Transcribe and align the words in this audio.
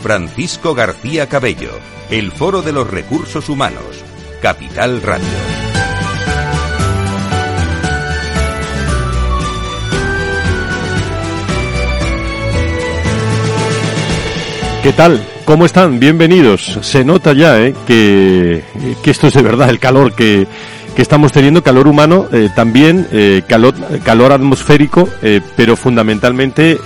Francisco 0.00 0.74
García 0.74 1.28
Cabello, 1.28 1.70
el 2.10 2.30
Foro 2.32 2.62
de 2.62 2.72
los 2.72 2.88
Recursos 2.88 3.48
Humanos, 3.48 4.04
Capital 4.40 5.02
Radio. 5.02 5.24
¿Qué 14.82 14.92
tal? 14.92 15.20
¿Cómo 15.44 15.66
están? 15.66 15.98
Bienvenidos. 15.98 16.78
Se 16.82 17.04
nota 17.04 17.32
ya 17.32 17.60
¿eh? 17.60 17.74
que, 17.86 18.62
que 19.02 19.10
esto 19.10 19.26
es 19.26 19.34
de 19.34 19.42
verdad 19.42 19.68
el 19.68 19.80
calor 19.80 20.14
que, 20.14 20.46
que 20.94 21.02
estamos 21.02 21.32
teniendo, 21.32 21.64
calor 21.64 21.88
humano, 21.88 22.28
eh, 22.32 22.50
también 22.54 23.08
eh, 23.10 23.42
calor, 23.48 23.74
calor 24.04 24.30
atmosférico, 24.30 25.08
pero 25.56 25.74
fundamentalmente 25.74 26.78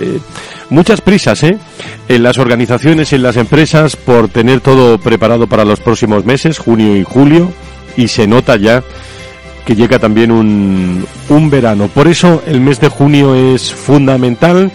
muchas 0.71 1.01
prisas 1.01 1.43
¿eh? 1.43 1.57
en 2.07 2.23
las 2.23 2.39
organizaciones 2.39 3.11
y 3.11 3.15
en 3.15 3.23
las 3.23 3.37
empresas 3.37 3.95
por 3.95 4.29
tener 4.29 4.61
todo 4.61 4.97
preparado 4.97 5.45
para 5.45 5.65
los 5.65 5.79
próximos 5.79 6.25
meses, 6.25 6.57
junio 6.57 6.97
y 6.97 7.03
julio, 7.03 7.51
y 7.95 8.07
se 8.07 8.25
nota 8.25 8.55
ya 8.55 8.83
que 9.65 9.75
llega 9.75 9.99
también 9.99 10.31
un, 10.31 11.05
un 11.29 11.49
verano. 11.51 11.87
Por 11.87 12.07
eso 12.07 12.41
el 12.47 12.61
mes 12.61 12.79
de 12.79 12.87
junio 12.87 13.35
es 13.35 13.71
fundamental 13.71 14.71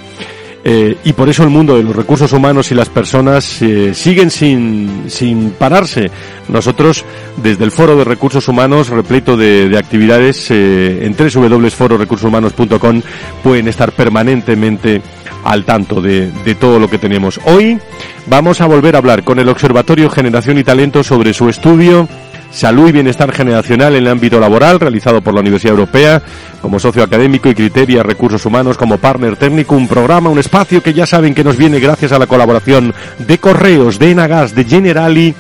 eh, 0.69 0.97
y 1.05 1.13
por 1.13 1.29
eso 1.29 1.45
el 1.45 1.49
mundo 1.51 1.77
de 1.77 1.85
los 1.85 1.95
recursos 1.95 2.33
humanos 2.33 2.73
y 2.73 2.75
las 2.75 2.89
personas 2.89 3.63
eh, 3.63 3.95
siguen 3.95 4.33
sin, 4.33 5.05
sin 5.07 5.51
pararse. 5.51 6.11
Nosotros, 6.49 7.05
desde 7.37 7.63
el 7.63 7.71
Foro 7.71 7.97
de 7.97 8.03
Recursos 8.03 8.49
Humanos, 8.49 8.89
repleto 8.89 9.37
de, 9.37 9.69
de 9.69 9.79
actividades 9.79 10.51
eh, 10.51 11.07
en 11.07 11.15
www.fororecursoshumanos.com, 11.17 13.03
pueden 13.45 13.69
estar 13.69 13.93
permanentemente 13.93 15.03
al 15.47 15.65
tanto 15.65 16.01
de, 16.01 16.31
de 16.31 16.55
todo 16.55 16.79
lo 16.79 16.91
que 16.91 16.99
tenemos. 16.99 17.41
Hoy 17.45 17.79
vamos 18.27 18.61
a 18.61 18.67
volver 18.67 18.97
a 18.97 18.99
hablar 18.99 19.23
con 19.23 19.39
el 19.39 19.49
Observatorio 19.49 20.11
Generación 20.11 20.59
y 20.59 20.65
Talento 20.65 21.05
sobre 21.05 21.33
su 21.33 21.49
estudio 21.49 22.09
Salud 22.51 22.89
y 22.89 22.93
Bienestar 22.93 23.33
Generacional 23.33 23.95
en 23.95 24.05
el 24.05 24.09
ámbito 24.09 24.41
laboral, 24.41 24.81
realizado 24.81 25.21
por 25.21 25.35
la 25.35 25.41
Universidad 25.41 25.73
Europea, 25.75 26.23
como 26.63 26.79
socio 26.79 27.03
académico 27.03 27.49
y 27.49 27.55
criteria 27.55 28.03
Recursos 28.03 28.47
Humanos, 28.47 28.79
como 28.79 28.99
partner 28.99 29.37
técnico, 29.37 29.75
un 29.75 29.87
programa, 29.87 30.31
un 30.31 30.39
espacio 30.39 30.83
que 30.83 30.95
ya 30.95 31.07
saben 31.07 31.35
que 31.35 31.45
nos 31.45 31.57
viene 31.57 31.81
gracias 31.81 32.13
a 32.13 32.19
la 32.19 32.27
colaboración 32.27 32.95
de 33.19 33.39
Correos, 33.39 33.99
de 33.99 34.13
Enagas, 34.13 34.55
de 34.55 34.65
Generali 34.65 35.35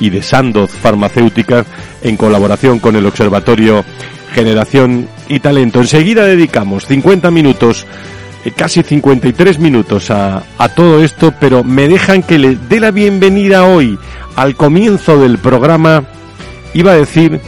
y 0.00 0.10
de 0.10 0.22
Sandoz 0.22 0.70
Farmacéutica, 0.70 1.64
en 2.02 2.16
colaboración 2.16 2.78
con 2.78 2.94
el 2.94 3.06
Observatorio 3.06 3.84
Generación 4.34 5.08
y 5.28 5.40
Talento. 5.40 5.80
Enseguida 5.80 6.24
dedicamos 6.24 6.86
50 6.86 7.30
minutos 7.30 7.86
casi 8.56 8.82
53 8.82 9.58
minutos 9.58 10.10
a, 10.10 10.42
a, 10.58 10.68
todo 10.70 11.02
esto, 11.04 11.34
pero 11.38 11.62
me 11.62 11.88
dejan 11.88 12.22
que 12.22 12.38
le 12.38 12.56
dé 12.56 12.80
la 12.80 12.90
bienvenida 12.90 13.64
hoy 13.64 13.98
al 14.36 14.56
comienzo 14.56 15.18
del 15.18 15.38
programa 15.38 16.04
iba 16.74 16.92
a 16.92 16.96
decir, 16.96 17.40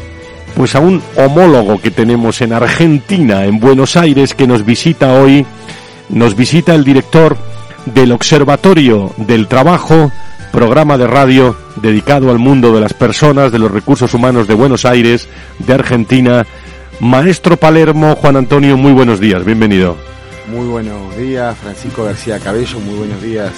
pues 0.55 0.75
a 0.75 0.81
un 0.81 1.03
homólogo 1.17 1.81
que 1.81 1.91
tenemos 1.91 2.41
en 2.41 2.53
Argentina, 2.53 3.45
en 3.47 3.59
Buenos 3.59 3.97
Aires, 3.97 4.35
que 4.35 4.47
nos 4.47 4.65
visita 4.65 5.13
hoy, 5.15 5.47
nos 6.09 6.37
visita 6.37 6.75
el 6.75 6.85
director 6.85 7.37
del 7.87 8.13
Observatorio 8.13 9.13
del 9.17 9.49
Trabajo, 9.49 10.13
programa 10.51 10.99
de 10.99 11.07
radio 11.07 11.57
dedicado 11.77 12.31
al 12.31 12.39
mundo 12.39 12.75
de 12.75 12.81
las 12.81 12.93
personas, 12.93 13.51
de 13.51 13.59
los 13.59 13.71
recursos 13.71 14.13
humanos 14.13 14.47
de 14.47 14.55
Buenos 14.55 14.85
Aires, 14.85 15.29
de 15.59 15.73
Argentina. 15.73 16.47
Maestro 17.01 17.57
Palermo, 17.57 18.15
Juan 18.17 18.37
Antonio, 18.37 18.77
muy 18.77 18.93
buenos 18.93 19.19
días, 19.19 19.45
bienvenido. 19.45 20.12
Muy 20.49 20.67
buenos 20.67 21.17
días, 21.17 21.57
Francisco 21.57 22.05
García 22.05 22.39
Cabello, 22.41 22.81
muy 22.81 22.97
buenos 22.99 23.23
días 23.23 23.53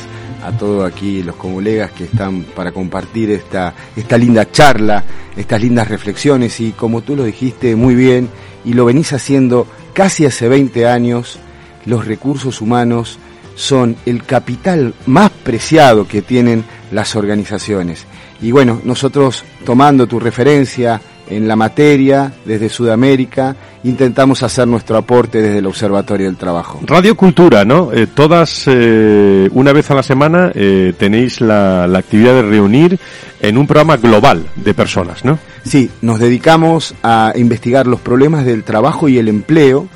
a 0.44 0.52
todos 0.52 0.84
aquí 0.90 1.22
los 1.22 1.34
colegas 1.36 1.92
que 1.92 2.04
están 2.04 2.42
para 2.42 2.72
compartir 2.72 3.30
esta, 3.30 3.74
esta 3.96 4.18
linda 4.18 4.50
charla, 4.50 5.02
estas 5.34 5.62
lindas 5.62 5.88
reflexiones 5.88 6.60
y 6.60 6.72
como 6.72 7.00
tú 7.00 7.16
lo 7.16 7.24
dijiste 7.24 7.74
muy 7.74 7.94
bien 7.94 8.28
y 8.66 8.74
lo 8.74 8.84
venís 8.84 9.14
haciendo 9.14 9.66
casi 9.94 10.26
hace 10.26 10.48
20 10.48 10.86
años, 10.86 11.38
los 11.86 12.06
recursos 12.06 12.60
humanos 12.60 13.18
son 13.54 13.96
el 14.04 14.24
capital 14.24 14.94
más 15.06 15.30
preciado 15.30 16.06
que 16.06 16.20
tienen 16.20 16.64
las 16.92 17.16
organizaciones. 17.16 18.04
Y 18.42 18.52
bueno, 18.52 18.80
nosotros 18.84 19.42
tomando 19.64 20.06
tu 20.06 20.20
referencia, 20.20 21.00
en 21.28 21.48
la 21.48 21.56
materia 21.56 22.32
desde 22.44 22.68
Sudamérica, 22.68 23.56
intentamos 23.84 24.42
hacer 24.42 24.66
nuestro 24.66 24.96
aporte 24.96 25.40
desde 25.40 25.58
el 25.58 25.66
Observatorio 25.66 26.26
del 26.26 26.36
Trabajo. 26.36 26.80
Radio 26.84 27.16
Cultura, 27.16 27.64
¿no? 27.64 27.92
Eh, 27.92 28.06
todas, 28.06 28.64
eh, 28.66 29.48
una 29.52 29.72
vez 29.72 29.90
a 29.90 29.94
la 29.94 30.02
semana, 30.02 30.50
eh, 30.54 30.92
tenéis 30.98 31.40
la, 31.40 31.86
la, 31.86 31.98
actividad 31.98 32.34
de 32.34 32.42
reunir 32.42 32.98
en 33.40 33.58
un 33.58 33.66
programa 33.66 33.96
global 33.96 34.46
de 34.56 34.74
personas, 34.74 35.24
¿no? 35.24 35.38
Sí, 35.64 35.90
nos 36.02 36.18
dedicamos 36.18 36.94
a 37.02 37.32
investigar 37.36 37.86
los 37.86 38.00
problemas 38.00 38.44
del 38.44 38.64
trabajo 38.64 39.08
y 39.08 39.18
el 39.18 39.28
empleo. 39.28 39.88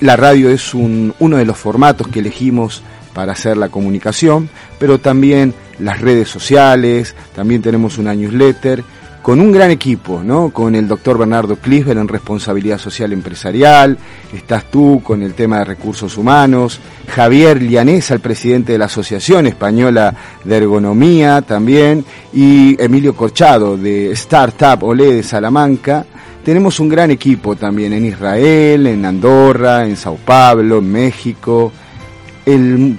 La 0.00 0.16
radio 0.16 0.50
es 0.50 0.74
un, 0.74 1.14
uno 1.18 1.36
de 1.36 1.44
los 1.44 1.56
formatos 1.56 2.08
que 2.08 2.20
elegimos 2.20 2.82
para 3.12 3.32
hacer 3.32 3.56
la 3.56 3.68
comunicación, 3.68 4.48
pero 4.78 4.98
también 4.98 5.54
las 5.78 6.00
redes 6.00 6.28
sociales, 6.28 7.14
también 7.34 7.62
tenemos 7.62 7.98
una 7.98 8.14
newsletter, 8.14 8.84
con 9.22 9.40
un 9.40 9.52
gran 9.52 9.70
equipo, 9.70 10.20
¿no? 10.24 10.50
Con 10.50 10.74
el 10.74 10.88
doctor 10.88 11.16
Bernardo 11.16 11.56
Clisber 11.56 11.96
en 11.96 12.08
responsabilidad 12.08 12.78
social 12.78 13.12
empresarial, 13.12 13.96
estás 14.34 14.68
tú 14.68 15.00
con 15.02 15.22
el 15.22 15.34
tema 15.34 15.60
de 15.60 15.64
recursos 15.64 16.18
humanos, 16.18 16.80
Javier 17.06 17.62
Lianesa, 17.62 18.14
el 18.14 18.20
presidente 18.20 18.72
de 18.72 18.78
la 18.78 18.86
Asociación 18.86 19.46
Española 19.46 20.12
de 20.42 20.56
Ergonomía 20.56 21.40
también, 21.42 22.04
y 22.32 22.76
Emilio 22.82 23.14
Corchado 23.14 23.76
de 23.76 24.10
Startup 24.10 24.82
Olé 24.82 25.14
de 25.14 25.22
Salamanca. 25.22 26.04
Tenemos 26.44 26.80
un 26.80 26.88
gran 26.88 27.12
equipo 27.12 27.54
también 27.54 27.92
en 27.92 28.04
Israel, 28.04 28.88
en 28.88 29.04
Andorra, 29.04 29.86
en 29.86 29.96
Sao 29.96 30.16
Paulo, 30.16 30.78
en 30.78 30.90
México. 30.90 31.72
El, 32.44 32.98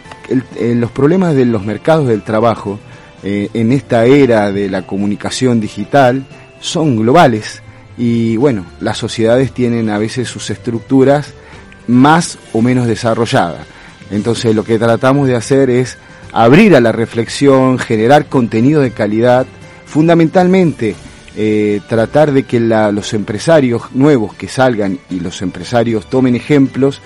el, 0.58 0.80
los 0.80 0.92
problemas 0.92 1.36
de 1.36 1.44
los 1.44 1.66
mercados 1.66 2.08
del 2.08 2.24
trabajo 2.24 2.80
eh, 3.24 3.50
en 3.54 3.72
esta 3.72 4.06
era 4.06 4.52
de 4.52 4.70
la 4.70 4.84
comunicación 4.84 5.62
digital 5.62 6.26
son 6.60 6.98
globales 6.98 7.62
y 7.98 8.38
bueno, 8.38 8.66
las 8.80 8.98
sociedades 8.98 9.52
tienen 9.52 9.90
a 9.90 9.98
veces 9.98 10.28
sus 10.28 10.50
estructuras 10.50 11.34
más 11.88 12.38
o 12.54 12.62
menos 12.62 12.88
desarrolladas. 12.88 13.66
Entonces 14.12 14.56
lo 14.56 14.64
que 14.64 14.80
tratamos 14.80 15.28
de 15.28 15.36
hacer 15.36 15.70
es 15.70 15.98
abrir 16.32 16.76
a 16.76 16.82
la 16.82 16.92
reflexión, 16.92 17.80
generar 17.80 18.26
contenido 18.26 18.82
de 18.82 18.92
calidad, 18.92 19.46
fundamentalmente 19.86 20.96
eh, 21.36 21.82
tratar 21.88 22.32
de 22.32 22.44
que 22.44 22.60
los 22.60 23.14
empresarios 23.14 23.84
nuevos 23.94 24.36
que 24.36 24.48
salgan 24.48 25.00
y 25.10 25.20
los 25.20 25.42
empresarios 25.42 26.10
tomen 26.10 26.36
ejemplos 26.36 27.02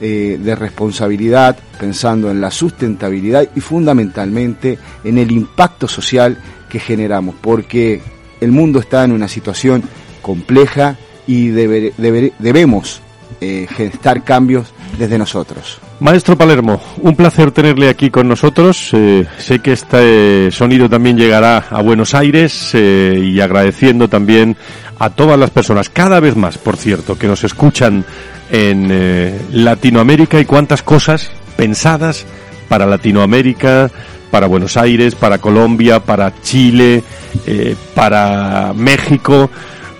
eh, 0.00 0.38
de 0.42 0.54
responsabilidad, 0.54 1.58
pensando 1.78 2.30
en 2.30 2.40
la 2.40 2.50
sustentabilidad 2.50 3.48
y 3.54 3.60
fundamentalmente 3.60 4.78
en 5.04 5.18
el 5.18 5.30
impacto 5.30 5.86
social 5.86 6.38
que 6.70 6.80
generamos, 6.80 7.34
porque 7.40 8.00
el 8.40 8.50
mundo 8.50 8.80
está 8.80 9.04
en 9.04 9.12
una 9.12 9.28
situación 9.28 9.82
compleja 10.22 10.96
y 11.26 11.48
debe, 11.48 11.92
debe, 11.98 12.32
debemos 12.38 13.02
eh, 13.42 13.66
gestar 13.68 14.24
cambios 14.24 14.72
desde 14.98 15.18
nosotros. 15.18 15.78
Maestro 16.00 16.36
Palermo, 16.36 16.80
un 17.02 17.14
placer 17.14 17.50
tenerle 17.50 17.90
aquí 17.90 18.08
con 18.08 18.26
nosotros. 18.26 18.90
Eh, 18.94 19.26
sé 19.38 19.58
que 19.58 19.72
este 19.72 20.50
sonido 20.50 20.88
también 20.88 21.18
llegará 21.18 21.58
a 21.70 21.82
Buenos 21.82 22.14
Aires 22.14 22.74
y 22.74 23.38
agradeciendo 23.38 24.08
también 24.08 24.56
a 25.00 25.08
todas 25.08 25.38
las 25.38 25.50
personas, 25.50 25.88
cada 25.88 26.20
vez 26.20 26.36
más, 26.36 26.58
por 26.58 26.76
cierto, 26.76 27.18
que 27.18 27.26
nos 27.26 27.42
escuchan 27.42 28.04
en 28.50 28.88
eh, 28.90 29.38
Latinoamérica 29.52 30.40
y 30.40 30.44
cuántas 30.44 30.82
cosas 30.82 31.30
pensadas 31.56 32.26
para 32.68 32.86
Latinoamérica, 32.86 33.90
para 34.30 34.46
Buenos 34.46 34.76
Aires, 34.76 35.14
para 35.14 35.38
Colombia, 35.38 36.00
para 36.00 36.32
Chile, 36.42 37.02
eh, 37.46 37.74
para 37.94 38.72
México, 38.74 39.50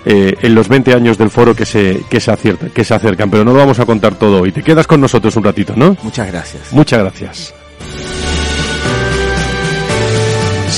eh, 0.05 0.35
en 0.41 0.55
los 0.55 0.67
20 0.67 0.93
años 0.93 1.17
del 1.17 1.29
foro 1.29 1.53
que 1.53 1.65
se, 1.65 2.01
que, 2.09 2.19
se 2.19 2.31
acierta, 2.31 2.69
que 2.69 2.83
se 2.83 2.93
acercan. 2.93 3.29
Pero 3.29 3.43
no 3.43 3.51
lo 3.51 3.59
vamos 3.59 3.79
a 3.79 3.85
contar 3.85 4.15
todo 4.15 4.41
hoy. 4.41 4.51
Te 4.51 4.63
quedas 4.63 4.87
con 4.87 5.01
nosotros 5.01 5.35
un 5.35 5.43
ratito, 5.43 5.73
¿no? 5.75 5.97
Muchas 6.01 6.27
gracias. 6.27 6.71
Muchas 6.71 6.99
gracias. 6.99 7.60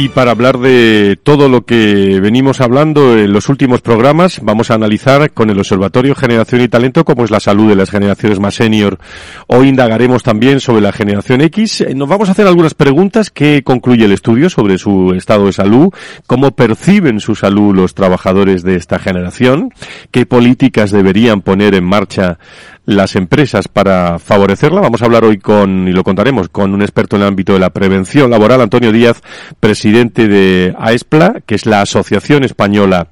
Y 0.00 0.10
para 0.10 0.30
hablar 0.30 0.58
de 0.58 1.18
todo 1.20 1.48
lo 1.48 1.62
que 1.62 2.20
venimos 2.20 2.60
hablando 2.60 3.18
en 3.18 3.32
los 3.32 3.48
últimos 3.48 3.80
programas, 3.80 4.38
vamos 4.44 4.70
a 4.70 4.74
analizar 4.74 5.32
con 5.32 5.50
el 5.50 5.58
Observatorio 5.58 6.14
Generación 6.14 6.60
y 6.60 6.68
Talento 6.68 7.04
cómo 7.04 7.24
es 7.24 7.32
la 7.32 7.40
salud 7.40 7.68
de 7.68 7.74
las 7.74 7.90
generaciones 7.90 8.38
más 8.38 8.54
senior. 8.54 9.00
Hoy 9.48 9.66
indagaremos 9.66 10.22
también 10.22 10.60
sobre 10.60 10.82
la 10.82 10.92
generación 10.92 11.40
X. 11.40 11.80
Eh, 11.80 11.94
nos 11.96 12.08
vamos 12.08 12.28
a 12.28 12.32
hacer 12.32 12.46
algunas 12.46 12.74
preguntas 12.74 13.30
que 13.30 13.64
concluye 13.64 14.04
el 14.04 14.12
estudio 14.12 14.48
sobre 14.48 14.78
su 14.78 15.14
estado 15.14 15.46
de 15.46 15.52
salud, 15.52 15.92
cómo 16.28 16.52
perciben 16.52 17.18
su 17.18 17.34
salud 17.34 17.74
los 17.74 17.96
trabajadores 17.96 18.62
de 18.62 18.76
esta 18.76 19.00
generación, 19.00 19.70
qué 20.12 20.26
políticas 20.26 20.92
deberían 20.92 21.40
poner 21.40 21.74
en 21.74 21.82
marcha 21.82 22.38
las 22.88 23.16
empresas 23.16 23.68
para 23.68 24.18
favorecerla. 24.18 24.80
Vamos 24.80 25.02
a 25.02 25.04
hablar 25.04 25.22
hoy 25.22 25.36
con, 25.36 25.86
y 25.86 25.92
lo 25.92 26.02
contaremos, 26.02 26.48
con 26.48 26.72
un 26.72 26.80
experto 26.80 27.16
en 27.16 27.22
el 27.22 27.28
ámbito 27.28 27.52
de 27.52 27.58
la 27.58 27.68
prevención 27.68 28.30
laboral, 28.30 28.62
Antonio 28.62 28.92
Díaz, 28.92 29.20
presidente 29.60 30.26
de 30.26 30.74
AESPLA, 30.78 31.42
que 31.44 31.54
es 31.54 31.66
la 31.66 31.82
Asociación 31.82 32.44
Española 32.44 33.08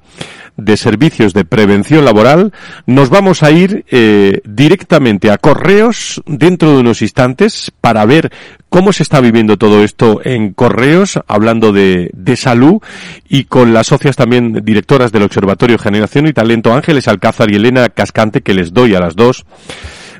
de 0.57 0.75
Servicios 0.75 1.33
de 1.33 1.45
Prevención 1.45 2.03
Laboral. 2.03 2.51
Nos 2.85 3.09
vamos 3.09 3.43
a 3.43 3.51
ir 3.51 3.85
eh, 3.89 4.41
directamente 4.43 5.31
a 5.31 5.37
correos 5.37 6.21
dentro 6.25 6.73
de 6.73 6.79
unos 6.81 7.01
instantes 7.01 7.71
para 7.79 8.05
ver 8.05 8.31
cómo 8.69 8.91
se 8.91 9.03
está 9.03 9.21
viviendo 9.21 9.57
todo 9.57 9.83
esto 9.83 10.19
en 10.23 10.53
correos, 10.53 11.19
hablando 11.27 11.71
de, 11.71 12.09
de 12.13 12.35
salud 12.35 12.81
y 13.29 13.45
con 13.45 13.73
las 13.73 13.87
socias 13.87 14.15
también 14.15 14.65
directoras 14.65 15.11
del 15.11 15.23
Observatorio 15.23 15.77
Generación 15.77 16.27
y 16.27 16.33
Talento, 16.33 16.73
Ángeles 16.73 17.07
Alcázar 17.07 17.51
y 17.51 17.55
Elena 17.55 17.87
Cascante, 17.89 18.41
que 18.41 18.53
les 18.53 18.73
doy 18.73 18.95
a 18.95 18.99
las 18.99 19.15
dos 19.15 19.45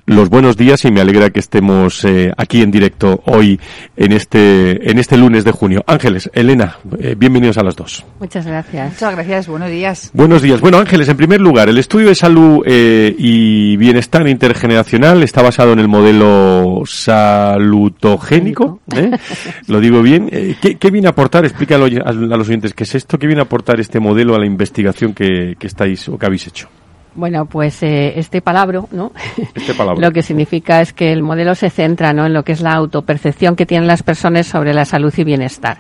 los 0.08 0.30
buenos 0.30 0.56
días 0.56 0.86
y 0.86 0.92
me 0.92 1.02
alegra 1.02 1.30
que 1.32 1.42
estemos 1.42 2.04
eh, 2.06 2.32
aquí 2.38 2.62
en 2.62 2.72
directo 2.72 3.22
hoy 3.26 3.60
en 3.98 4.14
este 4.14 4.90
en 4.90 5.00
este 5.00 5.18
lunes 5.18 5.44
de 5.44 5.52
junio. 5.52 5.84
Ángeles, 5.86 6.32
Elena, 6.34 6.78
eh, 6.98 7.16
bienvenidos 7.18 7.58
a 7.58 7.64
las 7.64 7.76
dos. 7.76 8.06
Muchas 8.20 8.48
gracias. 8.48 8.94
Muchas 8.94 9.14
gracias, 9.14 9.48
buenos 9.48 9.70
días. 9.70 10.10
Buenos 10.14 10.42
días. 10.42 10.62
Bueno, 10.62 10.78
Ángeles, 10.78 11.10
en 11.10 11.18
primer 11.18 11.42
lugar, 11.42 11.68
el 11.68 11.78
estudio 11.78 12.08
de 12.08 12.16
salud 12.16 12.64
eh, 12.66 13.14
y 13.18 13.76
bienestar 13.76 14.26
intergeneracional 14.30 15.24
está 15.24 15.42
basado 15.42 15.74
en 15.74 15.80
el 15.80 15.90
modelo 15.90 16.84
salutogénico. 16.86 18.80
Lo 19.68 19.82
digo 19.82 20.02
bien. 20.02 20.30
¿qué, 20.62 20.78
¿qué, 20.78 20.90
viene 20.90 21.08
a 21.08 21.12
aportar? 21.12 21.44
Explícalo 21.44 21.86
a, 21.86 22.14
los 22.14 22.48
oyentes 22.48 22.74
qué 22.74 22.86
es 22.86 22.96
esto. 22.96 23.20
¿Qué 23.20 23.28
viene 23.28 23.42
a 23.42 23.44
aportar 23.46 23.82
este 23.82 24.00
modelo 24.00 24.36
a 24.36 24.40
la 24.40 24.46
investigación 24.46 25.14
que, 25.14 25.58
que 25.60 25.68
estáis 25.68 26.08
o 26.08 26.18
que 26.18 26.26
habéis 26.26 26.48
hecho? 26.48 26.70
Bueno, 27.18 27.48
pues 27.48 27.82
eh, 27.82 28.20
este 28.20 28.42
palabra, 28.42 28.84
¿no? 28.92 29.12
Este 29.56 29.74
palabra. 29.74 30.00
lo 30.08 30.14
que 30.14 30.22
significa 30.22 30.82
es 30.82 30.94
que 30.94 31.12
el 31.12 31.24
modelo 31.24 31.56
se 31.56 31.72
centra, 31.72 32.14
¿no? 32.14 32.28
En 32.28 32.34
lo 32.34 32.44
que 32.44 32.52
es 32.52 32.62
la 32.62 32.74
autopercepción 32.74 33.56
que 33.56 33.66
tienen 33.66 33.88
las 33.88 34.04
personas 34.04 34.46
sobre 34.46 34.72
la 34.72 34.86
salud 34.86 35.12
y 35.18 35.24
bienestar. 35.24 35.80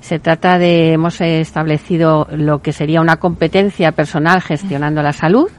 Se 0.00 0.20
trata 0.20 0.56
de, 0.56 0.92
hemos 0.92 1.20
establecido 1.20 2.28
lo 2.30 2.62
que 2.62 2.72
sería 2.72 3.00
una 3.00 3.16
competencia 3.16 3.90
personal 3.90 4.40
gestionando 4.40 5.02
la 5.02 5.12
salud 5.12 5.50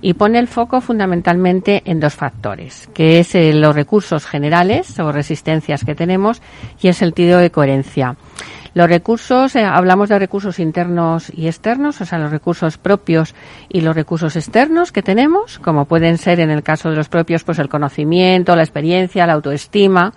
y 0.00 0.14
pone 0.14 0.38
el 0.38 0.48
foco 0.48 0.80
fundamentalmente 0.80 1.82
en 1.84 2.00
dos 2.00 2.14
factores, 2.14 2.88
que 2.94 3.18
es 3.18 3.34
eh, 3.34 3.52
los 3.52 3.74
recursos 3.74 4.24
generales 4.24 4.98
o 4.98 5.12
resistencias 5.12 5.84
que 5.84 5.94
tenemos 5.94 6.40
y 6.80 6.88
el 6.88 6.94
sentido 6.94 7.38
de 7.38 7.50
coherencia. 7.50 8.16
Los 8.74 8.88
recursos, 8.88 9.54
eh, 9.54 9.64
hablamos 9.64 10.08
de 10.08 10.18
recursos 10.18 10.58
internos 10.58 11.30
y 11.32 11.46
externos, 11.46 12.00
o 12.00 12.04
sea, 12.04 12.18
los 12.18 12.32
recursos 12.32 12.76
propios 12.76 13.34
y 13.68 13.82
los 13.82 13.94
recursos 13.94 14.34
externos 14.34 14.90
que 14.90 15.00
tenemos, 15.00 15.60
como 15.60 15.84
pueden 15.84 16.18
ser 16.18 16.40
en 16.40 16.50
el 16.50 16.64
caso 16.64 16.90
de 16.90 16.96
los 16.96 17.08
propios, 17.08 17.44
pues 17.44 17.60
el 17.60 17.68
conocimiento, 17.68 18.56
la 18.56 18.62
experiencia, 18.62 19.26
la 19.26 19.34
autoestima. 19.34 20.12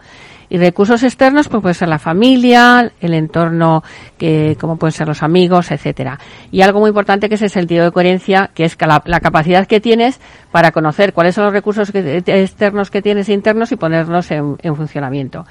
Y 0.50 0.58
recursos 0.58 1.04
externos, 1.04 1.50
pues 1.50 1.62
puede 1.62 1.76
ser 1.76 1.90
la 1.90 2.00
familia, 2.00 2.90
el 3.02 3.14
entorno, 3.14 3.84
que, 4.18 4.56
como 4.60 4.78
pueden 4.78 4.94
ser 4.94 5.06
los 5.06 5.22
amigos, 5.22 5.72
etcétera. 5.72 6.20
Y 6.52 6.62
algo 6.62 6.80
muy 6.80 6.88
importante 6.88 7.28
que 7.28 7.36
es 7.36 7.42
el 7.42 7.50
sentido 7.50 7.84
de 7.84 7.92
coherencia, 7.92 8.50
que 8.54 8.64
es 8.64 8.78
la, 8.80 9.20
capacidad 9.20 9.68
que 9.68 9.82
tienes 9.82 10.22
para 10.52 10.72
conocer 10.72 11.12
cuáles 11.12 11.36
son 11.36 11.44
los 11.44 11.54
recursos 11.54 11.92
externos 11.94 12.90
que 12.90 13.02
tienes 13.02 13.28
internos 13.28 13.74
y 13.74 13.76
ponerlos 13.76 14.32
en, 14.32 14.56
en 14.62 14.76
funcionamiento. 14.78 15.46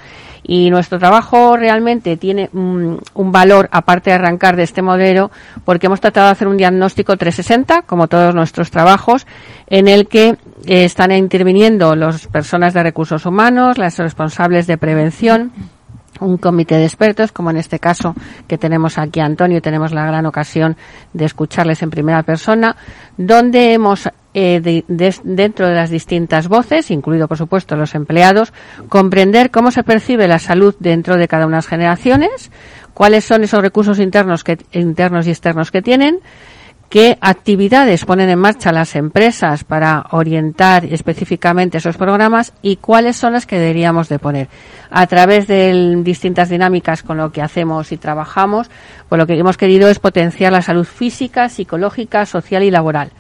Y 0.49 0.71
nuestro 0.71 0.99
trabajo 0.99 1.57
realmente 1.57 2.17
tiene 2.17 2.49
un, 2.53 3.01
un, 3.15 3.33
valor, 3.33 3.69
aparte 3.73 4.11
de 4.11 4.15
arrancar 4.15 4.55
de 4.55 4.63
este 4.63 4.81
modelo, 4.81 5.33
porque 5.65 5.87
hemos 5.87 6.01
tratado 6.01 6.27
de 6.27 6.33
hacer 6.33 6.47
un 6.47 6.57
diagnóstico 6.57 7.17
360, 7.17 7.83
como 7.83 8.07
todos 8.07 8.33
nuestros 8.33 8.71
trabajos, 8.71 9.27
en 9.67 9.89
el 9.89 10.07
que 10.07 10.37
eh, 10.67 10.85
están 10.85 11.11
interviniendo 11.11 11.97
las 11.97 12.29
personas 12.29 12.75
de 12.75 12.83
recursos 12.85 13.27
humanos, 13.27 13.77
las 13.77 13.99
responsables 13.99 14.69
de 14.69 14.79
prevención, 14.79 15.53
un 16.21 16.37
comité 16.39 16.77
de 16.77 16.85
expertos, 16.85 17.33
como 17.33 17.51
en 17.51 17.57
este 17.57 17.79
caso 17.79 18.15
que 18.47 18.59
tenemos 18.59 18.99
aquí 18.99 19.21
a 19.21 19.25
Antonio 19.25 19.63
tenemos 19.63 19.93
la 19.93 20.07
gran 20.07 20.27
ocasión 20.27 20.77
de 21.13 21.25
escucharles 21.25 21.83
en 21.83 21.91
primera 21.91 22.23
persona, 22.23 22.77
donde 23.17 23.73
hemos 23.73 24.09
eh, 24.35 24.61
de, 24.61 24.85
de, 24.89 25.15
dentro 25.25 25.67
de 25.67 25.75
las 25.75 25.91
distintas 25.91 26.49
voces, 26.49 26.91
incluido 26.91 27.29
por 27.29 27.39
supuesto 27.39 27.77
los 27.77 27.95
empleados, 27.95 28.53
comprender 28.89 29.51
cómo 29.51 29.71
se 29.71 29.83
percibe 29.83 30.29
la 30.29 30.39
salud 30.39 30.75
dentro 30.79 31.17
de 31.17 31.29
cada 31.29 31.47
una 31.47 31.57
de 31.57 31.59
las 31.59 31.69
generaciones, 31.69 32.51
cuáles 32.93 33.25
son 33.25 33.45
esos 33.45 33.61
recursos 33.61 33.99
internos, 33.99 34.45
que, 34.45 34.59
internos 34.73 35.27
y 35.27 35.31
externos 35.31 35.71
que 35.71 35.83
tienen, 35.83 36.21
qué 36.89 37.19
actividades 37.21 38.05
ponen 38.05 38.29
en 38.29 38.39
marcha 38.39 38.73
las 38.73 38.97
empresas 38.97 39.65
para 39.65 40.07
orientar 40.11 40.85
específicamente 40.85 41.79
esos 41.79 41.97
programas 41.97 42.53
y 42.63 42.77
cuáles 42.77 43.17
son 43.17 43.33
las 43.33 43.47
que 43.47 43.59
deberíamos 43.59 44.09
de 44.09 44.19
poner. 44.19 44.49
A 44.91 45.07
través 45.07 45.47
de 45.47 46.01
distintas 46.03 46.49
dinámicas 46.49 47.03
con 47.03 47.17
lo 47.17 47.33
que 47.33 47.43
hacemos 47.43 47.93
y 47.93 47.97
trabajamos, 47.97 48.71
pues 49.09 49.19
lo 49.19 49.27
que 49.27 49.39
hemos 49.39 49.57
querido 49.57 49.89
es 49.89 49.99
potenciar 49.99 50.53
la 50.53 50.63
salud 50.63 50.85
física, 50.85 51.49
psicológica, 51.49 52.27
social 52.27 52.63
y 52.63 52.71
laboral 52.71 53.11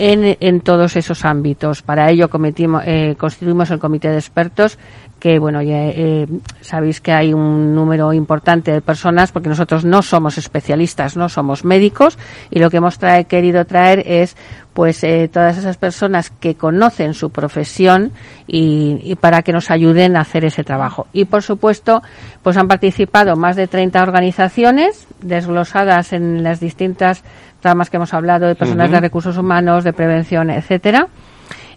en, 0.00 0.60
todos 0.60 0.96
esos 0.96 1.24
ámbitos. 1.24 1.82
Para 1.82 2.10
ello 2.10 2.30
cometimos, 2.30 2.82
eh, 2.86 3.14
constituimos 3.18 3.70
el 3.70 3.78
comité 3.78 4.08
de 4.08 4.16
expertos 4.18 4.78
que 5.20 5.38
bueno 5.38 5.62
ya, 5.62 5.86
eh, 5.88 6.26
sabéis 6.62 7.00
que 7.00 7.12
hay 7.12 7.32
un 7.32 7.74
número 7.74 8.12
importante 8.12 8.72
de 8.72 8.80
personas 8.80 9.30
porque 9.30 9.50
nosotros 9.50 9.84
no 9.84 10.02
somos 10.02 10.38
especialistas 10.38 11.16
no 11.16 11.28
somos 11.28 11.64
médicos 11.64 12.18
y 12.50 12.58
lo 12.58 12.70
que 12.70 12.78
hemos 12.78 12.98
querido 13.28 13.64
traer 13.66 14.02
es 14.06 14.36
pues 14.72 15.04
eh, 15.04 15.28
todas 15.30 15.58
esas 15.58 15.76
personas 15.76 16.30
que 16.30 16.54
conocen 16.54 17.12
su 17.12 17.30
profesión 17.30 18.12
y, 18.46 19.00
y, 19.02 19.16
para 19.16 19.42
que 19.42 19.52
nos 19.52 19.70
ayuden 19.70 20.16
a 20.16 20.20
hacer 20.20 20.44
ese 20.44 20.64
trabajo 20.64 21.06
y 21.12 21.26
por 21.26 21.42
supuesto 21.42 22.02
pues 22.42 22.56
han 22.56 22.66
participado 22.66 23.36
más 23.36 23.56
de 23.56 23.68
30 23.68 24.02
organizaciones 24.02 25.06
desglosadas 25.20 26.14
en 26.14 26.42
las 26.42 26.60
distintas 26.60 27.22
ramas 27.62 27.90
que 27.90 27.96
hemos 27.96 28.14
hablado 28.14 28.46
de 28.46 28.54
personas 28.54 28.88
uh 28.88 28.90
-huh. 28.90 28.94
de 28.94 29.00
recursos 29.00 29.36
humanos 29.36 29.84
de 29.84 29.92
prevención 29.92 30.50
etcétera 30.50 31.08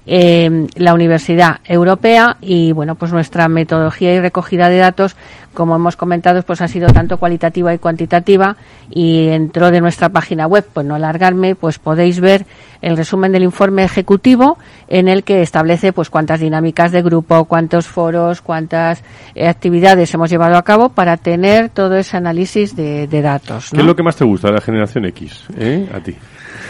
eh, 0.06 0.68
la 0.76 0.94
Universidad 0.94 1.60
Europea 1.64 2.36
y 2.42 2.74
bueno 2.74 2.96
pues 2.96 3.14
nuestra 3.14 3.48
metodología 3.48 4.14
y 4.14 4.20
recogida 4.20 4.68
de 4.70 4.78
datos 4.78 5.16
como 5.54 5.76
hemos 5.76 5.96
comentado 5.96 6.42
pues 6.44 6.62
ha 6.62 6.68
sido 6.68 6.88
tanto 6.88 7.18
cualitativa 7.18 7.74
y 7.74 7.78
cuantitativa 7.78 8.58
y 8.90 9.28
dentro 9.28 9.72
de 9.72 9.82
nuestra 9.82 10.10
página 10.10 10.48
web 10.48 10.66
pues 10.74 10.86
no 10.86 10.96
alargarme 10.96 11.56
pues 11.56 11.80
podéis 11.80 12.20
ver 12.20 12.46
el 12.82 12.98
resumen 12.98 13.32
del 13.32 13.44
informe 13.44 13.84
ejecutivo 13.84 14.58
en 14.88 15.08
el 15.08 15.24
que 15.24 15.42
establece 15.42 15.94
pues 15.94 16.10
cuántas 16.10 16.40
dinámicas 16.40 16.92
de 16.92 17.02
grupo 17.02 17.46
cuántos 17.46 17.88
foros 17.88 18.42
cuántas 18.42 19.04
eh, 19.36 19.48
actividades 19.48 20.14
hemos 20.14 20.30
llevado 20.30 20.58
a 20.58 20.64
cabo 20.64 20.90
para 20.90 21.18
tener 21.18 21.70
todo 21.70 21.96
ese 21.96 22.18
análisis 22.18 22.76
de, 22.76 23.08
de 23.08 23.22
datos 23.22 23.72
¿no? 23.72 23.78
¿qué 23.78 23.82
es 23.82 23.88
lo 23.88 23.96
que 23.96 24.04
más 24.04 24.16
te 24.16 24.26
gusta 24.26 24.50
de 24.50 24.56
la 24.56 24.62
generación 24.62 25.06
X? 25.06 25.46
¿Eh? 25.58 25.90
a 25.94 26.00
ti 26.00 26.16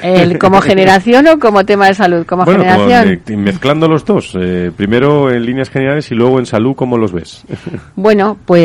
el, 0.04 0.38
como 0.38 0.62
generación 0.62 1.28
o 1.28 1.40
como 1.40 1.66
tema 1.66 1.88
de 1.88 1.94
salud 1.94 2.26
como 2.26 2.46
bueno, 2.46 2.60
generación 2.64 3.22
como 3.26 3.38
mezclando 3.40 3.88
los 3.88 4.06
dos 4.06 4.36
eh, 4.40 4.72
primero 4.76 5.32
en 5.32 5.46
líneas 5.46 5.70
generales 5.70 6.12
y 6.12 6.16
luego 6.16 6.40
en 6.40 6.46
salud 6.46 6.76
cómo 6.76 6.98
los 6.98 7.12
ves 7.12 7.46
bueno 7.96 8.38
pues 8.46 8.62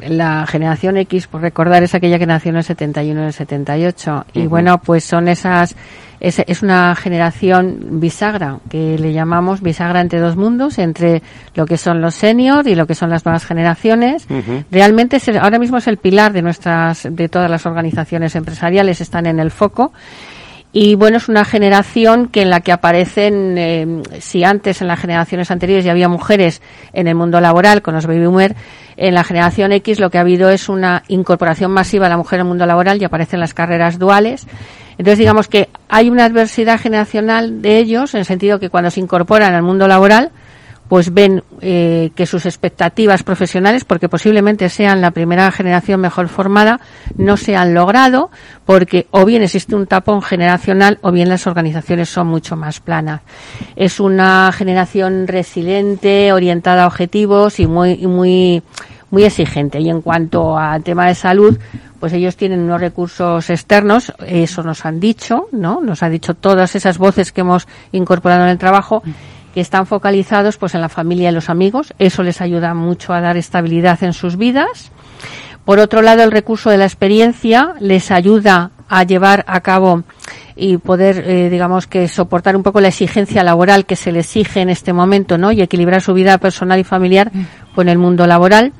la 0.00 0.46
generación 0.46 0.96
X 0.96 1.26
por 1.26 1.40
recordar 1.40 1.82
es 1.82 1.94
aquella 1.94 2.18
que 2.18 2.26
nació 2.26 2.50
en 2.50 2.56
el 2.56 2.64
71 2.64 3.22
y 3.22 3.26
el 3.26 3.32
78 3.32 4.10
uh 4.10 4.18
-huh. 4.18 4.24
y 4.34 4.46
bueno 4.46 4.78
pues 4.78 5.04
son 5.04 5.28
esas 5.28 5.74
es, 6.20 6.40
es, 6.40 6.62
una 6.62 6.96
generación 6.96 8.00
bisagra, 8.00 8.58
que 8.68 8.98
le 8.98 9.12
llamamos 9.12 9.60
bisagra 9.60 10.00
entre 10.00 10.18
dos 10.18 10.36
mundos, 10.36 10.78
entre 10.78 11.22
lo 11.54 11.64
que 11.64 11.76
son 11.76 12.00
los 12.00 12.16
seniors 12.16 12.66
y 12.66 12.74
lo 12.74 12.86
que 12.88 12.96
son 12.96 13.08
las 13.10 13.24
nuevas 13.24 13.44
generaciones. 13.44 14.26
Uh 14.28 14.34
-huh. 14.34 14.64
Realmente 14.70 15.18
es, 15.18 15.28
ahora 15.28 15.60
mismo 15.60 15.78
es 15.78 15.86
el 15.86 15.96
pilar 15.96 16.32
de 16.32 16.42
nuestras, 16.42 17.06
de 17.08 17.28
todas 17.28 17.48
las 17.48 17.66
organizaciones 17.66 18.34
empresariales, 18.34 19.00
están 19.00 19.26
en 19.26 19.38
el 19.38 19.52
foco 19.52 19.92
y 20.72 20.96
bueno, 20.96 21.16
es 21.16 21.28
una 21.28 21.44
generación 21.44 22.28
que 22.28 22.42
en 22.42 22.50
la 22.50 22.60
que 22.60 22.72
aparecen, 22.72 23.56
eh, 23.56 24.02
si 24.20 24.44
antes 24.44 24.82
en 24.82 24.88
las 24.88 25.00
generaciones 25.00 25.50
anteriores 25.50 25.84
ya 25.84 25.92
había 25.92 26.08
mujeres 26.08 26.60
en 26.92 27.08
el 27.08 27.14
mundo 27.14 27.40
laboral 27.40 27.80
con 27.80 27.94
los 27.94 28.06
baby 28.06 28.26
boomers, 28.26 28.54
en 28.96 29.14
la 29.14 29.24
generación 29.24 29.72
X 29.72 29.98
lo 29.98 30.10
que 30.10 30.18
ha 30.18 30.22
habido 30.22 30.50
es 30.50 30.68
una 30.68 31.04
incorporación 31.08 31.70
masiva 31.70 32.06
de 32.06 32.10
la 32.10 32.16
mujer 32.16 32.40
el 32.40 32.44
mundo 32.44 32.66
laboral 32.66 33.00
y 33.00 33.04
aparecen 33.04 33.40
las 33.40 33.54
carreras 33.54 33.98
duales. 33.98 34.46
Entonces 34.98 35.18
digamos 35.18 35.48
que 35.48 35.68
hay 35.88 36.10
una 36.10 36.24
adversidad 36.24 36.78
generacional 36.78 37.62
de 37.62 37.78
ellos 37.78 38.12
en 38.14 38.20
el 38.20 38.26
sentido 38.26 38.58
que 38.58 38.68
cuando 38.68 38.90
se 38.90 39.00
incorporan 39.00 39.54
al 39.54 39.62
mundo 39.62 39.88
laboral, 39.88 40.32
pues 40.88 41.12
ven 41.12 41.42
eh, 41.60 42.10
que 42.14 42.26
sus 42.26 42.46
expectativas 42.46 43.22
profesionales, 43.22 43.84
porque 43.84 44.08
posiblemente 44.08 44.68
sean 44.68 45.00
la 45.00 45.10
primera 45.10 45.50
generación 45.52 46.00
mejor 46.00 46.28
formada, 46.28 46.80
no 47.16 47.36
se 47.36 47.56
han 47.56 47.74
logrado, 47.74 48.30
porque 48.64 49.06
o 49.10 49.24
bien 49.24 49.42
existe 49.42 49.76
un 49.76 49.86
tapón 49.86 50.22
generacional 50.22 50.98
o 51.02 51.12
bien 51.12 51.28
las 51.28 51.46
organizaciones 51.46 52.08
son 52.08 52.28
mucho 52.28 52.56
más 52.56 52.80
planas. 52.80 53.20
Es 53.76 54.00
una 54.00 54.50
generación 54.52 55.26
resiliente, 55.26 56.32
orientada 56.32 56.84
a 56.84 56.86
objetivos 56.86 57.60
y 57.60 57.66
muy, 57.66 58.06
muy, 58.06 58.62
muy 59.10 59.24
exigente. 59.24 59.80
Y 59.80 59.90
en 59.90 60.00
cuanto 60.00 60.56
al 60.56 60.82
tema 60.82 61.06
de 61.06 61.14
salud, 61.14 61.58
pues 62.00 62.12
ellos 62.12 62.36
tienen 62.36 62.60
unos 62.60 62.80
recursos 62.80 63.50
externos, 63.50 64.12
eso 64.26 64.62
nos 64.62 64.86
han 64.86 65.00
dicho, 65.00 65.48
¿no? 65.52 65.80
Nos 65.80 66.02
han 66.02 66.12
dicho 66.12 66.34
todas 66.34 66.76
esas 66.76 66.96
voces 66.96 67.32
que 67.32 67.40
hemos 67.40 67.66
incorporado 67.92 68.44
en 68.44 68.50
el 68.50 68.58
trabajo 68.58 69.02
que 69.54 69.60
están 69.60 69.86
focalizados 69.86 70.56
pues 70.56 70.74
en 70.74 70.80
la 70.80 70.88
familia 70.88 71.30
y 71.30 71.34
los 71.34 71.50
amigos. 71.50 71.94
Eso 71.98 72.22
les 72.22 72.40
ayuda 72.40 72.74
mucho 72.74 73.12
a 73.12 73.20
dar 73.20 73.36
estabilidad 73.36 74.02
en 74.02 74.12
sus 74.12 74.36
vidas. 74.36 74.90
Por 75.64 75.80
otro 75.80 76.00
lado, 76.00 76.22
el 76.22 76.32
recurso 76.32 76.70
de 76.70 76.78
la 76.78 76.84
experiencia 76.84 77.74
les 77.80 78.10
ayuda 78.10 78.70
a 78.88 79.02
llevar 79.04 79.44
a 79.46 79.60
cabo 79.60 80.02
y 80.56 80.78
poder, 80.78 81.24
eh, 81.26 81.50
digamos 81.50 81.86
que 81.86 82.08
soportar 82.08 82.56
un 82.56 82.62
poco 82.62 82.80
la 82.80 82.88
exigencia 82.88 83.44
laboral 83.44 83.84
que 83.84 83.94
se 83.94 84.10
les 84.10 84.26
exige 84.26 84.60
en 84.60 84.70
este 84.70 84.92
momento, 84.92 85.38
¿no? 85.38 85.52
Y 85.52 85.60
equilibrar 85.60 86.00
su 86.00 86.14
vida 86.14 86.38
personal 86.38 86.80
y 86.80 86.84
familiar 86.84 87.30
con 87.74 87.88
el 87.88 87.98
mundo 87.98 88.26
laboral. 88.26 88.72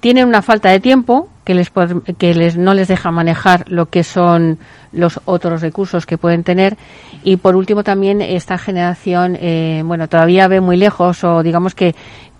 Tienen 0.00 0.26
una 0.26 0.42
falta 0.42 0.70
de 0.70 0.80
tiempo 0.80 1.28
que 1.44 1.54
les, 1.54 1.70
que 2.18 2.34
les 2.34 2.56
no 2.56 2.74
les 2.74 2.88
deja 2.88 3.10
manejar 3.10 3.64
lo 3.68 3.86
que 3.86 4.02
son 4.02 4.58
los 4.92 5.20
otros 5.24 5.60
recursos 5.60 6.06
que 6.06 6.18
pueden 6.18 6.44
tener 6.44 6.76
y 7.22 7.36
por 7.36 7.56
último 7.56 7.84
también 7.84 8.20
esta 8.20 8.58
generación, 8.58 9.36
eh, 9.40 9.82
bueno, 9.84 10.08
todavía 10.08 10.48
ve 10.48 10.60
muy 10.60 10.76
lejos 10.76 11.24
o 11.24 11.42
digamos 11.42 11.74
que, 11.74 11.94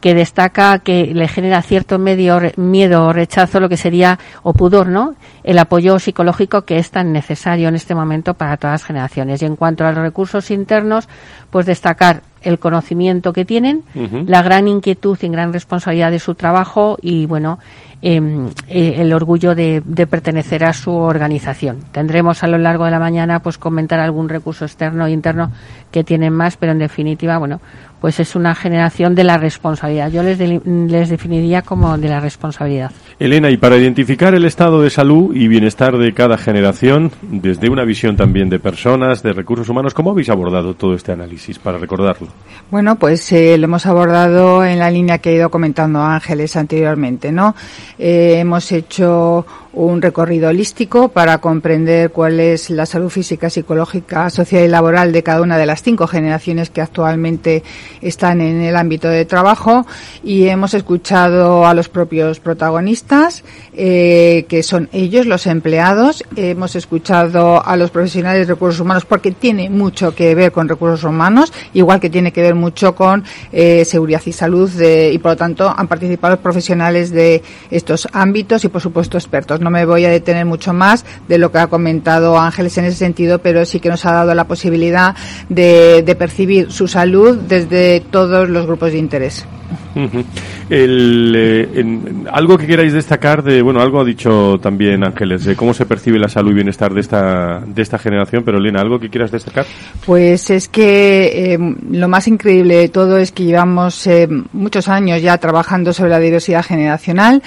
que 0.05 0.15
destaca 0.15 0.81
que 0.81 1.07
le 1.15 1.29
genera 1.29 1.63
cierto 1.63 1.99
medio, 1.99 2.39
miedo 2.57 3.07
o 3.07 3.13
rechazo 3.15 3.59
lo 3.59 3.71
que 3.71 3.79
sería 3.79 4.19
o 4.43 4.53
pudor, 4.53 4.89
¿no? 4.89 5.15
El 5.43 5.59
apoyo 5.59 5.99
psicológico 5.99 6.67
que 6.67 6.77
es 6.77 6.91
tan 6.91 7.11
necesario 7.11 7.69
en 7.69 7.75
este 7.75 7.95
momento 7.95 8.35
para 8.35 8.59
todas 8.59 8.75
las 8.75 8.85
generaciones. 8.85 9.41
Y 9.41 9.47
en 9.47 9.57
cuanto 9.57 9.87
a 9.87 9.93
los 9.93 10.03
recursos 10.03 10.51
internos, 10.51 11.09
pues 11.49 11.65
destacar 11.65 12.21
el 12.43 12.59
conocimiento 12.59 13.33
que 13.33 13.47
tienen, 13.47 13.83
la 14.27 14.43
gran 14.43 14.69
inquietud 14.69 15.17
y 15.23 15.29
gran 15.29 15.55
responsabilidad 15.55 16.11
de 16.11 16.19
su 16.19 16.35
trabajo 16.35 16.99
y, 17.01 17.25
bueno, 17.25 17.59
eh, 18.07 18.97
el 18.99 19.15
orgullo 19.15 19.55
de, 19.55 19.83
de, 19.83 20.07
pertenecer 20.07 20.63
a 20.65 20.75
su 20.75 20.93
organización. 20.93 21.79
Tendremos 21.91 22.43
a 22.43 22.47
lo 22.47 22.59
largo 22.59 22.85
de 22.85 22.91
la 22.91 22.99
mañana 22.99 23.41
pues 23.41 23.57
comentar 23.57 23.99
algún 23.99 24.29
recurso 24.29 24.67
externo 24.67 25.07
e 25.07 25.13
interno 25.13 25.51
que 25.91 26.05
tienen 26.05 26.35
más, 26.35 26.59
pero 26.59 26.73
en 26.73 26.81
definitiva, 26.81 27.39
bueno, 27.39 27.63
pues 28.05 28.21
es 28.21 28.37
una 28.37 28.55
generación 28.55 29.15
de 29.15 29.25
la 29.25 29.39
responsabilidad. 29.39 30.11
Yo 30.13 30.23
les, 30.23 30.39
les 30.39 31.09
definiría 31.09 31.63
como 31.63 31.97
de 31.97 32.11
la 32.11 32.21
responsabilidad. 32.21 32.91
Elena, 33.19 33.49
y 33.49 33.57
para 33.57 33.79
identificar 33.79 34.35
el 34.35 34.45
estado 34.45 34.83
de 34.83 34.91
salud 34.91 35.35
y 35.35 35.49
bienestar 35.49 35.97
de 35.97 36.13
cada 36.13 36.37
generación, 36.37 37.13
desde 37.23 37.71
una 37.71 37.83
visión 37.85 38.15
también 38.15 38.51
de 38.51 38.59
personas, 38.59 39.23
de 39.23 39.33
recursos 39.33 39.71
humanos, 39.71 39.95
¿cómo 39.95 40.11
habéis 40.11 40.29
abordado 40.29 40.75
todo 40.75 40.93
este 40.93 41.13
análisis 41.13 41.59
para 41.59 41.79
recordarlo? 41.79 42.29
Bueno, 42.71 42.97
pues 42.97 43.33
eh, 43.33 43.57
lo 43.57 43.65
hemos 43.65 43.87
abordado 43.87 44.63
en 44.67 44.81
la 44.81 44.91
línea 44.91 45.17
que 45.17 45.31
ha 45.31 45.33
ido 45.33 45.49
comentando 45.49 46.03
Ángeles 46.03 46.57
anteriormente, 46.57 47.33
¿no? 47.33 47.55
Eh, 47.99 48.37
hemos 48.39 48.73
hecho 48.73 49.47
un 49.75 50.01
recorrido 50.01 50.49
holístico 50.49 51.09
para 51.09 51.39
comprender 51.39 52.11
cuál 52.11 52.41
es 52.41 52.71
la 52.71 52.87
salud 52.87 53.11
física, 53.11 53.51
psicológica, 53.51 54.31
social 54.31 54.65
y 54.65 54.69
laboral 54.69 55.13
de 55.13 55.23
cada 55.23 55.43
una 55.43 55.59
de 55.59 55.67
las 55.67 55.83
cinco 55.83 56.07
generaciones 56.07 56.71
que 56.71 56.81
actualmente 56.81 57.63
están 58.01 58.41
en 58.41 58.61
el 58.61 58.77
ámbito 58.77 59.09
de 59.09 59.25
trabajo 59.25 59.87
y 60.23 60.49
hemos 60.49 60.75
escuchado 60.75 61.67
a 61.67 61.75
los 61.75 61.89
propios 61.89 62.41
protagonistas, 62.41 63.45
eh, 63.75 64.47
que 64.49 64.63
son 64.63 64.89
ellos, 64.93 65.27
los 65.27 65.47
empleados. 65.47 66.23
Hemos 66.37 66.77
escuchado 66.77 67.65
a 67.65 67.77
los 67.77 67.91
profesionales 67.91 68.47
de 68.47 68.55
recursos 68.55 68.81
humanos 68.81 69.05
porque 69.05 69.33
tiene 69.33 69.71
mucho 69.71 70.15
que 70.15 70.35
ver 70.35 70.53
con 70.53 70.69
recursos 70.69 71.05
humanos, 71.05 71.53
igual 71.73 72.01
que 72.01 72.11
tiene 72.11 72.33
que 72.33 72.43
ver 72.43 72.55
mucho 72.55 72.95
con 72.95 73.25
eh, 73.53 73.85
seguridad 73.85 74.23
y 74.25 74.33
salud 74.33 74.71
y 74.81 75.19
por 75.19 75.33
lo 75.33 75.37
tanto 75.37 75.75
han 75.75 75.89
participado 75.89 76.35
los 76.35 76.43
profesionales 76.43 77.11
de 77.11 77.43
estos 77.71 78.09
ámbitos 78.13 78.65
y 78.65 78.69
por 78.69 78.81
supuesto 78.81 79.19
expertos. 79.19 79.61
No 79.65 79.71
me 79.71 79.85
voy 79.85 80.05
a 80.05 80.11
detener 80.11 80.47
mucho 80.47 80.73
más 80.73 81.05
de 81.27 81.39
lo 81.39 81.51
que 81.51 81.59
ha 81.59 81.67
comentado 81.67 82.39
Ángeles 82.39 82.79
en 82.79 82.85
ese 82.85 82.99
sentido, 82.99 83.41
pero 83.41 83.65
sí 83.65 83.81
que 83.81 83.89
nos 83.89 84.05
ha 84.07 84.13
dado 84.13 84.35
la 84.35 84.45
posibilidad 84.45 85.17
de, 85.49 86.03
de 86.03 86.15
percibir 86.15 86.71
su 86.71 86.87
salud 86.87 87.39
desde 87.49 88.01
todos 88.01 88.49
los 88.49 88.67
grupos 88.67 88.93
de 88.93 88.99
interés. 88.99 89.47
El, 90.71 91.35
eh, 91.37 91.87
algo 92.33 92.59
que 92.59 92.67
queráis 92.67 92.93
destacar 92.93 93.43
de, 93.43 93.63
bueno, 93.63 93.81
algo 93.81 94.01
ha 94.01 94.05
dicho 94.05 94.59
también 94.61 95.05
Ángeles, 95.05 95.45
de 95.45 95.57
cómo 95.57 95.75
se 95.75 95.87
percibe 95.87 96.19
la 96.19 96.29
salud 96.29 96.51
y 96.51 96.55
bienestar 96.55 96.93
de 96.93 97.01
esta, 97.01 97.61
de 97.61 97.83
esta 97.83 97.99
generación, 97.99 98.43
pero 98.45 98.59
Elena, 98.59 98.81
¿algo 98.81 98.99
que 98.99 99.09
quieras 99.09 99.31
destacar? 99.31 99.67
Pues 100.05 100.51
es 100.51 100.69
que 100.69 101.55
eh, 101.55 101.59
lo 101.91 102.09
más 102.09 102.27
increíble 102.29 102.77
de 102.77 102.89
todo 102.89 103.19
es 103.19 103.33
que 103.33 103.45
llevamos 103.45 104.07
eh, 104.07 104.29
muchos 104.53 104.89
años 104.89 105.23
ya 105.23 105.39
trabajando 105.39 105.93
sobre 105.93 106.11
la 106.11 106.19
diversidad 106.19 106.65
generacional, 106.65 107.43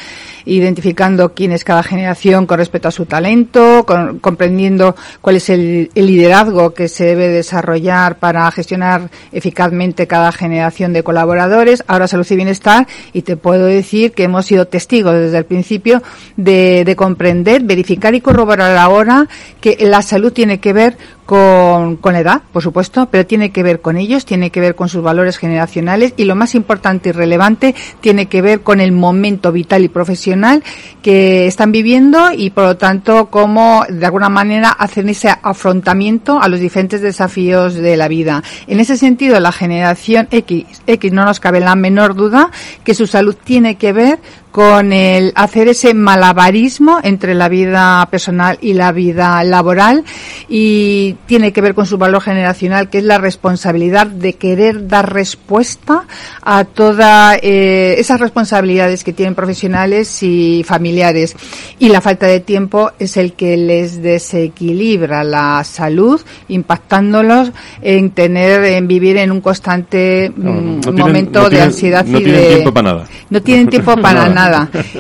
identificando 0.45 1.33
quién 1.33 1.51
es 1.51 1.63
cada 1.63 1.83
generación 1.83 2.06
con 2.45 2.57
respecto 2.57 2.87
a 2.87 2.91
su 2.91 3.05
talento, 3.05 3.85
comprendiendo 4.21 4.95
cuál 5.21 5.37
es 5.37 5.49
el, 5.49 5.91
el 5.93 6.07
liderazgo 6.07 6.73
que 6.73 6.87
se 6.87 7.05
debe 7.05 7.27
desarrollar 7.27 8.17
para 8.17 8.49
gestionar 8.51 9.09
eficazmente 9.31 10.07
cada 10.07 10.31
generación 10.31 10.93
de 10.93 11.03
colaboradores. 11.03 11.83
Ahora 11.87 12.07
Salud 12.07 12.27
y 12.29 12.35
Bienestar 12.35 12.87
y 13.13 13.23
te 13.23 13.37
puedo 13.37 13.65
decir 13.65 14.11
que 14.11 14.23
hemos 14.23 14.45
sido 14.45 14.67
testigos 14.67 15.13
desde 15.13 15.37
el 15.37 15.45
principio 15.45 16.01
de, 16.35 16.83
de 16.85 16.95
comprender, 16.95 17.63
verificar 17.63 18.15
y 18.15 18.21
corroborar 18.21 18.77
ahora 18.77 19.27
que 19.59 19.77
la 19.81 20.01
salud 20.01 20.31
tiene 20.31 20.59
que 20.59 20.73
ver 20.73 20.97
con, 21.27 21.97
con 21.97 22.15
edad, 22.15 22.41
por 22.53 22.63
supuesto, 22.63 23.09
pero 23.11 23.25
tiene 23.25 23.51
que 23.51 23.61
ver 23.61 23.81
con 23.81 23.97
ellos, 23.97 24.25
tiene 24.25 24.49
que 24.49 24.61
ver 24.61 24.75
con 24.75 24.87
sus 24.87 25.03
valores 25.03 25.37
generacionales 25.37 26.13
y 26.15 26.23
lo 26.23 26.35
más 26.35 26.55
importante 26.55 27.09
y 27.09 27.11
relevante 27.11 27.75
tiene 27.99 28.27
que 28.27 28.41
ver 28.41 28.61
con 28.61 28.79
el 28.79 28.93
momento 28.93 29.51
vital 29.51 29.83
y 29.83 29.89
profesional 29.89 30.63
que 31.01 31.45
están 31.45 31.73
viviendo 31.73 32.31
y 32.31 32.49
por 32.51 32.63
lo 32.63 32.77
tanto 32.77 33.27
cómo 33.27 33.83
de 33.89 34.05
alguna 34.05 34.29
manera 34.29 34.69
hacen 34.69 35.09
ese 35.09 35.29
afrontamiento 35.29 36.41
a 36.41 36.47
los 36.47 36.61
diferentes 36.61 37.01
desafíos 37.01 37.73
de 37.75 37.97
la 37.97 38.07
vida. 38.07 38.41
En 38.65 38.79
ese 38.79 38.95
sentido, 38.95 39.37
la 39.41 39.51
generación 39.51 40.29
X, 40.31 40.65
X 40.87 41.11
no 41.11 41.25
nos 41.25 41.41
cabe 41.41 41.59
la 41.59 41.75
menor 41.75 42.15
duda 42.15 42.51
que 42.85 42.93
su 42.93 43.05
salud 43.05 43.35
tiene 43.43 43.75
que 43.75 43.91
ver 43.91 44.19
con 44.57 44.91
el 44.91 45.33
hacer 45.35 45.67
ese 45.67 45.93
malabarismo 45.93 46.97
entre 47.03 47.35
la 47.35 47.47
vida 47.47 48.07
personal 48.09 48.57
y 48.59 48.73
la 48.73 48.91
vida 48.91 49.43
laboral 49.43 50.03
y 50.49 51.15
tiene 51.27 51.53
que 51.53 51.61
ver 51.61 51.75
con 51.75 51.85
su 51.85 51.99
valor 51.99 52.23
generacional 52.23 52.89
que 52.89 52.97
es 52.97 53.03
la 53.03 53.19
responsabilidad 53.19 54.07
de 54.07 54.33
querer 54.33 54.87
dar 54.87 55.13
respuesta 55.13 56.05
a 56.41 56.63
todas 56.63 57.37
eh, 57.43 57.97
esas 57.99 58.19
responsabilidades 58.19 59.03
que 59.03 59.13
tienen 59.13 59.35
profesionales 59.35 60.23
y 60.23 60.63
familiares. 60.65 61.35
Y 61.77 61.89
la 61.89 62.01
falta 62.01 62.25
de 62.25 62.39
tiempo 62.39 62.89
es 62.97 63.15
el 63.17 63.33
que 63.33 63.57
les 63.57 64.01
desequilibra 64.01 65.23
la 65.23 65.63
salud 65.65 66.19
impactándolos 66.47 67.51
en 67.83 68.09
tener 68.09 68.63
en 68.63 68.87
vivir 68.87 69.17
en 69.17 69.31
un 69.31 69.41
constante 69.41 70.31
mm, 70.35 70.79
momento 70.97 71.47
de 71.47 71.61
ansiedad 71.61 72.03
no 72.05 72.17
y 72.19 72.23
tienen 72.23 72.47
tiempo 72.47 72.73
para 72.73 72.91
nada. 72.91 73.05
No 73.29 73.41
tienen 73.43 73.67
tiempo 73.67 73.95
para 73.97 74.27
nada 74.33 74.46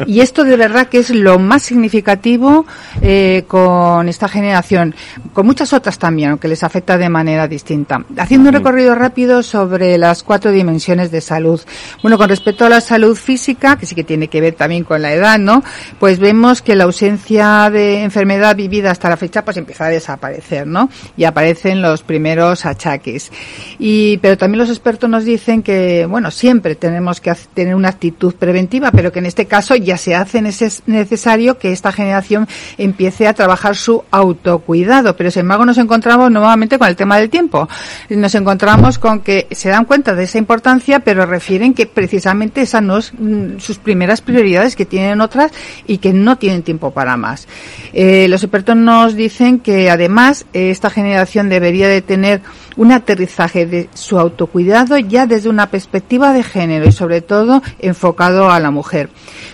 y 0.05 0.21
esto 0.21 0.43
de 0.43 0.57
verdad 0.57 0.87
que 0.87 0.99
es 0.99 1.09
lo 1.09 1.39
más 1.39 1.63
significativo 1.63 2.65
eh, 3.01 3.43
con 3.47 4.09
esta 4.09 4.27
generación, 4.27 4.95
con 5.33 5.45
muchas 5.45 5.73
otras 5.73 5.97
también, 5.97 6.31
aunque 6.31 6.47
les 6.47 6.63
afecta 6.63 6.97
de 6.97 7.09
manera 7.09 7.47
distinta. 7.47 8.03
Haciendo 8.17 8.49
un 8.49 8.55
recorrido 8.55 8.95
rápido 8.95 9.43
sobre 9.43 9.97
las 9.97 10.23
cuatro 10.23 10.51
dimensiones 10.51 11.11
de 11.11 11.21
salud. 11.21 11.61
Bueno, 12.01 12.17
con 12.17 12.29
respecto 12.29 12.65
a 12.65 12.69
la 12.69 12.81
salud 12.81 13.15
física, 13.15 13.77
que 13.77 13.85
sí 13.85 13.95
que 13.95 14.03
tiene 14.03 14.27
que 14.27 14.41
ver 14.41 14.53
también 14.53 14.83
con 14.83 15.01
la 15.01 15.13
edad, 15.13 15.39
¿no? 15.39 15.63
Pues 15.99 16.19
vemos 16.19 16.61
que 16.61 16.75
la 16.75 16.85
ausencia 16.85 17.69
de 17.69 18.03
enfermedad 18.03 18.55
vivida 18.55 18.91
hasta 18.91 19.09
la 19.09 19.17
fecha 19.17 19.43
pues 19.43 19.57
empieza 19.57 19.85
a 19.85 19.89
desaparecer, 19.89 20.67
¿no? 20.67 20.89
Y 21.15 21.23
aparecen 21.25 21.81
los 21.81 22.03
primeros 22.03 22.65
achaques. 22.65 23.31
Y, 23.79 24.17
pero 24.17 24.37
también 24.37 24.59
los 24.59 24.69
expertos 24.69 25.09
nos 25.09 25.25
dicen 25.25 25.63
que, 25.63 26.05
bueno, 26.05 26.31
siempre 26.31 26.75
tenemos 26.75 27.21
que 27.21 27.33
tener 27.53 27.75
una 27.75 27.89
actitud 27.89 28.33
preventiva, 28.35 28.91
pero 28.91 29.11
que 29.11 29.19
en 29.19 29.25
este 29.25 29.36
este 29.37 29.45
caso 29.45 29.75
ya 29.75 29.99
se 29.99 30.15
hace 30.15 30.41
necesario 30.41 31.59
que 31.59 31.71
esta 31.71 31.91
generación 31.91 32.47
empiece 32.79 33.27
a 33.27 33.33
trabajar 33.33 33.75
su 33.75 34.03
autocuidado, 34.09 35.15
pero 35.15 35.29
sin 35.29 35.41
embargo 35.41 35.63
nos 35.63 35.77
encontramos 35.77 36.31
nuevamente 36.31 36.79
con 36.79 36.87
el 36.87 36.95
tema 36.95 37.19
del 37.19 37.29
tiempo. 37.29 37.69
Nos 38.09 38.33
encontramos 38.33 38.97
con 38.97 39.19
que 39.19 39.45
se 39.51 39.69
dan 39.69 39.85
cuenta 39.85 40.15
de 40.15 40.23
esa 40.23 40.39
importancia, 40.39 41.01
pero 41.01 41.27
refieren 41.27 41.75
que 41.75 41.85
precisamente 41.85 42.61
esas 42.61 42.81
no 42.81 42.99
son 42.99 43.57
mm, 43.57 43.59
sus 43.59 43.77
primeras 43.77 44.21
prioridades, 44.21 44.75
que 44.75 44.87
tienen 44.87 45.21
otras 45.21 45.51
y 45.85 45.99
que 45.99 46.13
no 46.13 46.39
tienen 46.39 46.63
tiempo 46.63 46.89
para 46.89 47.15
más. 47.15 47.47
Eh, 47.93 48.25
los 48.29 48.41
expertos 48.43 48.75
nos 48.75 49.15
dicen 49.15 49.59
que 49.59 49.91
además 49.91 50.47
esta 50.53 50.89
generación 50.89 51.47
debería 51.47 51.87
de 51.87 52.01
tener 52.01 52.41
un 52.77 52.91
aterrizaje 52.91 53.65
de 53.65 53.89
su 53.93 54.17
autocuidado 54.17 54.97
ya 54.97 55.25
desde 55.25 55.49
una 55.49 55.69
perspectiva 55.69 56.31
de 56.31 56.43
género 56.43 56.87
y 56.87 56.91
sobre 56.91 57.21
todo 57.21 57.61
enfocado 57.79 58.49
a 58.49 58.59
la 58.59 58.71
mujer. 58.71 59.09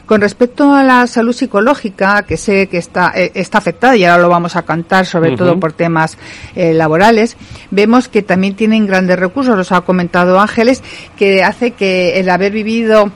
Con 0.06 0.22
respecto 0.22 0.74
a 0.74 0.84
la 0.84 1.08
salud 1.08 1.34
psicológica, 1.34 2.24
que 2.24 2.38
sé 2.38 2.68
que 2.68 2.77
está, 2.77 3.13
eh, 3.15 3.32
está 3.34 3.58
afectada 3.58 3.96
y 3.96 4.06
ahora 4.06 4.22
lo 4.22 4.30
vamos 4.30 4.56
a 4.56 4.63
cantar 4.63 5.06
sobre 5.06 5.36
todo 5.36 5.60
por 5.60 5.74
temas 5.74 6.18
eh, 6.56 6.74
laborales, 6.74 7.38
vemos 7.72 8.10
que 8.10 8.22
también 8.22 8.56
tienen 8.56 8.86
grandes 8.86 9.18
recursos, 9.18 9.58
los 9.58 9.72
ha 9.72 9.82
comentado 9.82 10.39
Ángeles, 10.39 10.84
que 11.18 11.44
hace 11.44 11.72
que 11.72 12.20
el 12.20 12.30
haber 12.30 12.51
vivido 12.51 13.12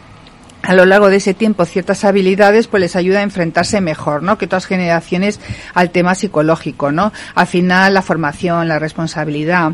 a 0.63 0.73
lo 0.73 0.85
largo 0.85 1.09
de 1.09 1.17
ese 1.17 1.33
tiempo 1.33 1.65
ciertas 1.65 2.03
habilidades 2.03 2.67
pues 2.67 2.81
les 2.81 2.95
ayuda 2.95 3.19
a 3.19 3.23
enfrentarse 3.23 3.79
mejor, 3.79 4.23
¿no? 4.23 4.37
Que 4.37 4.45
otras 4.45 4.65
generaciones 4.65 5.39
al 5.73 5.91
tema 5.91 6.15
psicológico, 6.15 6.91
¿no? 6.91 7.13
Al 7.35 7.47
final 7.47 7.93
la 7.93 8.01
formación, 8.01 8.67
la 8.67 8.79
responsabilidad, 8.79 9.73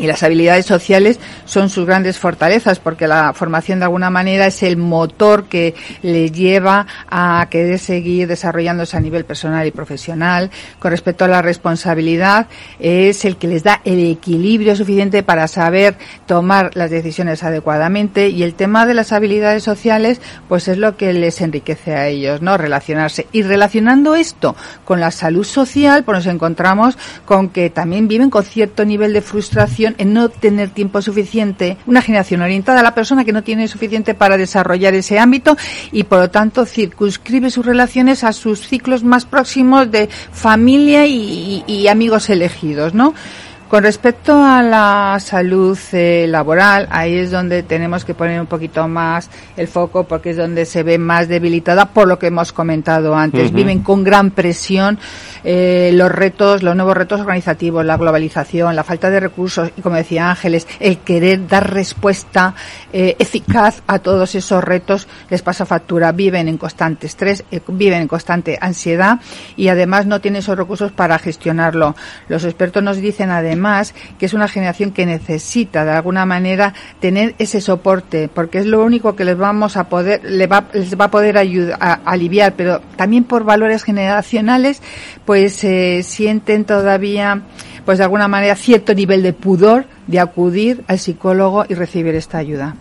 y 0.00 0.06
las 0.06 0.22
habilidades 0.22 0.66
sociales 0.66 1.20
son 1.44 1.68
sus 1.68 1.86
grandes 1.86 2.18
fortalezas 2.18 2.78
porque 2.78 3.06
la 3.06 3.32
formación 3.34 3.78
de 3.78 3.84
alguna 3.84 4.10
manera 4.10 4.46
es 4.46 4.62
el 4.62 4.76
motor 4.76 5.44
que 5.44 5.74
le 6.02 6.30
lleva 6.30 6.86
a 7.08 7.46
querer 7.50 7.78
seguir 7.78 8.26
desarrollándose 8.26 8.96
a 8.96 9.00
nivel 9.00 9.24
personal 9.24 9.66
y 9.66 9.70
profesional. 9.70 10.50
Con 10.78 10.90
respecto 10.90 11.26
a 11.26 11.28
la 11.28 11.42
responsabilidad 11.42 12.46
es 12.78 13.24
el 13.24 13.36
que 13.36 13.48
les 13.48 13.62
da 13.62 13.82
el 13.84 14.10
equilibrio 14.10 14.74
suficiente 14.74 15.22
para 15.22 15.46
saber 15.48 15.96
tomar 16.26 16.70
las 16.74 16.90
decisiones 16.90 17.42
adecuadamente 17.42 18.28
y 18.28 18.42
el 18.42 18.54
tema 18.54 18.86
de 18.86 18.94
las 18.94 19.12
habilidades 19.12 19.62
sociales 19.62 20.20
pues 20.48 20.68
es 20.68 20.78
lo 20.78 20.96
que 20.96 21.12
les 21.12 21.40
enriquece 21.42 21.94
a 21.94 22.08
ellos, 22.08 22.40
¿no? 22.40 22.56
Relacionarse. 22.56 23.26
Y 23.32 23.42
relacionando 23.42 24.14
esto 24.14 24.56
con 24.84 24.98
la 25.00 25.10
salud 25.10 25.44
social 25.44 26.04
pues 26.04 26.16
nos 26.16 26.26
encontramos 26.26 26.96
con 27.26 27.50
que 27.50 27.68
también 27.68 28.08
viven 28.08 28.30
con 28.30 28.44
cierto 28.44 28.84
nivel 28.86 29.12
de 29.12 29.20
frustración 29.20 29.89
en 29.98 30.12
no 30.12 30.28
tener 30.28 30.70
tiempo 30.70 31.02
suficiente, 31.02 31.76
una 31.86 32.02
generación 32.02 32.42
orientada 32.42 32.80
a 32.80 32.82
la 32.82 32.94
persona 32.94 33.24
que 33.24 33.32
no 33.32 33.42
tiene 33.42 33.68
suficiente 33.68 34.14
para 34.14 34.36
desarrollar 34.36 34.94
ese 34.94 35.18
ámbito 35.18 35.56
y 35.92 36.04
por 36.04 36.18
lo 36.18 36.30
tanto 36.30 36.66
circunscribe 36.66 37.50
sus 37.50 37.66
relaciones 37.66 38.24
a 38.24 38.32
sus 38.32 38.66
ciclos 38.66 39.04
más 39.04 39.24
próximos 39.24 39.90
de 39.90 40.08
familia 40.08 41.06
y, 41.06 41.64
y 41.66 41.88
amigos 41.88 42.30
elegidos, 42.30 42.94
¿no? 42.94 43.14
Con 43.70 43.84
respecto 43.84 44.42
a 44.42 44.62
la 44.62 45.18
salud 45.20 45.78
eh, 45.92 46.26
laboral, 46.28 46.88
ahí 46.90 47.16
es 47.16 47.30
donde 47.30 47.62
tenemos 47.62 48.04
que 48.04 48.14
poner 48.14 48.40
un 48.40 48.48
poquito 48.48 48.88
más 48.88 49.30
el 49.56 49.68
foco 49.68 50.02
porque 50.02 50.30
es 50.30 50.36
donde 50.36 50.66
se 50.66 50.82
ve 50.82 50.98
más 50.98 51.28
debilitada 51.28 51.86
por 51.86 52.08
lo 52.08 52.18
que 52.18 52.26
hemos 52.26 52.52
comentado 52.52 53.14
antes. 53.14 53.52
Viven 53.52 53.84
con 53.84 54.02
gran 54.02 54.32
presión 54.32 54.98
eh, 55.44 55.92
los 55.94 56.10
retos, 56.10 56.64
los 56.64 56.74
nuevos 56.74 56.96
retos 56.96 57.20
organizativos, 57.20 57.84
la 57.84 57.96
globalización, 57.96 58.74
la 58.74 58.82
falta 58.82 59.08
de 59.08 59.20
recursos 59.20 59.70
y 59.76 59.82
como 59.82 59.94
decía 59.94 60.30
Ángeles, 60.30 60.66
el 60.80 60.98
querer 60.98 61.46
dar 61.46 61.72
respuesta 61.72 62.56
eh, 62.92 63.14
eficaz 63.20 63.84
a 63.86 64.00
todos 64.00 64.34
esos 64.34 64.64
retos 64.64 65.06
les 65.28 65.42
pasa 65.42 65.64
factura. 65.64 66.10
Viven 66.10 66.48
en 66.48 66.58
constante 66.58 67.06
estrés, 67.06 67.44
viven 67.68 68.02
en 68.02 68.08
constante 68.08 68.58
ansiedad 68.60 69.20
y 69.56 69.68
además 69.68 70.06
no 70.06 70.20
tienen 70.20 70.40
esos 70.40 70.58
recursos 70.58 70.90
para 70.90 71.20
gestionarlo. 71.20 71.94
Los 72.26 72.42
expertos 72.42 72.82
nos 72.82 72.96
dicen 72.96 73.30
además 73.30 73.59
más 73.60 73.94
que 74.18 74.26
es 74.26 74.34
una 74.34 74.48
generación 74.48 74.90
que 74.90 75.06
necesita 75.06 75.84
de 75.84 75.92
alguna 75.92 76.26
manera 76.26 76.74
tener 76.98 77.34
ese 77.38 77.60
soporte, 77.60 78.28
porque 78.28 78.58
es 78.58 78.66
lo 78.66 78.82
único 78.82 79.14
que 79.14 79.24
les 79.24 79.36
vamos 79.36 79.76
a 79.76 79.88
poder, 79.88 80.24
les 80.24 80.50
va, 80.50 80.64
les 80.72 80.98
va 80.98 81.04
a 81.04 81.10
poder 81.10 81.38
ayudar 81.38 81.78
a, 81.80 81.92
aliviar, 82.04 82.54
pero 82.56 82.80
también 82.96 83.24
por 83.24 83.44
valores 83.44 83.84
generacionales, 83.84 84.82
pues 85.24 85.54
se 85.54 86.02
sienten 86.02 86.64
todavía, 86.64 87.42
pues 87.84 87.98
de 87.98 88.04
alguna 88.04 88.28
manera 88.28 88.54
cierto 88.54 88.94
nivel 88.94 89.22
de 89.22 89.32
pudor 89.32 89.86
de 90.06 90.18
acudir 90.18 90.82
al 90.88 90.98
psicólogo 90.98 91.64
y 91.68 91.74
recibir 91.74 92.14
esta 92.14 92.38
ayuda. 92.38 92.74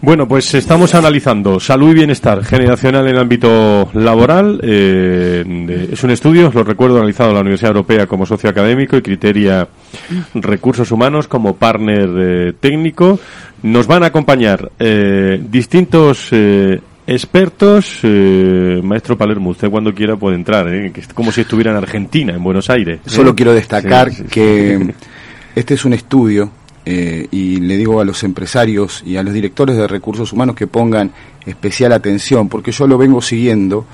Bueno, 0.00 0.26
pues 0.26 0.52
estamos 0.54 0.94
analizando 0.94 1.60
salud 1.60 1.90
y 1.90 1.94
bienestar 1.94 2.44
generacional 2.44 3.06
en 3.06 3.14
el 3.14 3.20
ámbito 3.20 3.88
laboral. 3.94 4.60
Eh, 4.62 5.88
es 5.92 6.02
un 6.02 6.10
estudio, 6.10 6.50
lo 6.52 6.64
recuerdo, 6.64 6.96
analizado 6.96 7.30
en 7.30 7.34
la 7.36 7.40
Universidad 7.42 7.70
Europea 7.70 8.06
como 8.06 8.26
socio 8.26 8.50
académico 8.50 8.96
y 8.96 9.02
Criteria 9.02 9.68
Recursos 10.34 10.90
Humanos 10.90 11.28
como 11.28 11.56
partner 11.56 12.08
eh, 12.18 12.52
técnico. 12.58 13.18
Nos 13.62 13.86
van 13.86 14.02
a 14.02 14.06
acompañar 14.06 14.72
eh, 14.78 15.40
distintos 15.48 16.30
expertos. 17.06 18.00
maestro 18.82 19.16
Palermo, 19.16 19.50
usted 19.50 19.70
cuando 19.70 19.94
quiera 19.94 20.16
puede 20.16 20.36
entrar, 20.36 20.66
como 21.14 21.32
si 21.32 21.42
estuviera 21.42 21.70
en 21.70 21.76
Argentina, 21.76 22.34
en 22.34 22.42
Buenos 22.42 22.70
Aires. 22.70 23.00
Solo 23.06 23.34
quiero 23.34 23.52
destacar 23.52 24.10
que 24.26 24.94
este 25.54 25.74
es 25.74 25.84
un 25.84 25.92
estudio 25.92 26.50
eh, 26.86 27.28
y 27.30 27.56
le 27.60 27.76
digo 27.76 28.00
a 28.00 28.04
los 28.04 28.22
empresarios 28.24 29.02
y 29.06 29.16
a 29.16 29.22
los 29.22 29.32
directores 29.32 29.76
de 29.76 29.86
recursos 29.86 30.32
humanos 30.32 30.54
que 30.54 30.66
pongan 30.66 31.12
especial 31.46 31.92
atención, 31.92 32.48
porque 32.48 32.72
yo 32.72 32.86
lo 32.86 32.98
vengo 32.98 33.22
siguiendo 33.22 33.86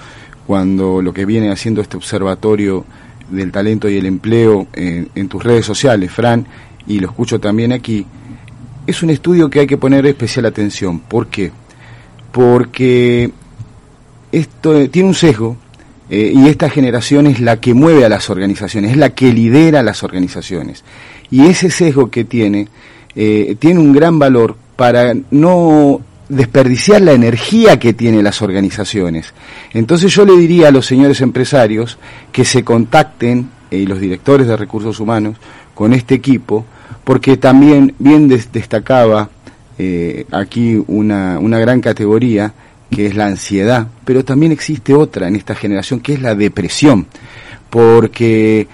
cuando 0.47 1.01
lo 1.01 1.13
que 1.13 1.25
viene 1.25 1.53
haciendo 1.53 1.81
este 1.81 1.97
observatorio 1.97 2.85
del 3.31 3.53
talento 3.53 3.89
y 3.89 3.97
el 3.97 4.07
empleo 4.07 4.67
en, 4.73 5.09
en 5.15 5.29
tus 5.29 5.43
redes 5.45 5.65
sociales, 5.65 6.11
Fran, 6.11 6.45
y 6.89 6.99
lo 6.99 7.09
escucho 7.09 7.39
también 7.39 7.73
aquí, 7.73 8.05
es 8.87 9.03
un 9.05 9.11
estudio 9.11 9.49
que 9.49 9.61
hay 9.61 9.67
que 9.69 9.77
poner 9.77 10.05
especial 10.07 10.47
atención. 10.47 10.99
¿Por 10.99 11.29
qué? 11.29 11.53
Porque 12.33 13.31
esto 14.33 14.89
tiene 14.89 15.09
un 15.09 15.15
sesgo 15.15 15.57
eh, 16.09 16.33
y 16.35 16.49
esta 16.49 16.69
generación 16.69 17.27
es 17.27 17.41
la 17.41 17.61
que 17.61 17.73
mueve 17.73 18.05
a 18.05 18.09
las 18.09 18.31
organizaciones, 18.31 18.93
es 18.93 18.97
la 18.97 19.11
que 19.11 19.33
lidera 19.33 19.83
las 19.83 20.03
organizaciones. 20.03 20.85
Y 21.31 21.47
ese 21.47 21.71
sesgo 21.71 22.11
que 22.11 22.25
tiene, 22.25 22.69
eh, 23.15 23.57
tiene 23.59 23.81
un 23.81 23.93
gran 23.93 24.19
valor 24.19 24.57
para 24.77 25.15
no 25.31 26.01
desperdiciar 26.29 27.03
la 27.03 27.13
energía 27.13 27.79
que 27.79 27.93
tienen 27.93 28.25
las 28.25 28.41
organizaciones. 28.43 29.35
Entonces 29.73 30.13
yo 30.13 30.25
le 30.25 30.37
diría 30.37 30.69
a 30.69 30.73
los 30.73 30.87
señores 30.87 31.21
empresarios 31.21 31.99
que 32.33 32.45
se 32.45 32.65
contacten, 32.65 33.51
eh, 33.71 33.79
y 33.79 33.87
los 33.87 34.01
directores 34.01 34.47
de 34.47 34.57
recursos 34.57 34.99
humanos, 35.01 35.37
con 35.75 35.93
este 35.93 36.15
equipo, 36.15 36.65
porque 37.05 37.37
también 37.37 37.95
bien 37.99 38.29
destacaba 38.29 39.31
aquí 40.31 40.83
una, 40.87 41.39
una 41.39 41.59
gran 41.59 41.81
categoría, 41.81 42.53
que 42.91 43.07
es 43.07 43.15
la 43.15 43.27
ansiedad, 43.27 43.87
pero 44.05 44.25
también 44.25 44.53
existe 44.53 44.95
otra 44.95 45.29
en 45.29 45.37
esta 45.37 45.55
generación 45.55 46.01
que 46.01 46.15
es 46.15 46.23
la 46.23 46.35
depresión, 46.35 47.07
porque 47.69 48.67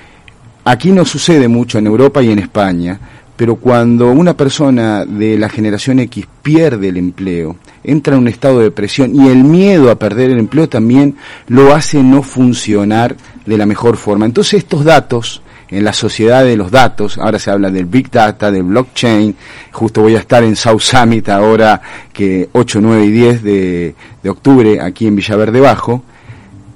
aquí 0.64 0.90
no 0.90 1.04
sucede 1.04 1.48
mucho 1.48 1.78
en 1.78 1.86
Europa 1.86 2.22
y 2.22 2.30
en 2.30 2.38
España, 2.38 2.98
pero 3.36 3.56
cuando 3.56 4.10
una 4.10 4.34
persona 4.34 5.04
de 5.04 5.38
la 5.38 5.50
generación 5.50 5.98
X 6.00 6.26
pierde 6.42 6.88
el 6.88 6.96
empleo, 6.96 7.56
entra 7.84 8.14
en 8.14 8.22
un 8.22 8.28
estado 8.28 8.58
de 8.58 8.64
depresión 8.64 9.14
y 9.14 9.28
el 9.28 9.44
miedo 9.44 9.90
a 9.90 9.98
perder 9.98 10.30
el 10.30 10.38
empleo 10.38 10.68
también 10.68 11.16
lo 11.48 11.74
hace 11.74 12.02
no 12.02 12.22
funcionar 12.22 13.16
de 13.44 13.58
la 13.58 13.66
mejor 13.66 13.98
forma. 13.98 14.24
Entonces 14.24 14.54
estos 14.54 14.84
datos 14.84 15.42
en 15.68 15.84
la 15.84 15.92
sociedad 15.92 16.44
de 16.44 16.56
los 16.56 16.70
datos, 16.70 17.18
ahora 17.18 17.38
se 17.38 17.50
habla 17.50 17.70
del 17.70 17.86
Big 17.86 18.10
Data, 18.10 18.50
del 18.50 18.62
blockchain, 18.62 19.34
justo 19.72 20.02
voy 20.02 20.14
a 20.14 20.20
estar 20.20 20.44
en 20.44 20.54
South 20.54 20.80
Summit 20.80 21.28
ahora 21.28 21.80
que 22.12 22.48
8, 22.52 22.80
9 22.80 23.04
y 23.04 23.10
10 23.10 23.42
de, 23.42 23.94
de 24.22 24.30
octubre 24.30 24.80
aquí 24.80 25.06
en 25.06 25.16
Villaverde 25.16 25.60
Bajo, 25.60 26.02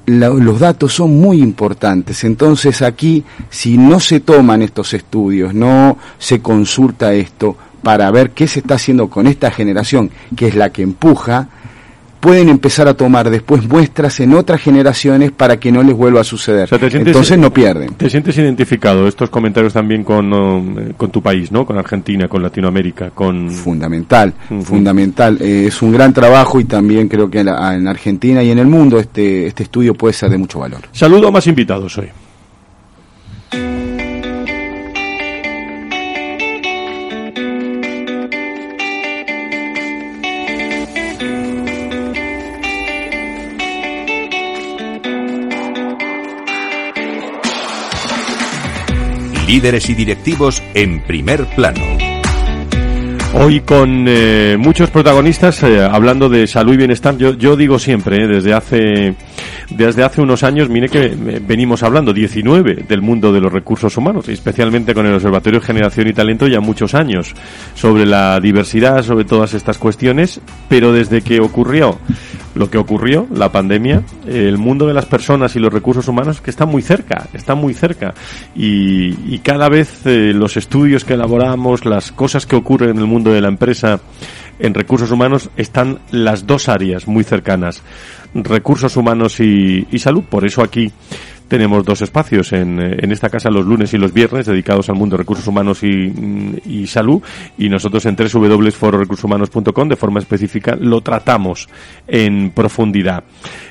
los 0.07 0.59
datos 0.59 0.93
son 0.93 1.21
muy 1.21 1.41
importantes. 1.41 2.25
Entonces 2.25 2.83
aquí, 2.83 3.25
si 3.49 3.79
no 3.79 4.01
se 4.01 4.21
toman 4.21 4.63
estos 4.63 4.93
estudios, 4.95 5.55
no 5.55 5.99
se 6.19 6.41
consulta 6.41 7.13
esto 7.13 7.57
para 7.83 8.11
ver 8.11 8.31
qué 8.31 8.49
se 8.49 8.61
está 8.61 8.75
haciendo 8.75 9.09
con 9.09 9.27
esta 9.27 9.51
generación, 9.51 10.11
que 10.37 10.49
es 10.49 10.55
la 10.55 10.71
que 10.71 10.83
empuja, 10.83 11.49
pueden 12.21 12.49
empezar 12.49 12.87
a 12.87 12.95
tomar 12.95 13.31
después 13.31 13.67
muestras 13.67 14.21
en 14.21 14.35
otras 14.35 14.61
generaciones 14.61 15.33
para 15.33 15.59
que 15.59 15.73
no 15.73 15.83
les 15.83 15.97
vuelva 15.97 16.21
a 16.21 16.25
suceder. 16.25 16.69
Entonces 16.71 17.39
no 17.39 17.53
pierden. 17.53 17.95
¿Te 17.95 18.11
sientes 18.11 18.37
identificado 18.39 19.09
estos 19.09 19.31
comentarios 19.31 19.73
también 19.73 20.05
con, 20.05 20.33
eh, 20.33 20.93
con 20.97 21.11
tu 21.11 21.23
país, 21.23 21.51
¿no? 21.51 21.65
Con 21.65 21.79
Argentina, 21.79 22.29
con 22.29 22.43
Latinoamérica, 22.43 23.11
con... 23.11 23.51
Fundamental, 23.51 24.33
fundamental. 24.63 25.39
Eh, 25.41 25.67
es 25.69 25.83
un 25.83 25.93
gran 25.93 26.13
trabajo 26.13 26.61
y 26.61 26.65
también 26.65 27.09
creo 27.09 27.31
que 27.31 27.41
en, 27.41 27.49
en, 27.49 27.89
Argentina 27.89 28.43
y 28.43 28.51
en 28.51 28.59
el 28.59 28.67
mundo 28.67 28.99
este, 28.99 29.47
este 29.47 29.63
estudio 29.63 29.95
puede 29.95 30.13
ser 30.13 30.31
de 30.31 30.39
mucho 30.39 30.61
valor. 30.61 30.81
Saludo 30.93 31.29
a 31.29 31.31
más 31.31 31.47
invitados 31.47 31.97
hoy. 31.99 32.09
Líderes 49.51 49.91
y 49.91 49.95
directivos 49.95 50.63
en 50.75 51.03
primer 51.03 51.45
plano. 51.57 51.81
Hoy 53.35 53.61
con 53.63 54.05
eh, 54.07 54.57
muchos 54.57 54.91
protagonistas 54.91 55.65
eh, 55.65 55.81
hablando 55.83 56.29
de 56.29 56.47
salud 56.47 56.75
y 56.75 56.77
bienestar. 56.77 57.17
Yo, 57.17 57.35
yo 57.35 57.57
digo 57.57 57.81
siempre, 57.81 58.23
eh, 58.23 58.29
desde 58.29 58.55
hace 58.55 59.17
desde 59.71 60.03
hace 60.03 60.21
unos 60.21 60.43
años, 60.43 60.69
mire 60.69 60.89
que 60.89 61.17
venimos 61.47 61.83
hablando 61.83 62.13
19 62.13 62.85
del 62.89 63.03
mundo 63.03 63.33
de 63.33 63.41
los 63.41 63.53
recursos 63.53 63.97
humanos, 63.97 64.29
especialmente 64.29 64.95
con 64.95 65.07
el 65.07 65.15
Observatorio 65.15 65.61
Generación 65.61 66.09
y 66.09 66.13
Talento 66.13 66.49
ya 66.49 66.61
muchos 66.61 66.95
años 66.95 67.35
sobre 67.75 68.05
la 68.05 68.41
diversidad, 68.41 69.03
sobre 69.03 69.25
todas 69.25 69.55
estas 69.55 69.79
cuestiones, 69.79 70.41
pero 70.69 70.93
desde 70.93 71.23
que 71.23 71.41
ocurrió 71.41 71.99
lo 72.55 72.71
que 72.71 72.79
ocurrió, 72.79 73.27
la 73.33 73.53
pandemia, 73.53 74.03
el 74.27 74.59
mundo 74.59 74.87
de 74.87 74.95
las 74.95 75.07
personas 75.07 75.55
y 75.57 75.61
los 75.61 75.73
recursos 75.73 76.09
humanos 76.09 76.41
que 76.41 76.51
está 76.51 76.67
muy 76.67 76.83
cerca, 76.83 77.29
está 77.33 77.55
muy 77.55 77.75
cerca. 77.75 78.15
Y, 78.55 79.39
cada 79.41 79.69
vez 79.69 80.03
los 80.05 80.57
estudios 80.57 81.05
que 81.05 81.15
elaboramos, 81.15 81.87
las 81.87 82.13
cosas 82.13 82.47
que 82.47 82.57
ocurren 82.57 82.91
en 82.91 82.99
el 82.99 83.07
mundo 83.07 83.33
de 83.33 83.41
la 83.41 83.49
empresa 83.49 84.01
en 84.59 84.75
recursos 84.75 85.11
humanos 85.11 85.49
están 85.57 86.01
las 86.11 86.47
dos 86.47 86.69
áreas 86.69 87.09
muy 87.09 87.25
cercanas, 87.25 87.83
recursos 88.35 88.97
humanos 88.97 89.41
y, 89.41 89.87
y 89.91 89.99
salud. 89.99 90.25
Por 90.29 90.45
eso 90.45 90.63
aquí 90.63 90.93
tenemos 91.51 91.85
dos 91.85 92.01
espacios 92.01 92.53
en, 92.53 92.81
eh, 92.81 92.97
en, 93.01 93.11
esta 93.13 93.29
casa 93.29 93.51
los 93.51 93.67
lunes 93.67 93.93
y 93.93 93.99
los 93.99 94.13
viernes 94.15 94.47
dedicados 94.47 94.89
al 94.89 94.95
mundo 94.95 95.17
de 95.17 95.19
recursos 95.19 95.47
humanos 95.49 95.83
y, 95.83 96.61
y 96.65 96.87
salud 96.87 97.21
y 97.59 97.69
nosotros 97.69 98.07
en 98.07 98.17
www.fororecursoshumanos.com 98.17 99.89
de 99.89 99.97
forma 99.97 100.21
específica 100.21 100.77
lo 100.81 101.01
tratamos 101.01 101.69
en 102.07 102.51
profundidad. 102.51 103.25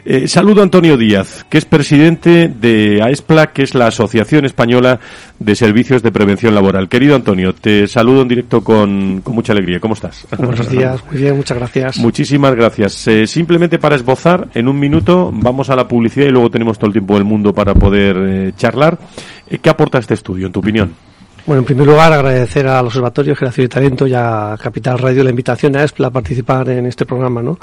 Eh, 0.06 0.28
saludo 0.28 0.60
a 0.60 0.64
Antonio 0.64 0.98
Díaz, 0.98 1.46
que 1.50 1.58
es 1.58 1.66
presidente 1.66 2.50
de 2.50 3.02
AESPLA, 3.02 3.54
que 3.54 3.64
es 3.64 3.74
la 3.74 3.88
Asociación 3.88 4.44
Española 4.44 5.00
de 5.40 5.56
Servicios 5.56 6.04
de 6.04 6.12
Prevención 6.12 6.54
Laboral. 6.54 6.90
Querido 6.90 7.16
Antonio, 7.16 7.56
te 7.56 7.88
saludo 7.88 8.24
en 8.24 8.28
directo 8.28 8.62
con, 8.62 9.22
con 9.22 9.36
mucha 9.36 9.54
alegría. 9.54 9.80
¿Cómo 9.80 9.94
estás? 9.94 10.28
Buenos 10.38 10.70
días, 10.72 11.02
muy 11.10 11.22
bien, 11.22 11.38
muchas 11.38 11.58
gracias. 11.58 11.98
Muchísimas 11.98 12.56
gracias. 12.56 13.08
Eh, 13.08 13.26
simplemente 13.26 13.80
para 13.80 13.96
esbozar, 13.96 14.50
en 14.54 14.68
un 14.68 14.78
minuto 14.78 15.32
vamos 15.34 15.70
a 15.70 15.78
la 15.78 15.88
publicidad 15.88 16.26
y 16.26 16.32
luego 16.32 16.50
tenemos 16.50 16.78
todo 16.78 16.88
el 16.88 16.94
tiempo 16.94 17.14
del 17.14 17.24
mundo 17.24 17.54
para 17.54 17.69
poder 17.74 18.16
eh, 18.18 18.54
charlar. 18.56 18.98
Eh, 19.50 19.60
¿Qué 19.60 19.70
aporta 19.70 19.98
este 19.98 20.14
estudio, 20.14 20.48
en 20.48 20.54
tu 20.54 20.60
opinión? 20.60 20.94
Bueno, 21.46 21.62
en 21.62 21.66
primer 21.66 21.88
lugar, 21.88 22.14
agradecer 22.14 22.68
al 22.68 22.86
Observatorio 22.86 23.36
Generación 23.36 23.66
y 23.66 23.70
Talento 23.70 24.06
y 24.06 24.14
a 24.14 24.56
Capital 24.62 25.00
Radio 25.00 25.24
la 25.24 25.32
invitación 25.32 25.76
a 25.76 25.84
ESPLA 25.84 26.08
a 26.10 26.12
participar 26.12 26.70
en 26.70 26.86
este 26.86 27.08
programa, 27.08 27.42
¿no? 27.42 27.58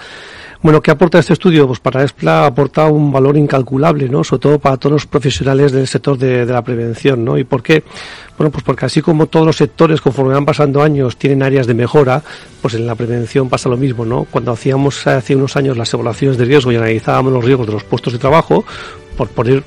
Bueno, 0.63 0.81
¿qué 0.81 0.91
aporta 0.91 1.21
este 1.21 1.35
estudio? 1.35 1.69
Pues 1.69 1.79
para 1.79 2.03
ESPLA 2.03 2.47
aporta 2.47 2.87
un 2.87 3.13
valor 3.13 3.37
incalculable, 3.37 4.09
¿no? 4.09 4.25
Sobre 4.25 4.41
todo 4.41 4.59
para 4.59 4.77
todos 4.77 4.93
los 4.95 5.07
profesionales 5.07 5.71
del 5.71 5.87
sector 5.87 6.19
de, 6.19 6.47
de, 6.47 6.53
la 6.53 6.63
prevención, 6.63 7.25
¿no? 7.25 7.39
¿Y 7.39 7.45
por 7.45 7.63
qué? 7.63 7.85
Bueno, 8.37 8.51
pues 8.51 8.65
porque 8.65 8.87
así 8.87 9.03
como 9.03 9.27
todos 9.27 9.47
los 9.47 9.57
sectores, 9.57 10.01
conforme 10.01 10.35
van 10.35 10.47
pasando 10.47 10.83
años, 10.83 11.17
tienen 11.17 11.45
áreas 11.45 11.69
de 11.69 11.75
mejora, 11.75 12.23
pues 12.61 12.75
en 12.75 12.87
la 12.87 12.97
prevención 12.97 13.49
pasa 13.49 13.69
lo 13.69 13.77
mismo, 13.77 14.05
¿no? 14.05 14.27
Cuando 14.29 14.51
hacíamos 14.51 15.07
hace 15.07 15.37
unos 15.37 15.57
años 15.57 15.77
las 15.77 15.95
evaluaciones 15.95 16.39
de 16.39 16.45
riesgo 16.47 16.73
y 16.73 16.77
analizábamos 16.77 17.33
los 17.33 17.45
riesgos 17.45 17.69
de 17.69 17.75
los 17.75 17.85
puestos 17.85 18.15
de 18.15 18.19
trabajo, 18.19 18.65
por 19.17 19.29
poner 19.29 19.63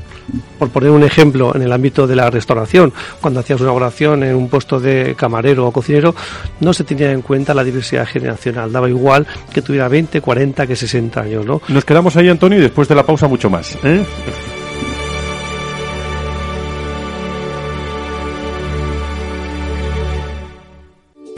por 0.57 0.69
poner 0.69 0.91
un 0.91 1.03
ejemplo 1.03 1.55
en 1.55 1.61
el 1.61 1.71
ámbito 1.71 2.07
de 2.07 2.15
la 2.15 2.29
restauración, 2.29 2.93
cuando 3.21 3.39
hacías 3.39 3.61
una 3.61 3.71
oración 3.71 4.23
en 4.23 4.35
un 4.35 4.49
puesto 4.49 4.79
de 4.79 5.15
camarero 5.15 5.67
o 5.67 5.71
cocinero, 5.71 6.15
no 6.59 6.73
se 6.73 6.83
tenía 6.83 7.11
en 7.11 7.21
cuenta 7.21 7.53
la 7.53 7.63
diversidad 7.63 8.05
generacional. 8.05 8.71
Daba 8.71 8.89
igual 8.89 9.25
que 9.53 9.61
tuviera 9.61 9.87
20, 9.87 10.21
40, 10.21 10.67
que 10.67 10.75
60 10.75 11.21
años, 11.21 11.45
¿no? 11.45 11.61
Nos 11.67 11.85
quedamos 11.85 12.15
ahí, 12.15 12.29
Antonio, 12.29 12.59
y 12.59 12.61
después 12.61 12.87
de 12.87 12.95
la 12.95 13.05
pausa 13.05 13.27
mucho 13.27 13.49
más. 13.49 13.77
¿eh? 13.83 14.03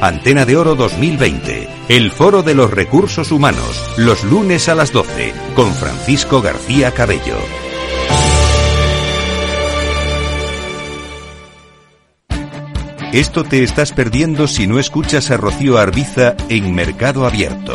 Antena 0.00 0.46
de 0.46 0.56
Oro 0.56 0.76
2020. 0.76 1.68
El 1.90 2.10
Foro 2.10 2.42
de 2.42 2.54
los 2.54 2.70
Recursos 2.70 3.30
Humanos, 3.30 3.84
los 3.98 4.24
lunes 4.24 4.70
a 4.70 4.74
las 4.74 4.92
12, 4.92 5.34
con 5.54 5.74
Francisco 5.74 6.40
García 6.40 6.90
Cabello. 6.92 7.36
Esto 13.12 13.44
te 13.44 13.62
estás 13.62 13.92
perdiendo 13.92 14.46
si 14.46 14.66
no 14.66 14.78
escuchas 14.78 15.30
a 15.30 15.36
Rocío 15.36 15.76
Arbiza 15.76 16.34
en 16.48 16.74
Mercado 16.74 17.26
Abierto. 17.26 17.72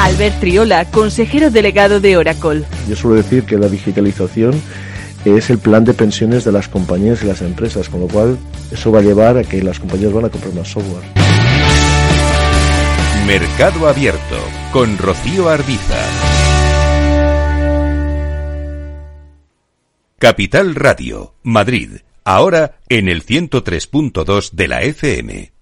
Albert 0.00 0.40
Triola, 0.40 0.84
consejero 0.86 1.52
delegado 1.52 2.00
de 2.00 2.16
Oracle. 2.16 2.64
Yo 2.88 2.96
suelo 2.96 3.16
decir 3.18 3.44
que 3.44 3.56
la 3.56 3.68
digitalización 3.68 4.60
es 5.24 5.50
el 5.50 5.58
plan 5.58 5.84
de 5.84 5.94
pensiones 5.94 6.44
de 6.44 6.52
las 6.52 6.68
compañías 6.68 7.22
y 7.22 7.26
las 7.26 7.42
empresas, 7.42 7.88
con 7.88 8.00
lo 8.00 8.08
cual 8.08 8.38
eso 8.70 8.90
va 8.90 9.00
a 9.00 9.02
llevar 9.02 9.36
a 9.36 9.44
que 9.44 9.62
las 9.62 9.78
compañías 9.78 10.12
van 10.12 10.24
a 10.24 10.28
comprar 10.30 10.54
más 10.54 10.68
software. 10.68 11.04
Mercado 13.26 13.86
Abierto 13.86 14.36
con 14.72 14.96
Rocío 14.98 15.48
Arbiza. 15.48 15.98
Capital 20.18 20.74
Radio, 20.74 21.34
Madrid, 21.42 22.00
ahora 22.24 22.78
en 22.88 23.08
el 23.08 23.24
103.2 23.24 24.50
de 24.52 24.68
la 24.68 24.82
FM. 24.82 25.59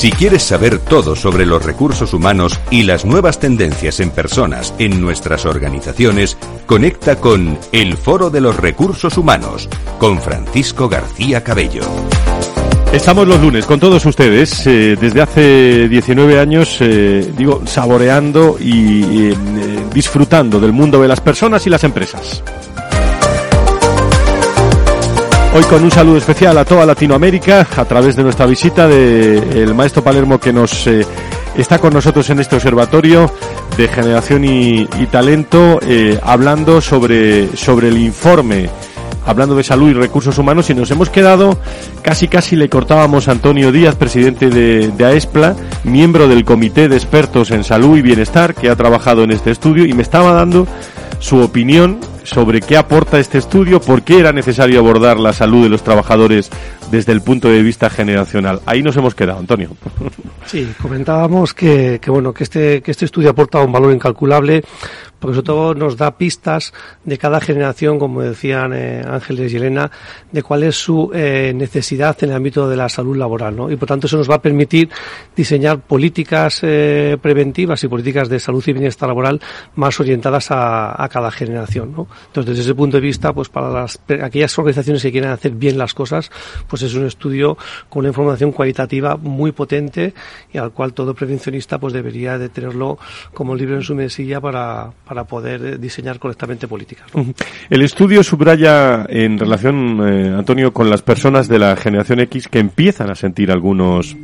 Si 0.00 0.10
quieres 0.10 0.42
saber 0.42 0.78
todo 0.78 1.14
sobre 1.14 1.44
los 1.44 1.62
recursos 1.62 2.14
humanos 2.14 2.58
y 2.70 2.84
las 2.84 3.04
nuevas 3.04 3.38
tendencias 3.38 4.00
en 4.00 4.08
personas 4.08 4.72
en 4.78 4.98
nuestras 4.98 5.44
organizaciones, 5.44 6.38
conecta 6.64 7.16
con 7.16 7.58
El 7.70 7.98
Foro 7.98 8.30
de 8.30 8.40
los 8.40 8.56
Recursos 8.56 9.18
Humanos 9.18 9.68
con 9.98 10.18
Francisco 10.18 10.88
García 10.88 11.44
Cabello. 11.44 11.82
Estamos 12.94 13.28
los 13.28 13.42
lunes 13.42 13.66
con 13.66 13.78
todos 13.78 14.06
ustedes, 14.06 14.66
eh, 14.66 14.96
desde 14.98 15.20
hace 15.20 15.86
19 15.90 16.40
años, 16.40 16.78
eh, 16.80 17.30
digo, 17.36 17.60
saboreando 17.66 18.56
y 18.58 19.32
eh, 19.32 19.34
disfrutando 19.92 20.58
del 20.58 20.72
mundo 20.72 21.02
de 21.02 21.08
las 21.08 21.20
personas 21.20 21.66
y 21.66 21.70
las 21.70 21.84
empresas. 21.84 22.42
Hoy 25.52 25.64
con 25.64 25.82
un 25.82 25.90
saludo 25.90 26.16
especial 26.16 26.56
a 26.58 26.64
toda 26.64 26.86
Latinoamérica 26.86 27.66
a 27.76 27.84
través 27.84 28.14
de 28.14 28.22
nuestra 28.22 28.46
visita 28.46 28.86
del 28.86 29.74
maestro 29.74 30.02
Palermo 30.04 30.38
que 30.38 30.52
nos 30.52 30.88
está 31.56 31.80
con 31.80 31.92
nosotros 31.92 32.30
en 32.30 32.38
este 32.38 32.54
observatorio 32.54 33.28
de 33.76 33.88
generación 33.88 34.44
y, 34.44 34.86
talento 35.10 35.80
hablando 36.22 36.80
sobre, 36.80 37.56
sobre 37.56 37.88
el 37.88 37.98
informe 37.98 38.70
hablando 39.26 39.56
de 39.56 39.64
salud 39.64 39.90
y 39.90 39.94
recursos 39.94 40.38
humanos 40.38 40.70
y 40.70 40.74
nos 40.74 40.90
hemos 40.92 41.10
quedado, 41.10 41.58
casi 42.00 42.28
casi 42.28 42.54
le 42.54 42.68
cortábamos 42.68 43.26
a 43.26 43.32
Antonio 43.32 43.72
Díaz, 43.72 43.96
presidente 43.96 44.50
de, 44.50 44.88
de, 44.88 45.04
AESPLA, 45.04 45.56
miembro 45.82 46.28
del 46.28 46.44
Comité 46.44 46.88
de 46.88 46.96
Expertos 46.96 47.50
en 47.50 47.64
Salud 47.64 47.98
y 47.98 48.02
Bienestar, 48.02 48.54
que 48.54 48.70
ha 48.70 48.76
trabajado 48.76 49.24
en 49.24 49.32
este 49.32 49.50
estudio 49.50 49.84
y 49.84 49.92
me 49.94 50.02
estaba 50.02 50.32
dando 50.32 50.66
su 51.18 51.40
opinión 51.40 51.98
sobre 52.24 52.60
qué 52.60 52.76
aporta 52.76 53.18
este 53.18 53.38
estudio, 53.38 53.80
por 53.80 54.02
qué 54.02 54.20
era 54.20 54.32
necesario 54.32 54.78
abordar 54.80 55.18
la 55.18 55.32
salud 55.32 55.62
de 55.62 55.68
los 55.68 55.82
trabajadores 55.82 56.50
desde 56.90 57.12
el 57.12 57.22
punto 57.22 57.48
de 57.48 57.62
vista 57.62 57.90
generacional. 57.90 58.60
Ahí 58.66 58.82
nos 58.82 58.96
hemos 58.96 59.14
quedado, 59.14 59.38
Antonio. 59.38 59.70
Sí, 60.46 60.72
comentábamos 60.80 61.54
que, 61.54 61.98
que 62.00 62.10
bueno 62.10 62.32
que 62.32 62.44
este 62.44 62.82
que 62.82 62.90
este 62.90 63.04
estudio 63.04 63.30
aporta 63.30 63.60
un 63.60 63.72
valor 63.72 63.92
incalculable 63.92 64.64
porque 65.20 65.34
sobre 65.36 65.46
todo 65.46 65.74
nos 65.74 65.96
da 65.96 66.16
pistas 66.16 66.72
de 67.04 67.18
cada 67.18 67.40
generación, 67.40 67.98
como 67.98 68.22
decían 68.22 68.72
eh, 68.72 69.04
Ángeles 69.06 69.52
y 69.52 69.56
Elena, 69.56 69.90
de 70.32 70.42
cuál 70.42 70.64
es 70.64 70.76
su 70.76 71.10
eh, 71.14 71.52
necesidad 71.54 72.16
en 72.22 72.30
el 72.30 72.36
ámbito 72.36 72.68
de 72.68 72.76
la 72.76 72.88
salud 72.88 73.16
laboral, 73.16 73.54
¿no? 73.54 73.70
Y 73.70 73.76
por 73.76 73.86
tanto 73.86 74.06
eso 74.06 74.16
nos 74.16 74.28
va 74.28 74.36
a 74.36 74.42
permitir 74.42 74.88
diseñar 75.36 75.80
políticas 75.80 76.60
eh, 76.62 77.18
preventivas 77.20 77.84
y 77.84 77.88
políticas 77.88 78.28
de 78.28 78.40
salud 78.40 78.64
y 78.66 78.72
bienestar 78.72 79.08
laboral 79.08 79.40
más 79.76 80.00
orientadas 80.00 80.50
a, 80.50 81.02
a, 81.02 81.08
cada 81.08 81.30
generación, 81.30 81.92
¿no? 81.92 82.08
Entonces 82.28 82.56
desde 82.56 82.62
ese 82.62 82.74
punto 82.74 82.96
de 82.96 83.02
vista, 83.02 83.32
pues 83.32 83.48
para 83.48 83.70
las 83.70 84.00
aquellas 84.22 84.58
organizaciones 84.58 85.02
que 85.02 85.12
quieren 85.12 85.30
hacer 85.30 85.52
bien 85.52 85.76
las 85.76 85.94
cosas, 85.94 86.30
pues 86.66 86.82
es 86.82 86.94
un 86.94 87.06
estudio 87.06 87.58
con 87.88 88.00
una 88.00 88.08
información 88.08 88.52
cualitativa 88.52 89.16
muy 89.16 89.52
potente 89.52 90.14
y 90.52 90.58
al 90.58 90.72
cual 90.72 90.94
todo 90.94 91.14
prevencionista 91.14 91.78
pues 91.78 91.92
debería 91.92 92.38
de 92.38 92.48
tenerlo 92.48 92.98
como 93.34 93.54
libro 93.54 93.76
en 93.76 93.82
su 93.82 93.94
mesilla 93.94 94.40
para 94.40 94.90
para 95.10 95.24
poder 95.24 95.64
eh, 95.64 95.76
diseñar 95.76 96.20
correctamente 96.20 96.68
políticas. 96.68 97.10
El 97.68 97.82
estudio 97.82 98.22
subraya 98.22 99.06
en 99.08 99.40
relación, 99.40 99.98
eh, 100.08 100.32
Antonio, 100.38 100.72
con 100.72 100.88
las 100.88 101.02
personas 101.02 101.48
de 101.48 101.58
la 101.58 101.74
generación 101.74 102.20
X 102.20 102.46
que 102.46 102.60
empiezan 102.60 103.10
a 103.10 103.16
sentir 103.16 103.50
algunos 103.50 104.16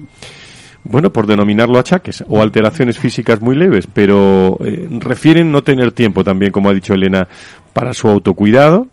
bueno, 0.84 1.12
por 1.12 1.26
denominarlo 1.26 1.80
achaques 1.80 2.22
o 2.28 2.40
alteraciones 2.40 2.98
físicas 2.98 3.40
muy 3.40 3.56
leves, 3.56 3.88
pero 3.92 4.58
eh, 4.64 4.86
refieren 5.00 5.50
no 5.50 5.64
tener 5.64 5.90
tiempo 5.90 6.22
también, 6.22 6.52
como 6.52 6.70
ha 6.70 6.74
dicho 6.74 6.94
Elena, 6.94 7.26
para 7.72 7.92
su 7.92 8.06
autocuidado. 8.06 8.86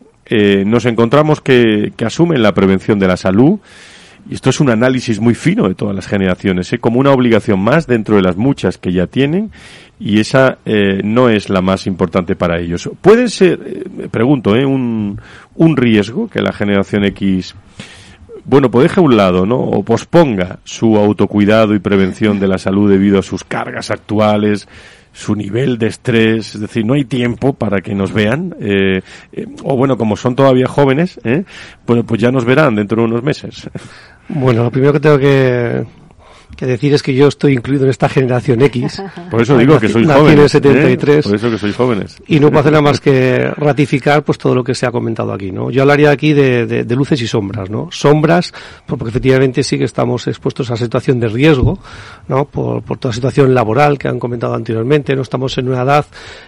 Nos 0.66 0.86
encontramos 0.86 1.42
que, 1.42 1.94
asumen 2.04 2.42
la 2.42 2.56
prevención 2.56 2.98
de 2.98 3.08
la 3.08 3.18
salud. 3.18 3.60
Y 4.28 4.34
esto 4.34 4.50
es 4.50 4.60
un 4.62 4.70
análisis 4.70 5.20
muy 5.20 5.36
fino 5.36 5.68
de 5.68 5.76
todas 5.76 5.94
las 5.94 6.08
generaciones, 6.08 6.74
como 6.80 7.00
una 7.00 7.12
obligación 7.12 7.60
más 7.60 7.86
dentro 7.86 8.16
de 8.16 8.24
las 8.24 8.38
muchas 8.38 8.80
que 8.80 8.94
ya 8.94 9.06
tienen 9.06 9.52
y 10.04 10.20
esa 10.20 10.58
eh, 10.66 11.00
no 11.02 11.30
es 11.30 11.50
la 11.50 11.62
más 11.62 11.88
importante 11.88 12.36
para 12.36 12.60
ellos. 12.60 12.90
¿Puede 13.00 13.30
ser, 13.30 13.60
eh, 13.66 14.08
pregunto, 14.12 14.54
eh, 14.54 14.66
un, 14.66 15.18
un 15.56 15.78
riesgo 15.78 16.28
que 16.28 16.42
la 16.42 16.52
generación 16.52 17.06
X, 17.06 17.56
bueno, 18.44 18.70
pues 18.70 18.84
deje 18.84 19.00
a 19.00 19.04
un 19.04 19.16
lado, 19.16 19.46
¿no? 19.46 19.60
O 19.60 19.82
posponga 19.84 20.60
su 20.66 20.98
autocuidado 20.98 21.74
y 21.74 21.80
prevención 21.80 22.38
de 22.38 22.50
la 22.50 22.58
salud 22.58 22.92
debido 22.92 23.18
a 23.18 23.24
sus 23.24 23.46
cargas 23.46 23.92
actuales, 23.92 24.68
su 25.14 25.36
nivel 25.36 25.78
de 25.78 25.88
estrés, 25.88 26.56
es 26.56 26.62
decir, 26.62 26.86
no 26.86 26.96
hay 26.96 27.06
tiempo 27.06 27.54
para 27.54 27.82
que 27.82 27.94
nos 27.94 28.12
vean, 28.12 28.56
eh, 28.60 29.02
eh, 29.32 29.46
o 29.64 29.78
bueno, 29.78 29.96
como 29.96 30.18
son 30.18 30.36
todavía 30.36 30.68
jóvenes, 30.68 31.20
eh, 31.24 31.46
bueno, 31.86 32.04
pues 32.04 32.20
ya 32.20 32.32
nos 32.32 32.44
verán 32.44 32.76
dentro 32.76 33.02
de 33.02 33.08
unos 33.08 33.24
meses. 33.24 33.70
Bueno, 34.28 34.64
lo 34.64 34.72
primero 34.72 34.92
que 34.92 35.00
tengo 35.00 35.20
que 35.20 35.86
que 36.56 36.66
decir 36.66 36.94
es 36.94 37.04
que 37.04 37.14
yo 37.14 37.28
estoy 37.28 37.54
incluido 37.54 37.86
en 37.86 37.90
esta 37.90 38.10
generación 38.10 38.62
X. 38.62 39.02
Por 39.32 39.42
eso 39.42 39.58
digo 39.58 39.80
que 39.80 39.90
sois 39.90 40.08
jóvenes. 40.08 40.34
en 40.34 40.40
el 40.40 40.50
73. 40.50 41.18
¿eh? 41.18 41.30
Por 41.30 41.36
eso 41.36 41.52
que 41.52 41.58
sois 41.58 41.76
jóvenes. 41.76 42.22
Y 42.28 42.40
no 42.40 42.48
puedo 42.48 42.60
hacer 42.60 42.72
nada 42.72 42.82
más 42.82 43.00
que 43.00 43.52
ratificar 43.58 44.24
pues 44.24 44.38
todo 44.38 44.56
lo 44.56 44.64
que 44.64 44.76
se 44.76 44.86
ha 44.86 44.92
comentado 44.92 45.34
aquí, 45.34 45.52
¿no? 45.52 45.72
Yo 45.72 45.82
hablaría 45.82 46.12
aquí 46.12 46.34
de, 46.34 46.66
de, 46.66 46.84
de 46.84 46.96
luces 46.96 47.22
y 47.22 47.28
sombras, 47.28 47.70
¿no? 47.70 47.90
Sombras, 47.92 48.54
pues, 48.86 48.98
porque 48.98 49.10
efectivamente 49.10 49.64
sí 49.64 49.78
que 49.78 49.86
estamos 49.86 50.28
expuestos 50.28 50.72
a 50.72 50.78
situación 50.78 51.20
de 51.20 51.28
riesgo, 51.28 51.80
¿no? 52.28 52.46
Por, 52.46 52.84
por 52.84 52.98
toda 52.98 53.12
la 53.12 53.16
situación 53.16 53.54
laboral 53.54 53.98
que 53.98 54.08
han 54.08 54.20
comentado 54.20 54.54
anteriormente, 54.54 55.16
no 55.16 55.22
estamos 55.22 55.58
en 55.58 55.70
una 55.70 55.82
edad 55.82 56.06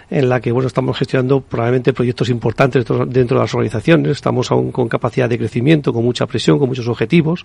en 0.10 0.30
la 0.30 0.39
que, 0.39 0.52
bueno, 0.52 0.68
estamos 0.68 0.98
gestionando 0.98 1.41
probablemente 1.41 1.94
proyectos 1.94 2.30
importantes 2.30 2.86
dentro 3.08 3.38
de 3.38 3.44
las 3.44 3.54
organizaciones, 3.54 4.12
estamos 4.12 4.52
aún 4.52 4.72
con 4.72 4.88
capacidad 4.88 5.28
de 5.28 5.38
crecimiento, 5.38 5.91
con 5.94 6.04
mucha 6.04 6.26
presión, 6.26 6.60
con 6.60 6.70
muchos 6.70 6.88
objetivos, 6.88 7.44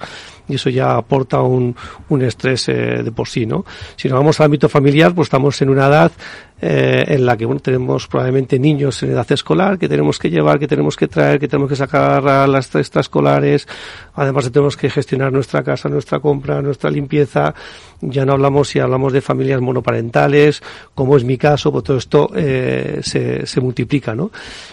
y 0.49 0.55
eso 0.57 0.71
ya 0.71 0.97
aporta 0.97 1.41
un, 1.43 1.75
un 2.09 2.23
estrés 2.23 2.60
eh, 2.69 3.03
de 3.03 3.13
por 3.13 3.29
sí, 3.29 3.47
¿no? 3.47 3.65
Si 3.97 4.09
nos 4.09 4.19
vamos 4.19 4.41
al 4.41 4.47
ámbito 4.47 4.69
familiar, 4.69 5.15
pues 5.15 5.27
estamos 5.27 5.61
en 5.63 5.71
una 5.71 5.87
edad 5.87 6.13
eh, 6.61 7.05
en 7.09 7.27
la 7.27 7.37
que 7.37 7.47
bueno 7.47 7.61
tenemos 7.61 8.07
probablemente 8.07 8.59
niños 8.59 9.03
en 9.03 9.11
edad 9.11 9.31
escolar 9.33 9.79
que 9.79 9.89
tenemos 9.89 10.19
que 10.19 10.31
llevar, 10.31 10.59
que 10.59 10.69
tenemos 10.69 10.97
que 10.97 11.09
traer, 11.09 11.41
que 11.41 11.49
tenemos 11.49 11.69
que 11.69 11.77
sacar 11.77 12.27
a 12.27 12.47
las 12.47 12.75
extraescolares, 12.75 13.67
además 14.15 14.51
tenemos 14.51 14.77
que 14.77 14.91
gestionar 14.91 15.33
nuestra 15.33 15.63
casa, 15.63 15.89
nuestra 15.89 16.21
compra, 16.21 16.61
nuestra 16.63 16.91
limpieza, 16.91 17.55
ya 18.01 18.25
no 18.25 18.33
hablamos 18.33 18.69
si 18.69 18.79
hablamos 18.79 19.13
de 19.13 19.21
familias 19.21 19.61
monoparentales, 19.61 20.63
como 20.95 21.17
es 21.17 21.25
mi 21.25 21.37
caso, 21.37 21.71
pues 21.73 21.85
todo 21.85 21.97
esto 21.99 22.31
eh, 22.35 23.01
se, 23.03 23.61
multiplica, 23.61 24.15
¿no? 24.15 24.31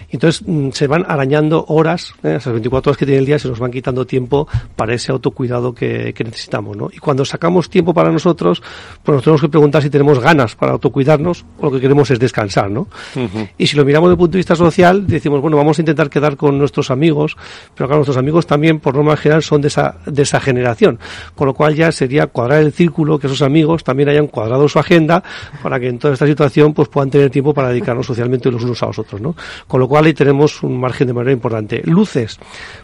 Entonces 0.10 0.48
mm, 0.48 0.70
se 0.72 0.88
van 0.88 1.06
arañando 1.08 1.66
horas, 1.68 2.14
eh, 2.24 2.36
esas 2.38 2.54
24 2.54 2.92
horas 2.92 2.98
que 2.98 3.06
tiene 3.06 3.20
el 3.20 3.26
día 3.26 3.40
se 3.40 3.50
nos 3.50 3.60
van 3.60 3.72
quitando 3.72 4.06
tiempo 4.06 4.48
para 4.76 4.94
ese 4.94 5.12
autocuidado 5.12 5.74
que, 5.74 6.14
necesitamos, 6.18 6.78
¿no? 6.78 6.90
Y 6.92 6.98
cuando 6.98 7.26
sacamos 7.26 7.70
tiempo 7.70 7.94
para 7.94 8.12
nosotros, 8.12 8.62
pues 9.04 9.16
nos 9.16 9.24
tenemos 9.24 9.42
que 9.42 9.50
preguntar 9.50 9.82
si 9.82 9.90
tenemos 9.90 10.20
ganas 10.20 10.56
para 10.56 10.74
autocuidarnos 10.74 11.46
queremos 11.80 12.10
es 12.12 12.20
descansar, 12.20 12.70
¿no? 12.70 12.82
Uh 13.16 13.20
-huh. 13.20 13.50
Y 13.58 13.68
si 13.68 13.76
lo 13.76 13.86
miramos 13.86 14.10
desde 14.10 14.14
el 14.14 14.18
punto 14.20 14.32
de 14.34 14.38
vista 14.38 14.56
social, 14.56 15.08
decimos, 15.08 15.42
bueno, 15.42 15.58
vamos 15.58 15.78
a 15.78 15.82
intentar 15.82 16.10
quedar 16.10 16.36
con 16.36 16.58
nuestros 16.58 16.92
amigos, 16.92 17.38
pero 17.76 17.88
claro, 17.88 17.98
nuestros 17.98 18.18
amigos 18.18 18.46
también, 18.48 18.80
por 18.80 18.96
norma 18.96 19.18
general, 19.18 19.44
son 19.44 19.62
de 19.62 19.68
esa, 19.70 19.98
de 20.06 20.24
esa 20.24 20.40
generación, 20.40 21.00
con 21.36 21.48
lo 21.48 21.54
cual 21.54 21.76
ya 21.76 21.92
sería 21.92 22.28
cuadrar 22.28 22.62
el 22.62 22.72
círculo, 22.74 23.20
que 23.20 23.28
esos 23.28 23.42
amigos 23.42 23.84
también 23.84 24.10
hayan 24.10 24.28
cuadrado 24.28 24.68
su 24.68 24.80
agenda 24.80 25.24
para 25.62 25.80
que 25.80 25.88
en 25.88 26.00
toda 26.00 26.14
esta 26.14 26.26
situación 26.26 26.74
pues 26.74 26.88
puedan 26.90 27.10
tener 27.10 27.30
tiempo 27.30 27.54
para 27.54 27.70
dedicarnos 27.70 28.06
socialmente 28.06 28.52
los 28.52 28.64
unos 28.64 28.82
a 28.84 28.88
los 28.88 29.00
otros, 29.00 29.22
¿no? 29.22 29.36
Con 29.68 29.80
lo 29.80 29.88
cual 29.88 30.06
ahí 30.06 30.14
tenemos 30.14 30.64
un 30.64 30.80
margen 30.80 31.08
de 31.08 31.14
manera 31.14 31.32
importante. 31.34 31.82
Luces, 31.86 32.40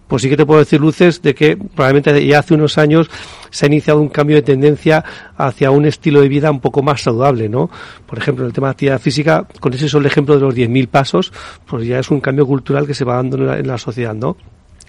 pues 0.07 0.21
sí 0.21 0.29
que 0.29 0.37
te 0.37 0.45
puedo 0.45 0.59
decir 0.59 0.79
luces 0.79 1.21
de 1.21 1.33
que 1.33 1.57
probablemente 1.57 2.25
ya 2.25 2.39
hace 2.39 2.53
unos 2.53 2.77
años 2.77 3.09
se 3.53 3.65
ha 3.65 3.67
iniciado 3.67 4.01
un 4.01 4.09
cambio 4.09 4.35
de 4.35 4.41
tendencia 4.41 5.05
hacia 5.37 5.69
un 5.69 5.85
estilo 5.85 6.21
de 6.21 6.27
vida 6.27 6.49
un 6.49 6.59
poco 6.59 6.81
más 6.81 7.03
saludable, 7.03 7.47
¿no? 7.47 7.69
Por 8.07 8.17
ejemplo, 8.17 8.47
el 8.47 8.51
tema 8.51 8.67
de 8.67 8.71
actividad 8.71 8.99
física, 8.99 9.47
con 9.59 9.71
ese 9.73 9.87
solo 9.87 10.07
ejemplo 10.07 10.33
de 10.33 10.41
los 10.41 10.55
10.000 10.55 10.87
pasos, 10.87 11.31
pues 11.67 11.85
ya 11.85 11.99
es 11.99 12.09
un 12.09 12.19
cambio 12.19 12.47
cultural 12.47 12.87
que 12.87 12.95
se 12.95 13.05
va 13.05 13.17
dando 13.17 13.37
en 13.37 13.45
la, 13.45 13.59
en 13.59 13.67
la 13.67 13.77
sociedad, 13.77 14.15
¿no? 14.15 14.37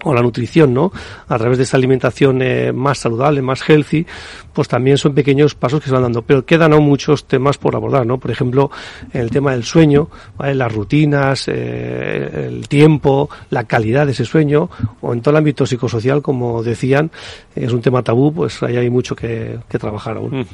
O 0.03 0.13
la 0.13 0.23
nutrición, 0.23 0.75
¿no? 0.75 0.93
A 1.29 1.39
través 1.39 1.59
de 1.59 1.65
esa 1.65 1.77
alimentación 1.77 2.43
eh, 2.43 2.73
más 2.73 2.99
saludable, 2.99 3.43
más 3.43 3.63
healthy, 3.69 4.07
pues 4.53 4.69
también 4.69 4.99
son 4.99 5.15
pequeños 5.15 5.55
pasos 5.55 5.81
que 5.81 5.87
se 5.87 5.93
van 5.93 6.03
dando. 6.03 6.23
Pero 6.23 6.45
quedan 6.45 6.73
aún 6.73 6.85
muchos 6.85 7.27
temas 7.27 7.59
por 7.59 7.75
abordar, 7.75 8.07
¿no? 8.07 8.19
Por 8.19 8.31
ejemplo, 8.31 8.71
el 9.13 9.31
tema 9.31 9.53
del 9.53 9.65
sueño, 9.65 10.09
las 10.39 10.73
rutinas, 10.73 11.49
eh, 11.49 12.47
el 12.49 12.69
tiempo, 12.69 13.31
la 13.51 13.65
calidad 13.65 14.07
de 14.07 14.13
ese 14.13 14.25
sueño, 14.25 14.69
o 15.01 15.13
en 15.13 15.21
todo 15.21 15.33
el 15.33 15.39
ámbito 15.39 15.67
psicosocial, 15.67 16.23
como 16.23 16.63
decían, 16.63 17.11
es 17.55 17.73
un 17.73 17.81
tema 17.81 18.03
tabú, 18.03 18.33
pues 18.33 18.63
ahí 18.63 18.77
hay 18.77 18.91
mucho 18.91 19.15
que, 19.17 19.59
trabajar 19.69 20.17
aún. 20.17 20.47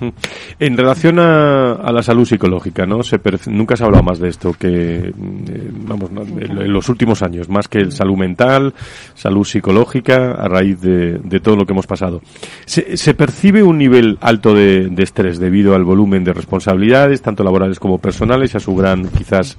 En 0.58 0.76
relación 0.76 1.18
a, 1.18 1.90
la 1.92 2.02
salud 2.02 2.24
psicológica, 2.24 2.86
¿no? 2.86 3.02
Se 3.02 3.20
nunca 3.46 3.76
se 3.76 3.82
ha 3.82 3.86
hablado 3.86 4.04
más 4.04 4.18
de 4.18 4.28
esto 4.28 4.54
que, 4.58 5.08
eh, 5.08 5.12
vamos, 5.72 6.10
en 6.10 6.72
los 6.72 6.88
últimos 6.88 7.22
años, 7.22 7.48
más 7.48 7.68
que 7.68 7.90
salud 7.90 8.16
mental, 8.16 8.72
salud 9.14 9.29
psicológica 9.44 10.32
a 10.32 10.48
raíz 10.48 10.80
de, 10.80 11.40
todo 11.42 11.56
lo 11.56 11.66
que 11.66 11.72
hemos 11.72 11.86
pasado. 11.86 12.20
Se, 12.66 12.96
se 12.96 13.14
percibe 13.14 13.62
un 13.62 13.78
nivel 13.78 14.18
alto 14.20 14.54
de, 14.54 14.88
de, 14.88 15.02
estrés 15.02 15.38
debido 15.38 15.74
al 15.74 15.84
volumen 15.84 16.24
de 16.24 16.32
responsabilidades, 16.32 17.22
tanto 17.22 17.44
laborales 17.44 17.78
como 17.78 17.98
personales, 17.98 18.54
a 18.54 18.60
su 18.60 18.74
gran, 18.74 19.08
quizás, 19.08 19.56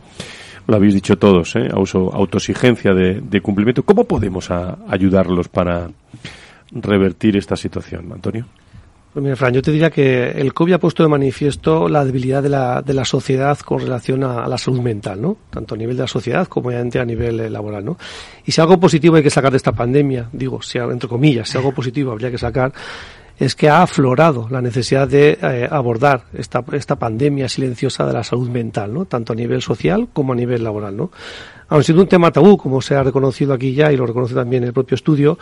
lo 0.68 0.76
habéis 0.76 0.94
dicho 0.94 1.18
todos, 1.18 1.56
¿eh? 1.56 1.70
autoexigencia 1.74 2.94
de, 2.94 3.22
de 3.22 3.42
cumplimiento. 3.42 3.84
¿Cómo 3.84 4.06
podemos 4.06 4.52
a, 4.52 4.78
ayudarlos 4.88 5.48
para 5.48 5.90
revertir 6.72 7.38
esta 7.38 7.56
situación, 7.56 8.12
Antonio? 8.14 8.46
Pues 9.14 9.24
mira, 9.24 9.36
Fran, 9.36 9.54
yo 9.54 9.62
te 9.62 9.72
diría 9.72 9.90
que 9.90 10.30
el 10.30 10.54
COVID 10.54 10.74
ha 10.74 10.80
puesto 10.80 11.04
de 11.04 11.10
manifiesto 11.10 11.90
la 11.90 12.06
debilidad 12.06 12.42
de 12.42 12.48
la, 12.48 12.82
de 12.82 12.94
la 12.94 13.04
sociedad 13.04 13.60
con 13.60 13.80
relación 13.80 14.24
a, 14.24 14.48
la 14.48 14.58
salud 14.58 14.80
mental, 14.80 15.22
¿no? 15.22 15.36
Tanto 15.50 15.76
a 15.76 15.78
nivel 15.78 15.98
de 15.98 16.04
la 16.04 16.08
sociedad 16.08 16.48
como 16.48 16.70
a 16.70 16.84
nivel 16.84 17.42
eh, 17.42 17.50
laboral, 17.50 17.84
¿no? 17.84 17.98
Y 18.46 18.54
si 18.54 18.62
algo 18.62 18.80
positivo 18.80 19.18
hay 19.18 19.24
que 19.24 19.30
sacar 19.30 19.52
de 19.52 19.58
esta 19.58 19.74
pandemia, 19.74 20.30
digo, 20.32 20.62
si, 20.62 20.78
entre 20.78 21.10
comillas, 21.10 21.50
si 21.50 21.58
algo 21.58 21.74
positivo 21.74 22.14
habría 22.14 22.32
que 22.32 22.38
sacar, 22.38 22.72
es 23.38 23.54
que 23.54 23.68
ha 23.68 23.82
aflorado 23.82 24.48
la 24.50 24.62
necesidad 24.62 25.10
de 25.10 25.38
eh, 25.42 25.68
abordar 25.70 26.24
esta, 26.34 26.64
esta 26.72 26.96
pandemia 26.96 27.50
silenciosa 27.50 28.06
de 28.06 28.14
la 28.14 28.24
salud 28.24 28.50
mental, 28.50 28.94
¿no? 28.94 29.06
Tanto 29.06 29.34
a 29.34 29.36
nivel 29.36 29.62
social 29.62 30.08
como 30.14 30.32
a 30.32 30.36
nivel 30.38 30.64
laboral, 30.64 30.96
¿no? 30.96 31.12
Aun 31.72 31.84
siendo 31.86 32.04
un 32.04 32.10
tema 32.10 32.32
tabú, 32.32 32.58
como 32.58 32.82
se 32.82 32.96
ha 32.96 33.04
reconocido 33.04 33.54
aquí 33.54 33.74
ya 33.74 33.92
y 33.94 33.98
lo 33.98 34.06
reconoce 34.06 34.36
también 34.36 34.66
el 34.66 34.74
propio 34.74 34.96
estudio, 34.96 35.40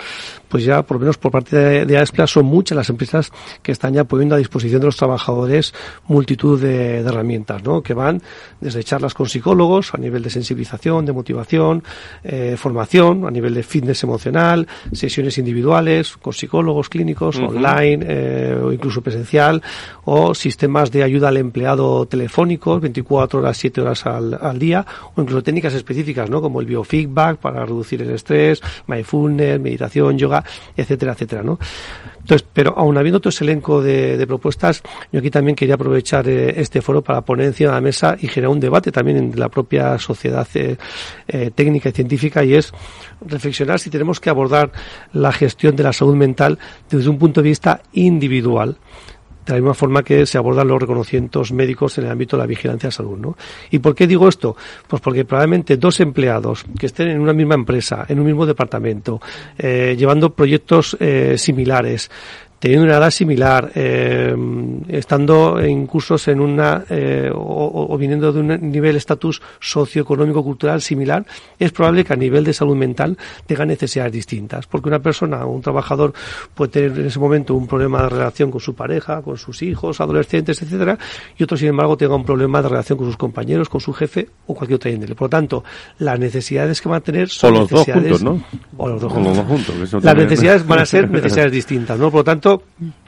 pues 0.47 0.63
ya 0.63 0.83
por 0.83 0.97
lo 0.97 1.01
menos 1.01 1.17
por 1.17 1.31
parte 1.31 1.57
de, 1.57 1.85
de 1.87 1.97
AESPLA 1.97 2.27
son 2.27 2.45
muchas 2.45 2.75
las 2.75 2.89
empresas 2.89 3.31
que 3.63 3.71
están 3.71 3.95
ya 3.95 4.03
poniendo 4.03 4.35
a 4.35 4.37
disposición 4.37 4.79
de 4.79 4.85
los 4.85 4.95
trabajadores 4.95 5.73
multitud 6.07 6.61
de, 6.61 6.99
herramientas, 6.99 7.63
¿no? 7.63 7.81
Que 7.81 7.95
van 7.95 8.21
desde 8.61 8.83
charlas 8.83 9.15
con 9.15 9.27
psicólogos 9.27 9.95
a 9.95 9.97
nivel 9.97 10.21
de 10.21 10.29
sensibilización, 10.29 11.03
de 11.03 11.13
motivación, 11.13 11.83
eh, 12.23 12.55
formación, 12.57 13.25
a 13.25 13.31
nivel 13.31 13.55
de 13.55 13.63
fitness 13.63 14.03
emocional, 14.03 14.67
sesiones 14.91 15.39
individuales 15.39 16.15
con 16.17 16.33
psicólogos 16.33 16.89
clínicos, 16.89 17.39
online 17.39 18.05
eh, 18.07 18.61
o 18.63 18.71
incluso 18.71 19.01
presencial, 19.01 19.63
o 20.05 20.35
sistemas 20.35 20.91
de 20.91 21.01
ayuda 21.01 21.29
al 21.29 21.37
empleado 21.37 22.05
telefónicos, 22.05 22.81
24 22.81 23.39
horas, 23.39 23.57
7 23.57 23.81
horas 23.81 24.05
al, 24.05 24.37
al 24.39 24.59
día, 24.59 24.85
o 25.15 25.21
incluso 25.21 25.41
técnicas 25.41 25.73
específicas 25.73 26.18
¿no? 26.27 26.41
Como 26.41 26.59
el 26.61 26.65
biofeedback 26.65 27.37
para 27.37 27.65
reducir 27.65 28.01
el 28.01 28.11
estrés, 28.11 28.61
mindfulness, 28.87 29.59
meditación, 29.59 30.17
yoga, 30.17 30.43
etcétera, 30.75 31.13
etcétera, 31.13 31.43
¿no? 31.43 31.59
Entonces, 32.29 32.47
pero 32.53 32.75
aún 32.77 32.95
habiendo 32.97 33.19
todo 33.19 33.29
ese 33.29 33.43
elenco 33.43 33.81
de, 33.81 34.23
propuestas, 34.27 34.83
yo 35.11 35.19
aquí 35.19 35.31
también 35.31 35.55
quería 35.55 35.73
aprovechar 35.75 36.27
eh, 36.29 36.53
este 36.61 36.79
foro 36.81 37.01
para 37.01 37.21
poner 37.21 37.47
encima 37.47 37.71
de 37.71 37.75
la 37.77 37.81
mesa 37.81 38.17
y 38.19 38.27
generar 38.27 38.51
un 38.51 38.59
debate 38.59 38.91
también 38.91 39.17
en 39.17 39.39
la 39.39 39.49
propia 39.49 39.97
sociedad 39.97 40.47
eh, 40.53 40.77
eh, 41.27 41.51
técnica 41.55 41.89
y 41.89 41.91
científica 41.91 42.43
y 42.43 42.53
es 42.53 42.71
reflexionar 43.21 43.79
si 43.79 43.89
tenemos 43.89 44.19
que 44.19 44.29
abordar 44.29 44.71
la 45.11 45.31
gestión 45.31 45.75
de 45.75 45.83
la 45.83 45.91
salud 45.91 46.15
mental 46.15 46.59
desde 46.89 47.09
un 47.09 47.17
punto 47.17 47.41
de 47.41 47.49
vista 47.49 47.81
individual 47.93 48.77
de 49.45 49.53
la 49.53 49.59
misma 49.59 49.73
forma 49.73 50.03
que 50.03 50.25
se 50.25 50.37
abordan 50.37 50.67
los 50.67 50.79
reconocimientos 50.79 51.51
médicos 51.51 51.97
en 51.97 52.05
el 52.05 52.11
ámbito 52.11 52.37
de 52.37 52.43
la 52.43 52.47
vigilancia 52.47 52.87
de 52.87 52.91
salud. 52.91 53.17
¿no? 53.17 53.37
¿Y 53.71 53.79
por 53.79 53.95
qué 53.95 54.07
digo 54.07 54.27
esto? 54.27 54.55
Pues 54.87 55.01
porque 55.01 55.25
probablemente 55.25 55.77
dos 55.77 55.99
empleados 55.99 56.65
que 56.77 56.85
estén 56.85 57.09
en 57.09 57.19
una 57.19 57.33
misma 57.33 57.55
empresa, 57.55 58.05
en 58.07 58.19
un 58.19 58.25
mismo 58.25 58.45
departamento, 58.45 59.21
eh, 59.57 59.95
llevando 59.97 60.33
proyectos 60.33 60.97
eh, 60.99 61.35
similares, 61.37 62.09
teniendo 62.59 62.85
una 62.85 62.97
edad 62.97 63.09
similar, 63.09 63.71
eh, 63.73 64.35
estando 64.89 65.59
en 65.59 65.87
cursos 65.87 66.27
en 66.27 66.41
una 66.41 66.83
eh, 66.89 67.31
o, 67.33 67.97
viniendo 67.97 68.31
de 68.33 68.39
un 68.41 68.71
nivel 68.71 68.97
estatus 68.97 69.41
socioeconómico 69.59 70.43
cultural 70.43 70.81
similar, 70.81 71.25
es 71.57 71.71
probable 71.71 72.03
que 72.03 72.13
a 72.13 72.17
nivel 72.17 72.43
de 72.43 72.53
salud 72.53 72.75
mental 72.75 73.17
tenga 73.45 73.65
necesidades 73.65 74.11
distintas, 74.11 74.67
porque 74.67 74.89
una 74.89 74.99
persona 74.99 75.45
o 75.45 75.51
un 75.51 75.61
trabajador 75.61 76.13
puede 76.53 76.71
tener 76.71 76.99
en 76.99 77.05
ese 77.05 77.19
momento 77.19 77.55
un 77.55 77.65
problema 77.65 78.03
de 78.03 78.09
relación 78.09 78.51
con 78.51 78.59
su 78.59 78.75
pareja, 78.75 79.21
con 79.21 79.37
sus 79.37 79.61
hijos, 79.61 80.01
adolescentes, 80.01 80.61
etcétera, 80.61 80.97
y 81.37 81.43
otro 81.43 81.57
sin 81.57 81.69
embargo 81.69 81.95
tenga 81.95 82.15
un 82.15 82.25
problema 82.25 82.61
de 82.61 82.69
relación 82.69 82.97
con 82.97 83.07
sus 83.07 83.17
compañeros, 83.17 83.69
con 83.69 83.79
su 83.79 83.93
jefe 83.93 84.27
o 84.47 84.53
cualquier 84.53 84.75
otra 84.75 84.91
índole. 84.91 85.15
Por 85.15 85.27
lo 85.27 85.29
tanto, 85.29 85.63
las 85.99 86.19
necesidades 86.19 86.81
que 86.81 86.89
van 86.89 86.97
a 86.97 87.01
tener 87.01 87.29
son 87.29 87.55
o 87.55 87.59
los 87.59 87.69
dos 87.69 87.85
juntos, 87.85 88.23
¿no? 88.23 88.43
O 88.77 88.89
los 88.89 89.01
dos 89.01 89.13
juntos. 89.13 90.03
Las 90.03 90.15
necesidades 90.15 90.67
van 90.67 90.79
a 90.79 90.85
ser 90.85 91.09
necesidades 91.11 91.51
distintas, 91.51 91.97
¿no? 91.97 92.11
Por 92.11 92.19
lo 92.19 92.23
tanto 92.23 92.48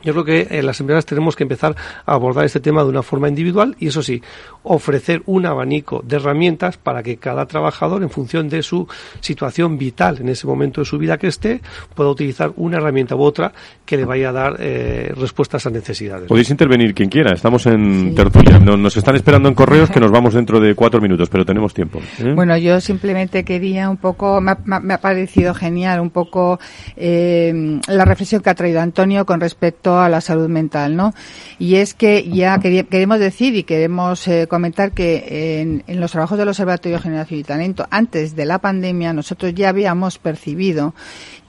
yo 0.03 0.13
creo 0.13 0.25
que 0.25 0.41
en 0.41 0.59
eh, 0.59 0.63
las 0.63 0.79
empresas 0.79 1.05
tenemos 1.05 1.35
que 1.35 1.43
empezar 1.43 1.75
a 2.05 2.13
abordar 2.13 2.45
este 2.45 2.59
tema 2.59 2.83
de 2.83 2.89
una 2.89 3.03
forma 3.03 3.29
individual 3.29 3.75
y 3.79 3.87
eso 3.87 4.01
sí, 4.01 4.21
ofrecer 4.63 5.21
un 5.25 5.45
abanico 5.45 6.03
de 6.05 6.17
herramientas 6.17 6.77
para 6.77 7.03
que 7.03 7.17
cada 7.17 7.45
trabajador, 7.45 8.03
en 8.03 8.09
función 8.09 8.49
de 8.49 8.63
su 8.63 8.87
situación 9.19 9.77
vital 9.77 10.19
en 10.19 10.29
ese 10.29 10.47
momento 10.47 10.81
de 10.81 10.85
su 10.85 10.97
vida 10.97 11.17
que 11.17 11.27
esté, 11.27 11.61
pueda 11.95 12.09
utilizar 12.09 12.51
una 12.57 12.77
herramienta 12.77 13.15
u 13.15 13.21
otra 13.21 13.53
que 13.85 13.97
le 13.97 14.05
vaya 14.05 14.29
a 14.29 14.31
dar 14.31 14.55
eh, 14.59 15.13
respuestas 15.15 15.65
a 15.65 15.69
necesidades. 15.69 16.27
Podéis 16.27 16.49
intervenir 16.49 16.93
quien 16.93 17.09
quiera, 17.09 17.33
estamos 17.33 17.65
en 17.65 18.15
tertulia. 18.15 18.59
nos 18.59 18.97
están 18.97 19.15
esperando 19.15 19.49
en 19.49 19.55
correos 19.55 19.89
que 19.89 19.99
nos 19.99 20.11
vamos 20.11 20.33
dentro 20.33 20.59
de 20.59 20.75
cuatro 20.75 21.01
minutos, 21.01 21.29
pero 21.29 21.45
tenemos 21.45 21.73
tiempo. 21.73 21.99
¿eh? 22.19 22.33
Bueno, 22.35 22.57
yo 22.57 22.79
simplemente 22.81 23.43
quería 23.43 23.89
un 23.89 23.97
poco, 23.97 24.41
me 24.41 24.51
ha, 24.93 25.01
parecido 25.01 25.53
genial 25.53 25.99
un 25.99 26.09
poco 26.09 26.59
la 26.97 28.05
reflexión 28.05 28.41
que 28.41 28.49
ha 28.49 28.55
traído 28.55 28.81
Antonio 28.81 29.25
con 29.31 29.39
respecto 29.39 29.97
a 29.97 30.09
la 30.09 30.19
salud 30.19 30.49
mental, 30.49 30.97
¿no? 30.97 31.13
Y 31.57 31.75
es 31.75 31.93
que 31.93 32.29
ya 32.29 32.59
queremos 32.59 33.17
decir 33.17 33.55
y 33.55 33.63
queremos 33.63 34.27
eh, 34.27 34.45
comentar 34.45 34.91
que 34.91 35.61
en, 35.87 36.01
los 36.01 36.11
trabajos 36.11 36.37
del 36.37 36.49
Observatorio 36.49 36.97
de 36.97 37.03
Generación 37.03 37.39
y 37.39 37.43
Talento, 37.45 37.87
antes 37.89 38.35
de 38.35 38.43
la 38.43 38.59
pandemia, 38.59 39.13
nosotros 39.13 39.53
ya 39.55 39.69
habíamos 39.69 40.17
percibido 40.17 40.93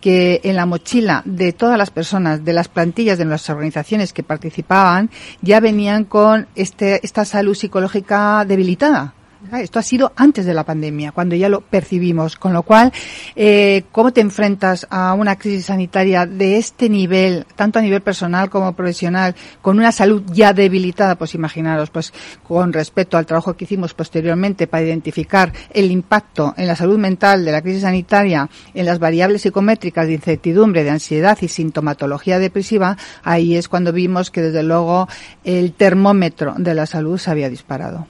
que 0.00 0.40
en 0.44 0.54
la 0.54 0.64
mochila 0.64 1.22
de 1.24 1.52
todas 1.52 1.76
las 1.76 1.90
personas, 1.90 2.44
de 2.44 2.52
las 2.52 2.68
plantillas 2.68 3.18
de 3.18 3.24
nuestras 3.24 3.56
organizaciones 3.56 4.12
que 4.12 4.22
participaban, 4.22 5.10
ya 5.40 5.58
venían 5.58 6.04
con 6.04 6.46
este, 6.54 7.04
esta 7.04 7.24
salud 7.24 7.56
psicológica 7.56 8.44
debilitada 8.44 9.14
esto 9.60 9.78
ha 9.78 9.82
sido 9.82 10.12
antes 10.16 10.46
de 10.46 10.54
la 10.54 10.64
pandemia, 10.64 11.12
cuando 11.12 11.34
ya 11.34 11.48
lo 11.48 11.60
percibimos. 11.60 12.36
Con 12.36 12.52
lo 12.52 12.62
cual, 12.62 12.92
eh, 13.36 13.84
¿cómo 13.92 14.12
te 14.12 14.20
enfrentas 14.20 14.86
a 14.90 15.14
una 15.14 15.36
crisis 15.36 15.66
sanitaria 15.66 16.26
de 16.26 16.56
este 16.56 16.88
nivel, 16.88 17.46
tanto 17.56 17.78
a 17.78 17.82
nivel 17.82 18.00
personal 18.00 18.50
como 18.50 18.72
profesional, 18.74 19.34
con 19.60 19.78
una 19.78 19.92
salud 19.92 20.22
ya 20.32 20.52
debilitada? 20.52 21.16
Pues 21.16 21.34
imaginaros, 21.34 21.90
pues 21.90 22.12
con 22.42 22.72
respecto 22.72 23.16
al 23.18 23.26
trabajo 23.26 23.54
que 23.54 23.64
hicimos 23.64 23.94
posteriormente 23.94 24.66
para 24.66 24.84
identificar 24.84 25.52
el 25.70 25.90
impacto 25.90 26.54
en 26.56 26.66
la 26.66 26.76
salud 26.76 26.98
mental 26.98 27.44
de 27.44 27.52
la 27.52 27.62
crisis 27.62 27.82
sanitaria, 27.82 28.48
en 28.74 28.86
las 28.86 28.98
variables 28.98 29.42
psicométricas 29.42 30.06
de 30.06 30.14
incertidumbre, 30.14 30.84
de 30.84 30.90
ansiedad 30.90 31.38
y 31.40 31.48
sintomatología 31.48 32.38
depresiva, 32.38 32.96
ahí 33.22 33.56
es 33.56 33.68
cuando 33.68 33.92
vimos 33.92 34.30
que 34.30 34.42
desde 34.42 34.62
luego 34.62 35.08
el 35.44 35.72
termómetro 35.72 36.54
de 36.56 36.74
la 36.74 36.86
salud 36.86 37.18
se 37.18 37.30
había 37.30 37.50
disparado. 37.50 38.06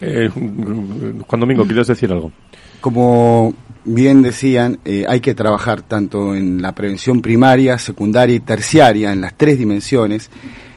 Eh, 0.00 0.28
Juan 0.32 1.40
Domingo, 1.40 1.64
¿quieres 1.64 1.86
decir 1.86 2.10
algo? 2.12 2.32
Como 2.80 3.54
bien 3.84 4.22
decían, 4.22 4.78
eh, 4.84 5.04
hay 5.08 5.20
que 5.20 5.34
trabajar 5.34 5.82
tanto 5.82 6.34
en 6.34 6.62
la 6.62 6.74
prevención 6.74 7.22
primaria, 7.22 7.78
secundaria 7.78 8.36
y 8.36 8.40
terciaria, 8.40 9.12
en 9.12 9.20
las 9.20 9.34
tres 9.36 9.58
dimensiones. 9.58 10.30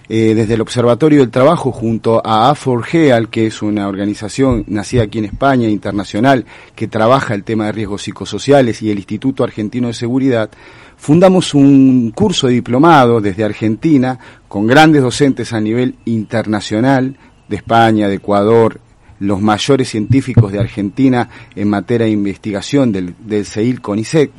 Eh, 0.08 0.36
desde 0.36 0.54
el 0.54 0.62
Observatorio 0.62 1.22
del 1.22 1.32
Trabajo 1.32 1.72
junto 1.72 2.22
a 2.24 2.54
A4GEAL, 2.54 3.28
que 3.28 3.48
es 3.48 3.64
una 3.64 3.88
organización 3.88 4.64
nacida 4.68 5.02
aquí 5.02 5.18
en 5.18 5.26
España, 5.26 5.68
internacional, 5.68 6.46
que 6.76 6.88
trabaja 6.88 7.34
el 7.34 7.44
tema 7.44 7.66
de 7.66 7.72
riesgos 7.72 8.04
psicosociales 8.04 8.84
y 8.84 8.92
el 8.92 8.98
Instituto 8.98 9.44
Argentino 9.44 9.88
de 9.88 9.96
Seguridad, 9.96 10.52
fundamos 10.96 11.56
un 11.56 12.12
curso 12.12 12.46
de 12.46 12.54
diplomado 12.54 13.20
desde 13.20 13.44
Argentina 13.44 14.20
con 14.48 14.68
grandes 14.68 15.02
docentes 15.02 15.54
a 15.54 15.60
nivel 15.60 15.96
internacional 16.06 17.18
de 17.48 17.56
España, 17.56 18.08
de 18.08 18.16
Ecuador, 18.16 18.80
los 19.20 19.42
mayores 19.42 19.90
científicos 19.90 20.52
de 20.52 20.60
Argentina 20.60 21.30
en 21.56 21.70
materia 21.70 22.06
de 22.06 22.12
investigación 22.12 22.92
del, 22.92 23.16
del 23.20 23.46
CEIL 23.46 23.82
CONICET, 23.82 24.32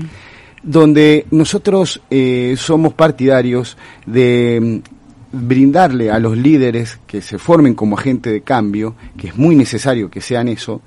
donde 0.63 1.27
nosotros 1.31 2.03
eh, 2.11 2.55
somos 2.59 2.93
partidarios 2.93 3.77
de 4.05 4.83
mm, 5.33 5.47
brindarle 5.47 6.11
a 6.11 6.19
los 6.19 6.37
líderes 6.37 6.99
que 7.07 7.23
se 7.23 7.39
formen 7.39 7.75
como 7.75 7.99
agente 7.99 8.31
de 8.31 8.43
cambio, 8.43 8.95
que 9.17 9.29
es 9.29 9.37
muy 9.37 9.55
necesario 9.55 10.11
que 10.11 10.21
sean 10.21 10.49
eso, 10.49 10.83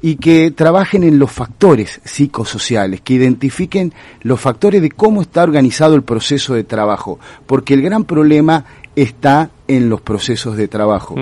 y 0.00 0.16
que 0.16 0.50
trabajen 0.50 1.02
en 1.02 1.18
los 1.18 1.32
factores 1.32 2.00
psicosociales, 2.04 3.00
que 3.00 3.14
identifiquen 3.14 3.92
los 4.22 4.40
factores 4.40 4.82
de 4.82 4.90
cómo 4.90 5.22
está 5.22 5.42
organizado 5.42 5.94
el 5.94 6.02
proceso 6.02 6.54
de 6.54 6.64
trabajo, 6.64 7.18
porque 7.46 7.74
el 7.74 7.82
gran 7.82 8.04
problema 8.04 8.64
está 9.02 9.50
en 9.68 9.88
los 9.88 10.00
procesos 10.00 10.56
de 10.56 10.66
trabajo. 10.66 11.14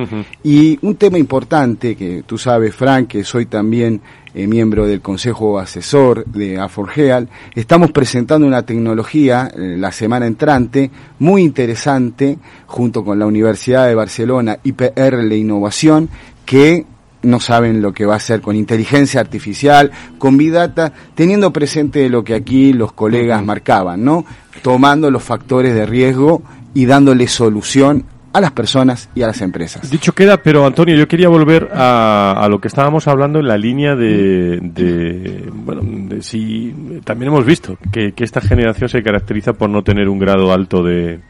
Y 0.43 0.79
un 0.81 0.97
tema 0.97 1.19
importante 1.19 1.95
que 1.95 2.23
tú 2.25 2.39
sabes, 2.39 2.75
Frank, 2.75 3.09
que 3.09 3.23
soy 3.23 3.47
también 3.47 4.01
eh, 4.35 4.47
miembro 4.47 4.87
del 4.87 5.03
Consejo 5.03 5.59
Asesor 5.59 6.25
de 6.25 6.59
Aforgeal, 6.59 7.29
estamos 7.55 7.91
presentando 7.93 8.47
una 8.47 8.63
tecnología 8.63 9.51
eh, 9.55 9.77
la 9.77 9.93
semana 9.93 10.27
entrante 10.27 10.91
muy 11.19 11.43
interesante 11.43 12.39
junto 12.67 13.05
con 13.05 13.19
la 13.19 13.27
Universidad 13.27 13.87
de 13.87 13.95
Barcelona, 13.95 14.59
IPR 14.63 15.23
La 15.25 15.35
Innovación, 15.35 16.09
que 16.47 16.87
no 17.23 17.41
saben 17.41 17.83
lo 17.83 17.93
que 17.93 18.07
va 18.07 18.15
a 18.15 18.19
hacer 18.19 18.41
con 18.41 18.57
inteligencia 18.57 19.21
artificial, 19.21 19.91
con 20.17 20.39
Big 20.39 20.53
Data, 20.53 20.93
teniendo 21.15 21.53
presente 21.53 22.09
lo 22.09 22.25
que 22.25 22.35
aquí 22.35 22.73
los 22.73 22.93
colegas 22.93 23.45
marcaban, 23.45 24.03
¿no? 24.03 24.25
Tomando 24.63 25.11
los 25.11 25.23
factores 25.23 25.75
de 25.75 25.85
riesgo 25.85 26.43
y 26.77 26.85
dándole 26.85 27.27
solución 27.27 28.05
a 28.35 28.41
las 28.43 28.53
personas 28.53 29.09
y 29.15 29.23
a 29.23 29.27
las 29.29 29.41
empresas. 29.41 29.91
Dicho 29.91 30.13
queda, 30.13 30.43
pero 30.43 30.67
Antonio, 30.67 30.95
yo 30.95 31.09
quería 31.09 31.31
volver 31.31 31.71
a, 31.73 32.47
lo 32.51 32.61
que 32.61 32.69
estábamos 32.69 33.09
hablando 33.09 33.39
en 33.39 33.49
la 33.49 33.57
línea 33.57 33.97
de, 33.97 34.59
de 34.61 35.51
bueno, 35.55 35.81
de 35.83 36.21
si 36.21 37.01
también 37.03 37.33
hemos 37.33 37.47
visto 37.47 37.79
que, 37.91 38.13
esta 38.19 38.43
generación 38.43 38.91
se 38.91 39.03
caracteriza 39.03 39.55
por 39.55 39.71
no 39.71 39.83
tener 39.83 40.11
un 40.11 40.19
grado 40.19 40.53
alto 40.53 40.83
de, 40.83 41.21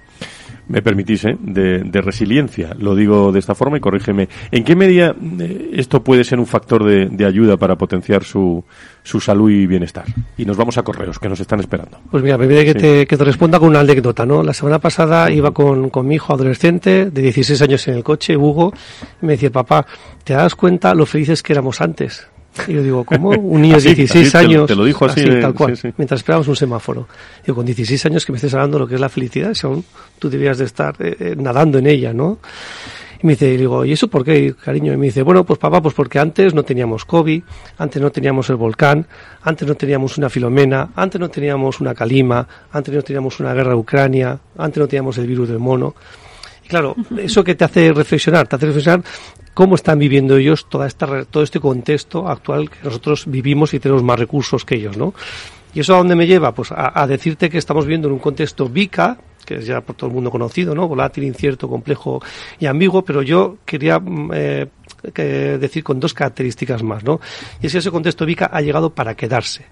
me 0.69 0.83
permitís, 0.83 1.25
¿eh? 1.25 1.37
de, 1.41 2.01
resiliencia. 2.01 2.75
Lo 2.79 2.95
digo 2.95 3.33
de 3.33 3.39
esta 3.39 3.55
forma 3.55 3.77
y 3.79 3.81
corrígeme. 3.81 4.29
¿En 4.51 4.64
qué 4.64 4.77
medida 4.77 5.14
eh, 5.41 5.71
esto 5.75 6.03
puede 6.03 6.25
ser 6.25 6.39
un 6.39 6.47
factor 6.47 6.85
de, 6.85 7.25
ayuda 7.25 7.57
para 7.57 7.77
potenciar 7.77 8.25
su, 8.25 8.64
su, 9.03 9.21
salud 9.21 9.51
y 9.51 9.67
bienestar? 9.67 10.05
Y 10.37 10.45
nos 10.45 10.57
vamos 10.57 10.79
a 10.79 10.83
correos, 10.83 11.19
que 11.19 11.29
nos 11.29 11.41
están 11.41 11.61
esperando. 11.61 11.99
Pues 12.11 12.23
mira, 12.23 12.37
me 12.39 12.47
que, 12.64 12.75
te, 12.75 13.07
que 13.07 13.17
te 13.17 13.25
responda 13.25 13.59
con 13.59 13.69
una 13.69 13.81
anécdota, 13.81 14.27
¿no? 14.27 14.43
La 14.43 14.53
semana 14.53 14.79
pasada 14.79 15.31
iba 15.31 15.53
con, 15.53 15.91
con 15.91 16.07
mi 16.07 16.17
hijo 16.17 16.33
adolescente 16.33 17.11
de 17.11 17.23
16 17.23 17.62
años 17.62 17.87
en 17.89 17.95
el 17.95 18.05
coche, 18.05 18.37
Hugo, 18.37 18.73
y 19.23 19.27
me 19.27 19.33
decía, 19.33 19.51
papá, 19.51 19.87
¿te 20.25 20.35
das 20.35 20.55
cuenta 20.55 20.95
lo 20.95 21.07
felices 21.07 21.43
que 21.43 21.53
éramos 21.53 21.81
antes? 21.81 22.29
Y 22.68 22.72
yo 22.72 22.82
digo, 22.82 23.04
¿cómo? 23.04 23.30
Un 23.30 23.62
niño 23.62 23.76
de 23.76 23.94
16 23.94 24.34
años. 24.34 24.66
Te 24.66 24.74
lo, 24.74 24.84
dijo 24.84 25.04
así, 25.04 25.24
tal 25.40 25.54
cual. 25.54 25.78
Mientras 25.96 26.20
esperábamos 26.20 26.48
un 26.48 26.57
semáforo. 26.57 27.09
Digo, 27.44 27.57
con 27.57 27.66
16 27.66 28.07
años 28.07 28.24
que 28.24 28.32
me 28.32 28.36
estés 28.36 28.54
hablando 28.54 28.78
de 28.78 28.84
lo 28.84 28.88
que 28.88 28.94
es 28.94 29.00
la 29.00 29.09
felicidad, 29.09 29.54
si 29.54 29.66
aún 29.66 29.84
tú 30.18 30.28
debías 30.28 30.59
de 30.59 30.64
estar 30.64 30.94
eh, 30.98 31.16
eh, 31.18 31.34
nadando 31.36 31.78
en 31.78 31.86
ella, 31.86 32.12
¿no? 32.12 32.38
Y 33.22 33.26
me 33.26 33.32
dice, 33.32 33.52
y 33.52 33.57
digo, 33.57 33.84
¿y 33.84 33.92
eso 33.92 34.09
por 34.09 34.24
qué, 34.24 34.54
cariño? 34.54 34.92
Y 34.92 34.96
me 34.96 35.07
dice, 35.07 35.22
bueno, 35.22 35.44
pues 35.44 35.59
papá, 35.59 35.80
pues 35.80 35.94
porque 35.94 36.18
antes 36.18 36.52
no 36.52 36.62
teníamos 36.64 37.04
COVID, 37.04 37.42
antes 37.78 38.02
no 38.02 38.11
teníamos 38.11 38.50
el 38.50 38.57
volcán, 38.57 39.07
antes 39.42 39.66
no 39.66 39.74
teníamos 39.74 40.18
una 40.18 40.28
filomena, 40.28 40.90
antes 40.94 41.20
no 41.20 41.30
teníamos 41.30 41.80
una 41.80 41.94
calima, 41.94 42.46
antes 42.70 42.94
no 42.94 43.02
teníamos 43.02 43.40
una 43.40 43.54
guerra 43.54 43.70
de 43.70 43.76
Ucrania, 43.76 44.38
antes 44.59 44.78
no 44.78 44.86
teníamos 44.86 45.16
el 45.18 45.26
virus 45.26 45.48
del 45.48 45.59
mono. 45.59 45.94
Claro, 46.69 46.97
eso 47.17 47.45
que 47.45 47.55
te 47.55 47.64
hace 47.64 47.93
reflexionar, 47.93 48.49
te 48.49 48.57
hace 48.57 48.67
reflexionar 48.67 49.03
cómo 49.55 49.75
están 49.75 49.99
viviendo 49.99 50.37
ellos 50.37 50.69
toda 50.69 50.87
esta, 50.87 51.25
todo 51.25 51.43
este 51.43 51.61
contexto 51.61 52.29
actual 52.29 52.69
que 52.69 52.79
nosotros 52.85 53.25
vivimos 53.27 53.73
y 53.73 53.81
tenemos 53.81 54.03
más 54.03 54.19
recursos 54.19 54.64
que 54.64 54.75
ellos, 54.75 54.97
¿no? 54.97 55.14
¿Y 55.75 55.81
eso 55.81 55.95
a 55.95 55.99
dónde 55.99 56.17
me 56.17 56.27
lleva? 56.27 56.53
Pues 56.53 56.73
a, 56.75 57.07
decirte 57.07 57.51
que 57.51 57.59
estamos 57.59 57.85
viviendo 57.85 58.09
en 58.09 58.14
un 58.14 58.19
contexto 58.19 58.69
VICA, 58.69 59.19
que 59.45 59.57
es 59.57 59.67
ya 59.67 59.81
por 59.81 59.95
todo 59.95 60.09
el 60.09 60.14
mundo 60.14 60.31
conocido, 60.31 60.75
¿no? 60.75 60.89
Volátil, 60.89 61.25
incierto, 61.25 61.69
complejo 61.69 62.21
y 62.59 62.67
ambiguo, 62.67 63.03
pero 63.03 63.23
yo 63.23 63.59
quería 63.64 63.99
mm, 63.99 64.31
eh, 64.35 64.69
decir 65.61 65.85
con 65.85 66.01
dos 66.01 66.14
características 66.14 66.83
más, 66.83 67.05
¿no? 67.05 67.21
Y 67.61 67.67
es 67.67 67.73
que 67.73 67.79
ese 67.79 67.91
contexto 67.91 68.25
VICA 68.25 68.51
ha 68.53 68.61
llegado 68.61 68.91
para 68.91 69.14
quedarse. 69.14 69.67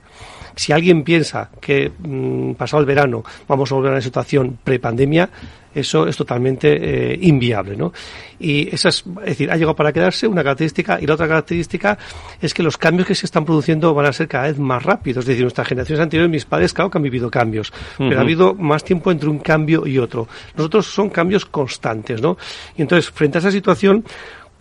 Si 0.56 0.72
alguien 0.72 1.02
piensa 1.02 1.50
que 1.60 1.90
mm, 1.98 2.52
pasado 2.54 2.80
el 2.80 2.86
verano 2.86 3.24
vamos 3.48 3.70
a 3.70 3.74
volver 3.74 3.90
a 3.90 3.94
una 3.94 4.00
situación 4.00 4.58
prepandemia, 4.62 5.28
eso 5.74 6.06
es 6.06 6.16
totalmente 6.16 7.12
eh, 7.12 7.18
inviable, 7.20 7.76
¿no? 7.76 7.92
Y 8.38 8.72
esa 8.72 8.90
es, 8.90 9.04
es 9.22 9.24
decir, 9.24 9.50
ha 9.50 9.56
llegado 9.56 9.74
para 9.74 9.92
quedarse 9.92 10.26
una 10.26 10.42
característica 10.42 11.00
y 11.00 11.06
la 11.06 11.14
otra 11.14 11.26
característica 11.26 11.98
es 12.40 12.54
que 12.54 12.62
los 12.62 12.76
cambios 12.76 13.08
que 13.08 13.14
se 13.14 13.26
están 13.26 13.44
produciendo 13.44 13.92
van 13.92 14.06
a 14.06 14.12
ser 14.12 14.28
cada 14.28 14.44
vez 14.44 14.58
más 14.58 14.82
rápidos. 14.82 15.24
Es 15.24 15.28
decir, 15.28 15.42
nuestras 15.42 15.66
generaciones 15.66 16.02
anteriores, 16.02 16.30
mis 16.30 16.44
padres, 16.44 16.72
claro 16.72 16.90
que 16.90 16.98
han 16.98 17.02
vivido 17.02 17.30
cambios, 17.30 17.72
pero 17.98 18.18
ha 18.18 18.22
habido 18.22 18.54
más 18.54 18.84
tiempo 18.84 19.10
entre 19.10 19.28
un 19.28 19.38
cambio 19.40 19.86
y 19.86 19.98
otro. 19.98 20.28
Nosotros 20.56 20.86
son 20.86 21.10
cambios 21.10 21.44
constantes, 21.46 22.22
¿no? 22.22 22.36
Y 22.76 22.82
entonces, 22.82 23.10
frente 23.10 23.38
a 23.38 23.40
esa 23.40 23.50
situación, 23.50 24.04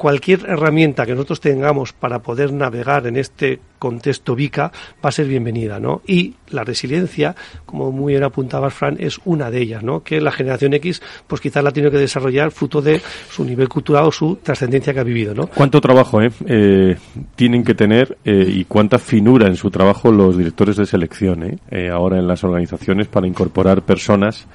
cualquier 0.04 0.41
herramienta 0.49 1.06
que 1.06 1.14
nosotros 1.14 1.39
tengamos 1.39 1.93
para 1.93 2.20
poder 2.20 2.51
navegar 2.51 3.08
en 3.08 3.16
este 3.16 3.62
contexto 3.80 4.36
VICA 4.36 4.70
va 5.04 5.08
a 5.08 5.12
ser 5.14 5.28
bienvenida, 5.28 5.80
¿no? 5.80 6.01
Y 6.06 6.36
la 6.49 6.66
resiliencia, 6.66 7.34
como 7.66 7.89
muy 7.89 8.12
bien 8.12 8.26
apuntabas, 8.26 8.74
Fran, 8.74 8.97
es 8.99 9.22
una 9.24 9.49
de 9.49 9.62
ellas, 9.62 9.82
¿no? 9.82 10.04
Que 10.04 10.20
la 10.20 10.34
generación 10.34 10.74
X, 10.74 11.01
pues 11.26 11.39
quizás 11.39 11.64
la 11.64 11.72
tiene 11.72 11.89
que 11.89 11.99
desarrollar 11.99 12.51
fruto 12.51 12.82
de 12.82 12.99
su 13.30 13.45
nivel 13.45 13.70
cultural 13.70 14.08
o 14.08 14.12
su 14.12 14.39
trascendencia 14.43 14.93
que 14.93 14.99
ha 14.99 15.06
vivido, 15.06 15.34
¿no? 15.34 15.47
¿Cuánto 15.47 15.80
trabajo 15.80 16.22
eh, 16.22 16.32
eh 16.47 16.97
tienen 17.38 17.64
que 17.64 17.74
tener 17.74 18.18
eh, 18.26 18.45
y 18.45 18.66
cuánta 18.66 18.99
finura 18.99 19.47
en 19.47 19.56
su 19.56 19.72
trabajo 19.72 20.12
los 20.12 20.38
directores 20.38 20.76
de 20.76 20.86
selección 20.86 21.43
eh, 21.43 21.58
eh, 21.72 21.89
ahora 21.89 22.20
en 22.20 22.28
las 22.28 22.43
organizaciones 22.43 23.08
para 23.08 23.26
incorporar 23.26 23.84
personas 23.84 24.47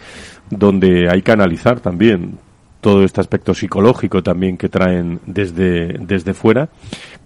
donde 0.51 1.09
hay 1.11 1.23
que 1.23 1.33
analizar 1.33 1.81
también 1.81 2.39
todo 2.89 3.05
este 3.05 3.21
aspecto 3.21 3.53
psicológico 3.53 4.23
también 4.23 4.57
que 4.57 4.71
traen 4.71 5.21
desde, 5.27 5.89
desde 5.99 6.33
fuera, 6.33 6.71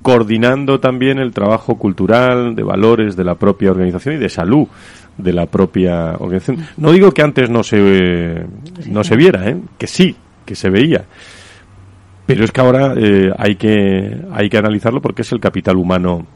coordinando 0.02 0.80
también 0.80 1.20
el 1.20 1.30
trabajo 1.30 1.78
cultural, 1.78 2.56
de 2.56 2.64
valores 2.64 3.14
de 3.14 3.22
la 3.22 3.36
propia 3.36 3.70
organización 3.70 4.16
y 4.16 4.18
de 4.18 4.28
salud 4.28 4.66
de 5.16 5.32
la 5.32 5.46
propia 5.46 6.16
organización. 6.18 6.66
No 6.76 6.90
digo 6.90 7.12
que 7.12 7.22
antes 7.22 7.48
no 7.48 7.62
se, 7.62 8.44
no 8.88 9.04
se 9.04 9.14
viera, 9.14 9.48
¿eh? 9.50 9.56
que 9.78 9.86
sí, 9.86 10.16
que 10.44 10.56
se 10.56 10.68
veía. 10.68 11.04
Pero 12.26 12.42
es 12.42 12.50
que 12.50 12.60
ahora 12.60 12.94
eh, 12.96 13.30
hay, 13.38 13.54
que, 13.54 14.20
hay 14.32 14.50
que 14.50 14.58
analizarlo 14.58 15.00
porque 15.00 15.22
es 15.22 15.30
el 15.30 15.38
capital 15.38 15.76
humano 15.76 16.26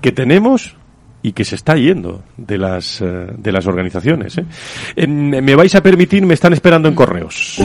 que 0.00 0.10
tenemos 0.10 0.74
y 1.22 1.32
que 1.32 1.44
se 1.44 1.56
está 1.56 1.76
yendo 1.76 2.22
de 2.36 2.58
las, 2.58 3.00
eh, 3.00 3.26
de 3.36 3.52
las 3.52 3.66
organizaciones. 3.66 4.38
¿eh? 4.38 5.06
me 5.06 5.54
vais 5.54 5.74
a 5.74 5.82
permitir, 5.82 6.24
me 6.24 6.34
están 6.34 6.52
esperando 6.52 6.88
en 6.88 6.94
correos. 6.94 7.58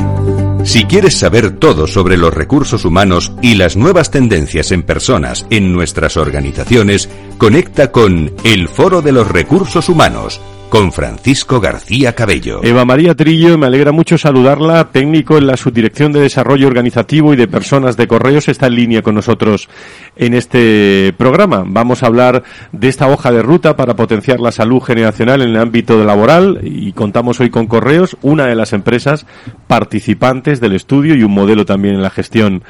Si 0.63 0.85
quieres 0.85 1.15
saber 1.15 1.51
todo 1.57 1.87
sobre 1.87 2.17
los 2.17 2.33
recursos 2.33 2.85
humanos 2.85 3.31
y 3.41 3.55
las 3.55 3.77
nuevas 3.77 4.11
tendencias 4.11 4.71
en 4.71 4.83
personas 4.83 5.45
en 5.49 5.71
nuestras 5.71 6.17
organizaciones, 6.17 7.09
conecta 7.37 7.91
con 7.91 8.31
el 8.43 8.67
Foro 8.67 9.01
de 9.01 9.11
los 9.11 9.27
Recursos 9.27 9.89
Humanos 9.89 10.41
con 10.75 10.91
Francisco 10.91 11.61
García 11.61 12.15
Cabello. 12.15 12.59
Eva 12.61 12.83
María 12.83 13.15
Trillo, 13.15 13.57
me 13.57 13.65
alegra 13.65 13.93
mucho 13.93 14.17
saludarla, 14.17 14.89
técnico 14.91 15.37
en 15.37 15.47
la 15.47 15.55
Subdirección 15.55 16.11
de 16.11 16.19
Desarrollo 16.19 16.67
Organizativo 16.67 17.33
y 17.33 17.37
de 17.37 17.47
Personas 17.47 17.95
de 17.95 18.09
Correos, 18.09 18.49
está 18.49 18.67
en 18.67 18.75
línea 18.75 19.01
con 19.01 19.15
nosotros 19.15 19.69
en 20.17 20.33
este 20.33 21.13
programa. 21.17 21.63
Vamos 21.65 22.03
a 22.03 22.07
hablar 22.07 22.43
de 22.73 22.89
esta 22.89 23.07
hoja 23.07 23.31
de 23.31 23.41
ruta 23.41 23.77
para 23.77 23.95
potenciar 23.95 24.41
la 24.41 24.51
salud 24.51 24.81
generacional 24.81 25.41
en 25.43 25.51
el 25.51 25.57
ámbito 25.61 26.03
laboral 26.03 26.59
y 26.61 26.91
contamos 26.91 27.39
hoy 27.39 27.49
con 27.49 27.67
Correos, 27.67 28.17
una 28.21 28.45
de 28.45 28.55
las 28.55 28.73
empresas 28.73 29.25
participantes 29.67 30.59
del 30.59 30.73
estudio 30.73 31.15
y 31.15 31.23
un 31.23 31.31
modelo 31.31 31.63
también 31.63 31.95
en 31.95 32.01
la 32.01 32.09
gestión 32.09 32.63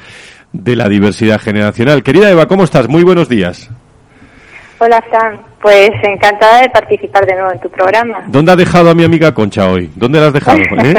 de 0.52 0.76
la 0.76 0.88
diversidad 0.88 1.40
generacional. 1.40 2.04
Querida 2.04 2.30
Eva, 2.30 2.46
¿cómo 2.46 2.62
estás? 2.62 2.88
Muy 2.88 3.02
buenos 3.02 3.28
días. 3.28 3.68
Hola, 4.78 5.02
Fran. 5.08 5.40
Pues 5.62 5.90
encantada 6.02 6.60
de 6.60 6.68
participar 6.68 7.24
de 7.24 7.32
nuevo 7.34 7.50
en 7.50 7.60
tu 7.60 7.70
programa. 7.70 8.22
¿Dónde 8.26 8.52
has 8.52 8.58
dejado 8.58 8.90
a 8.90 8.94
mi 8.94 9.04
amiga 9.04 9.32
Concha 9.32 9.68
hoy? 9.70 9.90
¿Dónde 9.96 10.20
la 10.20 10.26
has 10.26 10.32
dejado? 10.32 10.58
Eh? 10.84 10.94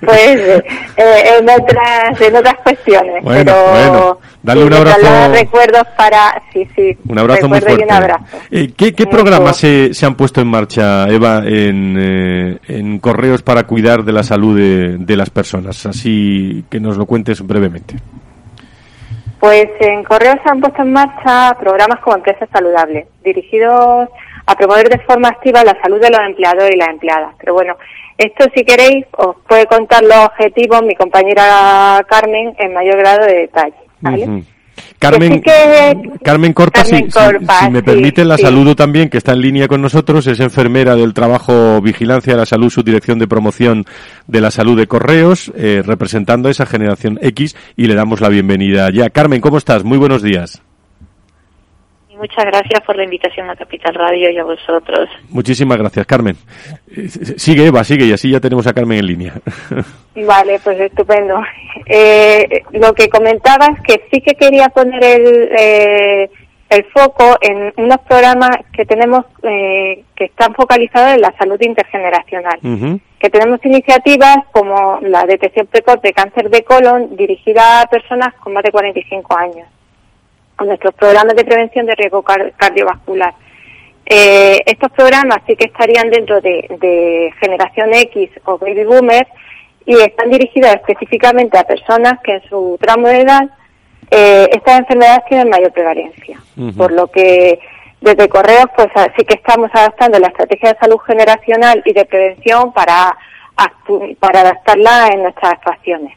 pues 0.00 0.36
eh, 0.38 0.62
en, 0.96 1.48
otras, 1.48 2.20
en 2.20 2.36
otras 2.36 2.54
cuestiones. 2.64 3.22
Bueno, 3.22 3.54
bueno. 3.70 4.18
Dale 4.42 4.64
un 4.64 4.72
abrazo. 4.72 5.32
recuerdos 5.32 5.82
para. 5.96 6.42
Sí, 6.52 6.66
sí. 6.74 6.96
Un 7.08 7.18
abrazo 7.18 7.48
muy 7.48 7.60
fuerte. 7.60 7.86
Eh, 8.50 8.72
¿Qué, 8.76 8.94
qué 8.94 9.06
programas 9.06 9.58
se, 9.58 9.92
se, 9.94 10.06
han 10.06 10.14
puesto 10.14 10.40
en 10.40 10.48
marcha, 10.48 11.06
Eva, 11.08 11.42
en, 11.44 12.58
en 12.66 12.98
correos 12.98 13.42
para 13.42 13.64
cuidar 13.64 14.02
de 14.02 14.12
la 14.12 14.22
salud 14.22 14.56
de, 14.56 14.96
de 14.98 15.16
las 15.16 15.30
personas? 15.30 15.84
Así 15.86 16.64
que 16.70 16.80
nos 16.80 16.96
lo 16.96 17.06
cuentes 17.06 17.46
brevemente. 17.46 17.96
Pues 19.42 19.66
en 19.80 20.04
Correos 20.04 20.36
se 20.44 20.50
han 20.50 20.60
puesto 20.60 20.82
en 20.82 20.92
marcha 20.92 21.56
programas 21.58 21.98
como 21.98 22.14
Empresas 22.14 22.48
Saludables, 22.52 23.08
dirigidos 23.24 24.08
a 24.46 24.54
promover 24.54 24.88
de 24.88 25.00
forma 25.00 25.30
activa 25.30 25.64
la 25.64 25.76
salud 25.82 26.00
de 26.00 26.10
los 26.10 26.20
empleados 26.20 26.70
y 26.70 26.76
las 26.76 26.90
empleadas. 26.90 27.34
Pero 27.40 27.54
bueno, 27.54 27.76
esto 28.18 28.44
si 28.54 28.64
queréis 28.64 29.04
os 29.16 29.34
puede 29.48 29.66
contar 29.66 30.04
los 30.04 30.26
objetivos 30.26 30.84
mi 30.84 30.94
compañera 30.94 32.06
Carmen 32.08 32.54
en 32.56 32.72
mayor 32.72 32.98
grado 32.98 33.26
de 33.26 33.34
detalle. 33.34 33.74
¿vale? 34.00 34.44
Carmen, 34.98 35.42
Carmen 36.22 36.52
Corta, 36.52 36.84
si, 36.84 37.04
me 37.70 37.82
permiten, 37.82 38.28
la 38.28 38.38
saludo 38.38 38.76
también, 38.76 39.08
que 39.08 39.18
está 39.18 39.32
en 39.32 39.40
línea 39.40 39.68
con 39.68 39.82
nosotros, 39.82 40.26
es 40.26 40.40
enfermera 40.40 40.94
del 40.94 41.12
trabajo 41.12 41.80
Vigilancia 41.80 42.34
de 42.34 42.38
la 42.38 42.46
Salud, 42.46 42.70
su 42.70 42.82
dirección 42.82 43.18
de 43.18 43.26
promoción 43.26 43.84
de 44.26 44.40
la 44.40 44.50
salud 44.50 44.76
de 44.76 44.86
Correos, 44.86 45.52
eh, 45.56 45.82
representando 45.84 46.48
a 46.48 46.50
esa 46.50 46.66
generación 46.66 47.18
X, 47.20 47.56
y 47.76 47.86
le 47.86 47.94
damos 47.94 48.20
la 48.20 48.28
bienvenida 48.28 48.90
ya. 48.90 49.10
Carmen, 49.10 49.40
¿cómo 49.40 49.58
estás? 49.58 49.84
Muy 49.84 49.98
buenos 49.98 50.22
días. 50.22 50.62
Muchas 52.22 52.44
gracias 52.44 52.80
por 52.86 52.96
la 52.96 53.02
invitación 53.02 53.50
a 53.50 53.56
Capital 53.56 53.94
Radio 53.96 54.30
y 54.30 54.38
a 54.38 54.44
vosotros. 54.44 55.08
Muchísimas 55.30 55.76
gracias, 55.76 56.06
Carmen. 56.06 56.36
Eh, 56.88 57.08
sigue, 57.08 57.66
Eva, 57.66 57.82
sigue, 57.82 58.04
y 58.04 58.12
así 58.12 58.30
ya 58.30 58.38
tenemos 58.38 58.64
a 58.68 58.72
Carmen 58.72 59.00
en 59.00 59.06
línea. 59.06 59.34
Vale, 60.14 60.60
pues 60.62 60.78
estupendo. 60.78 61.42
Eh, 61.84 62.62
lo 62.74 62.92
que 62.92 63.08
comentaba 63.08 63.66
es 63.66 63.80
que 63.80 64.04
sí 64.12 64.20
que 64.20 64.36
quería 64.36 64.68
poner 64.68 65.02
el, 65.02 65.48
eh, 65.58 66.30
el 66.70 66.84
foco 66.94 67.38
en 67.40 67.72
unos 67.76 67.98
programas 68.08 68.56
que 68.72 68.84
tenemos 68.84 69.24
que 69.42 70.04
están 70.24 70.54
focalizados 70.54 71.14
en 71.14 71.22
la 71.22 71.36
salud 71.36 71.60
intergeneracional. 71.60 73.00
Que 73.18 73.30
tenemos 73.30 73.58
iniciativas 73.64 74.36
como 74.52 75.00
la 75.02 75.24
detección 75.24 75.66
precoz 75.66 76.00
de 76.02 76.12
cáncer 76.12 76.50
de 76.50 76.62
colon 76.62 77.16
dirigida 77.16 77.80
a 77.80 77.86
personas 77.86 78.32
con 78.34 78.52
más 78.52 78.62
de 78.62 78.70
45 78.70 79.36
años 79.36 79.66
con 80.56 80.68
nuestros 80.68 80.94
programas 80.94 81.34
de 81.34 81.44
prevención 81.44 81.86
de 81.86 81.94
riesgo 81.94 82.22
cardiovascular. 82.22 83.34
Eh, 84.04 84.60
estos 84.66 84.90
programas 84.92 85.38
sí 85.46 85.56
que 85.56 85.66
estarían 85.66 86.10
dentro 86.10 86.40
de, 86.40 87.32
generación 87.40 87.94
X 87.94 88.30
o 88.44 88.58
baby 88.58 88.84
boomers 88.84 89.28
y 89.86 89.94
están 89.94 90.30
dirigidos 90.30 90.74
específicamente 90.74 91.58
a 91.58 91.64
personas 91.64 92.14
que 92.22 92.34
en 92.34 92.42
su 92.48 92.78
tramo 92.80 93.08
de 93.08 93.20
edad 93.20 93.42
eh, 94.10 94.48
estas 94.52 94.80
enfermedades 94.80 95.24
tienen 95.28 95.48
mayor 95.48 95.72
prevalencia. 95.72 96.38
Por 96.76 96.92
lo 96.92 97.06
que 97.08 97.58
desde 98.00 98.28
Correos 98.28 98.66
pues 98.76 98.88
sí 99.16 99.24
que 99.24 99.34
estamos 99.34 99.70
adaptando 99.72 100.18
la 100.18 100.28
estrategia 100.28 100.72
de 100.72 100.78
salud 100.78 100.98
generacional 101.06 101.82
y 101.84 101.92
de 101.92 102.04
prevención 102.04 102.72
para 102.72 103.16
para 104.18 104.40
adaptarla 104.40 105.08
en 105.08 105.22
nuestras 105.22 105.52
actuaciones. 105.52 106.16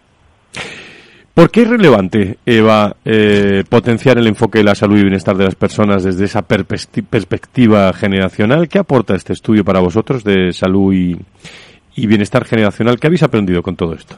¿Por 1.35 1.51
qué 1.51 1.63
es 1.63 1.69
relevante, 1.69 2.37
Eva, 2.45 2.95
eh, 3.03 3.65
potenciar 3.69 4.17
el 4.17 4.27
enfoque 4.27 4.59
de 4.59 4.63
la 4.63 4.73
salud 4.73 4.97
y 4.97 5.01
bienestar 5.01 5.35
de 5.35 5.43
las 5.43 5.55
personas 5.55 6.01
desde 6.05 6.23
esa 6.23 6.43
perspectiva 6.43 7.91
generacional? 7.91 8.69
¿Qué 8.69 8.79
aporta 8.79 9.15
este 9.15 9.33
estudio 9.33 9.65
para 9.65 9.81
vosotros 9.81 10.23
de 10.23 10.53
salud 10.53 10.93
y, 10.93 12.07
bienestar 12.07 12.45
generacional? 12.45 12.97
¿Qué 13.01 13.07
habéis 13.07 13.23
aprendido 13.23 13.61
con 13.61 13.75
todo 13.75 13.93
esto? 13.95 14.15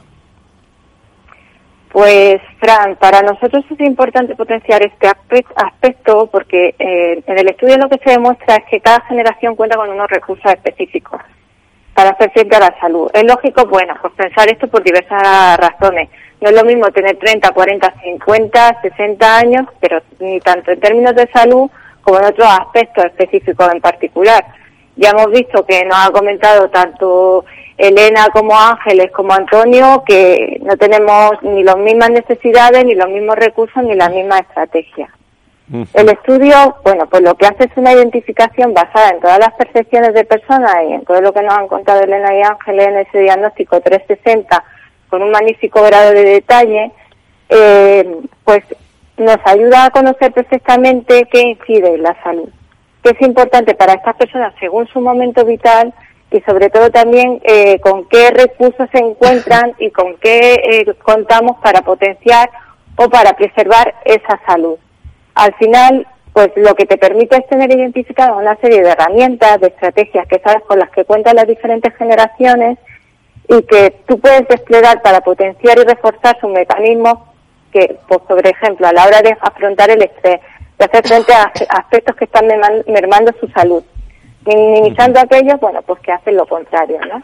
Pues, 1.90 2.40
Fran, 2.60 2.94
para 3.00 3.20
nosotros 3.22 3.64
es 3.68 3.80
importante 3.80 4.36
potenciar 4.36 4.80
este 4.86 5.08
aspecto 5.56 6.28
porque 6.30 6.76
eh, 6.78 7.20
en 7.26 7.38
el 7.38 7.48
estudio 7.48 7.78
lo 7.78 7.88
que 7.88 7.98
se 7.98 8.12
demuestra 8.12 8.54
es 8.54 8.64
que 8.70 8.80
cada 8.80 9.00
generación 9.08 9.56
cuenta 9.56 9.76
con 9.76 9.90
unos 9.90 10.08
recursos 10.08 10.52
específicos 10.52 11.20
para 11.94 12.10
hacer 12.10 12.30
frente 12.30 12.54
a 12.54 12.60
la 12.60 12.78
salud. 12.78 13.10
Es 13.12 13.24
lógico, 13.24 13.66
bueno, 13.66 13.92
pues 14.00 14.14
pensar 14.14 14.48
esto 14.48 14.68
por 14.68 14.84
diversas 14.84 15.56
razones. 15.56 16.08
No 16.40 16.50
es 16.50 16.54
lo 16.54 16.64
mismo 16.64 16.86
tener 16.90 17.16
30, 17.16 17.50
40, 17.50 17.94
50, 18.02 18.80
60 18.82 19.38
años, 19.38 19.66
pero 19.80 20.00
ni 20.20 20.40
tanto 20.40 20.70
en 20.70 20.80
términos 20.80 21.14
de 21.14 21.26
salud 21.32 21.68
como 22.02 22.20
en 22.20 22.26
otros 22.26 22.48
aspectos 22.48 23.04
específicos 23.06 23.72
en 23.72 23.80
particular. 23.80 24.44
Ya 24.96 25.10
hemos 25.10 25.30
visto 25.30 25.64
que 25.66 25.84
nos 25.84 25.96
ha 25.96 26.10
comentado 26.10 26.68
tanto 26.70 27.44
Elena 27.76 28.28
como 28.32 28.58
Ángeles 28.58 29.10
como 29.12 29.32
Antonio 29.32 30.02
que 30.06 30.58
no 30.62 30.76
tenemos 30.76 31.40
ni 31.42 31.62
las 31.62 31.76
mismas 31.76 32.10
necesidades, 32.10 32.84
ni 32.84 32.94
los 32.94 33.08
mismos 33.08 33.36
recursos, 33.36 33.82
ni 33.84 33.94
la 33.94 34.08
misma 34.08 34.38
estrategia. 34.38 35.08
El 35.92 36.08
estudio, 36.08 36.76
bueno, 36.82 37.06
pues 37.06 37.22
lo 37.22 37.34
que 37.34 37.46
hace 37.46 37.64
es 37.64 37.76
una 37.76 37.92
identificación 37.92 38.72
basada 38.72 39.10
en 39.10 39.20
todas 39.20 39.38
las 39.38 39.52
percepciones 39.52 40.14
de 40.14 40.24
personas 40.24 40.74
y 40.88 40.94
en 40.94 41.04
todo 41.04 41.20
lo 41.20 41.32
que 41.32 41.42
nos 41.42 41.56
han 41.56 41.68
contado 41.68 42.00
Elena 42.00 42.34
y 42.34 42.42
Ángeles 42.42 42.88
en 42.88 42.96
ese 42.96 43.18
diagnóstico 43.20 43.80
360 43.80 44.64
con 45.08 45.22
un 45.22 45.30
magnífico 45.30 45.82
grado 45.82 46.12
de 46.12 46.24
detalle, 46.24 46.92
eh, 47.48 48.20
pues 48.44 48.62
nos 49.16 49.38
ayuda 49.44 49.86
a 49.86 49.90
conocer 49.90 50.32
perfectamente 50.32 51.26
qué 51.30 51.40
incide 51.40 51.94
en 51.94 52.02
la 52.02 52.20
salud, 52.22 52.48
qué 53.02 53.10
es 53.10 53.20
importante 53.22 53.74
para 53.74 53.94
estas 53.94 54.16
personas 54.16 54.54
según 54.60 54.86
su 54.88 55.00
momento 55.00 55.44
vital 55.44 55.92
y 56.30 56.40
sobre 56.42 56.70
todo 56.70 56.90
también 56.90 57.40
eh, 57.42 57.80
con 57.80 58.06
qué 58.08 58.30
recursos 58.30 58.88
se 58.92 58.98
encuentran 58.98 59.74
y 59.78 59.90
con 59.90 60.16
qué 60.18 60.54
eh, 60.54 60.94
contamos 61.02 61.56
para 61.62 61.82
potenciar 61.82 62.50
o 62.96 63.08
para 63.08 63.32
preservar 63.34 63.94
esa 64.04 64.40
salud. 64.46 64.76
Al 65.34 65.54
final, 65.54 66.06
pues 66.32 66.50
lo 66.56 66.74
que 66.74 66.84
te 66.84 66.98
permite 66.98 67.36
es 67.36 67.46
tener 67.48 67.70
identificada 67.72 68.36
una 68.36 68.56
serie 68.56 68.82
de 68.82 68.90
herramientas, 68.90 69.60
de 69.60 69.68
estrategias 69.68 70.26
que 70.28 70.40
sabes 70.40 70.62
con 70.64 70.78
las 70.78 70.90
que 70.90 71.04
cuentan 71.04 71.36
las 71.36 71.46
diferentes 71.46 71.94
generaciones 71.96 72.78
y 73.48 73.62
que 73.62 74.02
tú 74.06 74.18
puedes 74.20 74.46
desplegar 74.48 75.00
para 75.02 75.20
potenciar 75.20 75.78
y 75.78 75.84
reforzar 75.84 76.38
sus 76.40 76.50
mecanismos 76.50 77.14
que, 77.72 77.98
pues, 78.06 78.20
por 78.20 78.46
ejemplo, 78.46 78.86
a 78.86 78.92
la 78.92 79.06
hora 79.06 79.22
de 79.22 79.36
afrontar 79.40 79.90
el 79.90 80.02
estrés, 80.02 80.40
de 80.78 80.84
hacer 80.84 81.06
frente 81.06 81.32
a 81.32 81.52
aspectos 81.70 82.16
que 82.16 82.24
están 82.24 82.46
mermando 82.86 83.32
su 83.40 83.48
salud, 83.48 83.82
minimizando 84.44 85.20
aquellos, 85.20 85.58
bueno, 85.60 85.82
pues 85.82 86.00
que 86.00 86.12
hacen 86.12 86.36
lo 86.36 86.46
contrario, 86.46 86.98
¿no? 87.06 87.22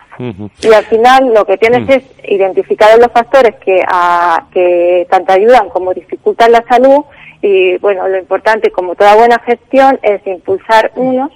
Y 0.61 0.73
al 0.73 0.85
final 0.87 1.33
lo 1.33 1.45
que 1.45 1.57
tienes 1.57 1.89
es 1.89 2.05
identificar 2.31 2.99
los 2.99 3.13
factores 3.13 3.55
que, 3.57 3.83
a, 3.87 4.47
que 4.53 5.07
tanto 5.11 5.33
ayudan 5.33 5.69
como 5.71 5.95
dificultan 5.95 6.53
la 6.53 6.65
salud 6.69 7.05
y, 7.41 7.77
bueno, 7.79 8.09
lo 8.09 8.19
importante, 8.19 8.71
como 8.71 8.95
toda 8.95 9.15
buena 9.15 9.39
gestión, 9.41 9.99
es 10.03 10.27
impulsar 10.27 10.91
unos 10.97 11.31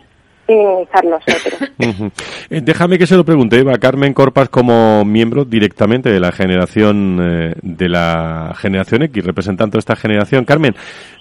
Eh, 2.51 2.61
déjame 2.62 2.96
que 2.99 3.07
se 3.07 3.16
lo 3.16 3.24
pregunte, 3.24 3.59
Eva. 3.59 3.76
Carmen 3.76 4.14
Corpas, 4.14 4.49
como 4.49 5.05
miembro 5.05 5.44
directamente 5.44 6.11
de 6.11 6.18
la 6.18 6.32
generación 6.32 7.18
eh, 7.20 7.55
de 7.61 7.88
la 7.90 8.55
generación 8.57 9.03
X, 9.03 9.24
representante 9.24 9.76
de 9.76 9.80
esta 9.80 9.96
generación. 9.96 10.46
Carmen, 10.46 10.74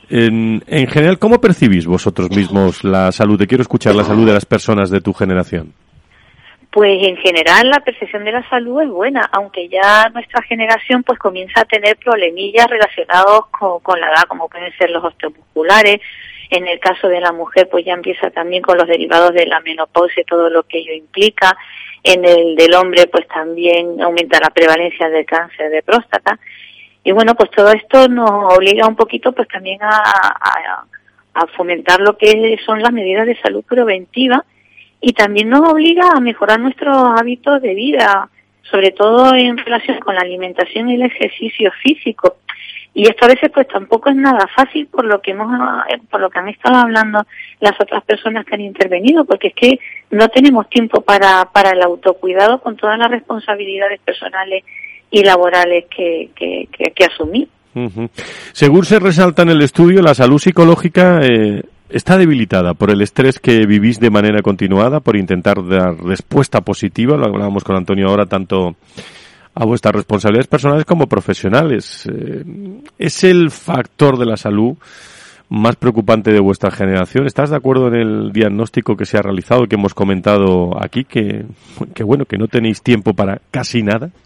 en, 0.09 0.63
en 0.65 0.87
general, 0.87 1.19
¿cómo 1.19 1.41
percibís 1.41 1.85
vosotros 1.85 2.29
mismos 2.29 2.85
la 2.85 3.11
salud? 3.11 3.37
Te 3.37 3.47
quiero 3.47 3.61
escuchar 3.61 3.93
la 3.95 4.05
salud 4.05 4.25
de 4.25 4.33
las 4.33 4.45
personas 4.45 4.89
de 4.89 5.01
tu 5.01 5.13
generación. 5.13 5.73
Pues 6.71 7.05
en 7.05 7.17
general 7.17 7.69
la 7.69 7.79
percepción 7.79 8.23
de 8.23 8.31
la 8.31 8.47
salud 8.49 8.81
es 8.81 8.89
buena, 8.89 9.27
aunque 9.33 9.67
ya 9.67 10.09
nuestra 10.13 10.41
generación 10.43 11.03
pues 11.03 11.19
comienza 11.19 11.61
a 11.61 11.65
tener 11.65 11.97
problemillas 11.97 12.67
relacionados 12.67 13.47
con, 13.51 13.79
con 13.81 13.99
la 13.99 14.07
edad, 14.07 14.23
como 14.27 14.47
pueden 14.47 14.71
ser 14.77 14.91
los 14.91 15.03
osteomusculares, 15.03 15.99
en 16.49 16.67
el 16.67 16.79
caso 16.79 17.07
de 17.07 17.19
la 17.19 17.31
mujer, 17.31 17.67
pues 17.69 17.85
ya 17.85 17.93
empieza 17.93 18.29
también 18.29 18.61
con 18.61 18.77
los 18.77 18.87
derivados 18.87 19.33
de 19.33 19.45
la 19.45 19.59
menopausia 19.61 20.23
todo 20.27 20.49
lo 20.49 20.63
que 20.63 20.79
ello 20.79 20.93
implica. 20.93 21.57
En 22.03 22.23
el 22.23 22.55
del 22.55 22.73
hombre, 22.75 23.07
pues 23.07 23.27
también 23.27 24.01
aumenta 24.01 24.39
la 24.39 24.49
prevalencia 24.49 25.09
del 25.09 25.25
cáncer 25.25 25.69
de 25.69 25.83
próstata. 25.83 26.39
Y 27.03 27.11
bueno, 27.11 27.35
pues 27.35 27.51
todo 27.51 27.71
esto 27.71 28.07
nos 28.07 28.55
obliga 28.55 28.87
un 28.87 28.95
poquito, 28.95 29.31
pues 29.31 29.47
también 29.47 29.81
a, 29.81 29.89
a, 29.89 30.85
a 31.33 31.47
fomentar 31.55 31.99
lo 31.99 32.17
que 32.17 32.57
son 32.65 32.81
las 32.81 32.91
medidas 32.91 33.25
de 33.25 33.39
salud 33.41 33.63
preventiva 33.63 34.43
y 34.99 35.13
también 35.13 35.49
nos 35.49 35.61
obliga 35.69 36.09
a 36.11 36.19
mejorar 36.19 36.59
nuestros 36.59 36.95
hábitos 37.19 37.61
de 37.61 37.73
vida, 37.75 38.29
sobre 38.63 38.91
todo 38.91 39.35
en 39.35 39.57
relación 39.57 39.99
con 39.99 40.15
la 40.15 40.21
alimentación 40.21 40.89
y 40.89 40.95
el 40.95 41.03
ejercicio 41.03 41.71
físico. 41.83 42.37
Y 42.97 43.03
esto 43.03 43.25
a 43.25 43.27
veces 43.27 43.51
pues 43.53 43.67
tampoco 43.67 44.09
es 44.09 44.15
nada 44.15 44.47
fácil 44.55 44.87
por 44.87 45.05
lo 45.05 45.21
que 45.21 45.29
hemos, 45.29 45.47
por 46.09 46.19
lo 46.19 46.31
que 46.31 46.39
han 46.39 46.49
estado 46.49 46.79
hablando 46.79 47.27
las 47.59 47.79
otras 47.79 48.03
personas 48.03 48.43
que 48.43 48.55
han 48.55 48.61
intervenido, 48.61 49.23
porque 49.23 49.49
es 49.49 49.53
que 49.53 49.79
no 50.09 50.27
tenemos 50.29 50.67
tiempo 50.67 51.01
para, 51.01 51.45
para 51.53 51.73
el 51.73 51.83
autocuidado 51.83 52.59
con 52.59 52.75
todas 52.75 52.97
las 52.97 53.11
responsabilidades 53.11 53.99
personales 54.01 54.63
y 55.11 55.23
laborales 55.23 55.85
que, 55.95 56.31
que, 56.35 56.67
que, 56.71 57.05
asumir. 57.05 57.47
Según 58.53 58.83
se 58.83 58.97
resalta 58.97 59.43
en 59.43 59.49
el 59.49 59.61
estudio, 59.61 60.01
la 60.01 60.15
salud 60.15 60.39
psicológica 60.39 61.19
eh, 61.21 61.61
está 61.89 62.17
debilitada 62.17 62.73
por 62.73 62.89
el 62.89 63.03
estrés 63.03 63.37
que 63.37 63.67
vivís 63.67 63.99
de 63.99 64.09
manera 64.09 64.41
continuada, 64.41 65.01
por 65.01 65.17
intentar 65.17 65.57
dar 65.63 65.97
respuesta 66.03 66.61
positiva, 66.61 67.15
lo 67.15 67.25
hablábamos 67.25 67.63
con 67.63 67.75
Antonio 67.75 68.07
ahora, 68.07 68.25
tanto 68.25 68.75
a 69.59 69.65
vuestras 69.65 69.95
responsabilidades 69.95 70.47
personales 70.47 70.85
como 70.85 71.07
profesionales. 71.07 72.07
Eh, 72.11 72.43
¿Es 72.99 73.23
el 73.23 73.49
factor 73.49 74.17
de 74.17 74.25
la 74.25 74.37
salud 74.37 74.77
más 75.49 75.75
preocupante 75.77 76.31
de 76.31 76.39
vuestra 76.39 76.69
generación? 76.69 77.25
¿Estás 77.25 77.49
de 77.49 77.57
acuerdo 77.57 77.87
en 77.87 77.95
el 77.95 78.31
diagnóstico 78.31 78.95
que 78.95 79.05
se 79.05 79.17
ha 79.17 79.21
realizado 79.21 79.65
que 79.65 79.75
hemos 79.75 79.93
comentado 79.95 80.71
aquí, 80.79 81.05
que, 81.05 81.45
que 81.95 82.03
bueno, 82.03 82.25
que 82.25 82.37
no 82.37 82.47
tenéis 82.47 82.83
tiempo 82.83 83.13
para 83.13 83.41
casi 83.51 83.81
nada? 83.81 84.09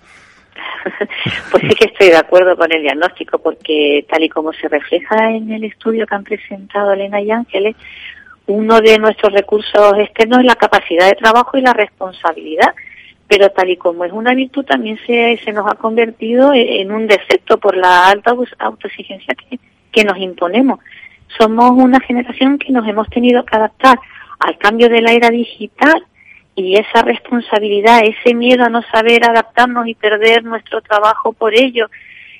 Pues 1.52 1.64
sí 1.64 1.76
que 1.76 1.86
estoy 1.86 2.08
de 2.08 2.18
acuerdo 2.18 2.56
con 2.58 2.72
el 2.72 2.82
diagnóstico, 2.82 3.38
porque 3.38 4.06
tal 4.10 4.24
y 4.24 4.30
como 4.30 4.52
se 4.52 4.68
refleja 4.68 5.30
en 5.30 5.52
el 5.52 5.64
estudio 5.64 6.08
que 6.08 6.16
han 6.16 6.24
presentado 6.24 6.94
Elena 6.94 7.22
y 7.22 7.30
Ángeles, 7.30 7.76
uno 8.48 8.82
de 8.82 8.98
nuestros 8.98 9.32
recursos 9.32 9.94
externos 10.00 10.40
es 10.40 10.46
la 10.46 10.56
capacidad 10.56 11.08
de 11.08 11.16
trabajo 11.16 11.58
y 11.58 11.62
la 11.62 11.74
responsabilidad 11.74 12.74
pero 13.32 13.50
tal 13.50 13.70
y 13.70 13.78
como 13.78 14.04
es 14.04 14.12
una 14.12 14.34
virtud 14.34 14.66
también 14.66 15.00
se, 15.08 15.40
se 15.46 15.54
nos 15.54 15.66
ha 15.66 15.76
convertido 15.76 16.52
e, 16.52 16.82
en 16.82 16.92
un 16.92 17.08
defecto 17.08 17.58
por 17.58 17.78
la 17.78 18.10
alta 18.10 18.36
autoexigencia 18.60 19.34
que, 19.36 19.58
que 19.90 20.04
nos 20.04 20.18
imponemos. 20.18 20.82
Somos 21.40 21.72
una 21.72 22.02
generación 22.02 22.58
que 22.58 22.74
nos 22.74 22.86
hemos 22.86 23.10
tenido 23.10 23.46
que 23.46 23.56
adaptar 23.56 23.98
al 24.38 24.58
cambio 24.58 24.90
de 24.90 25.02
la 25.02 25.14
era 25.14 25.30
digital 25.30 26.06
y 26.58 26.76
esa 26.76 27.04
responsabilidad, 27.04 28.02
ese 28.04 28.36
miedo 28.36 28.66
a 28.66 28.70
no 28.70 28.82
saber 28.92 29.24
adaptarnos 29.24 29.88
y 29.88 29.96
perder 29.96 30.44
nuestro 30.44 30.82
trabajo 30.82 31.32
por 31.32 31.56
ello 31.56 31.90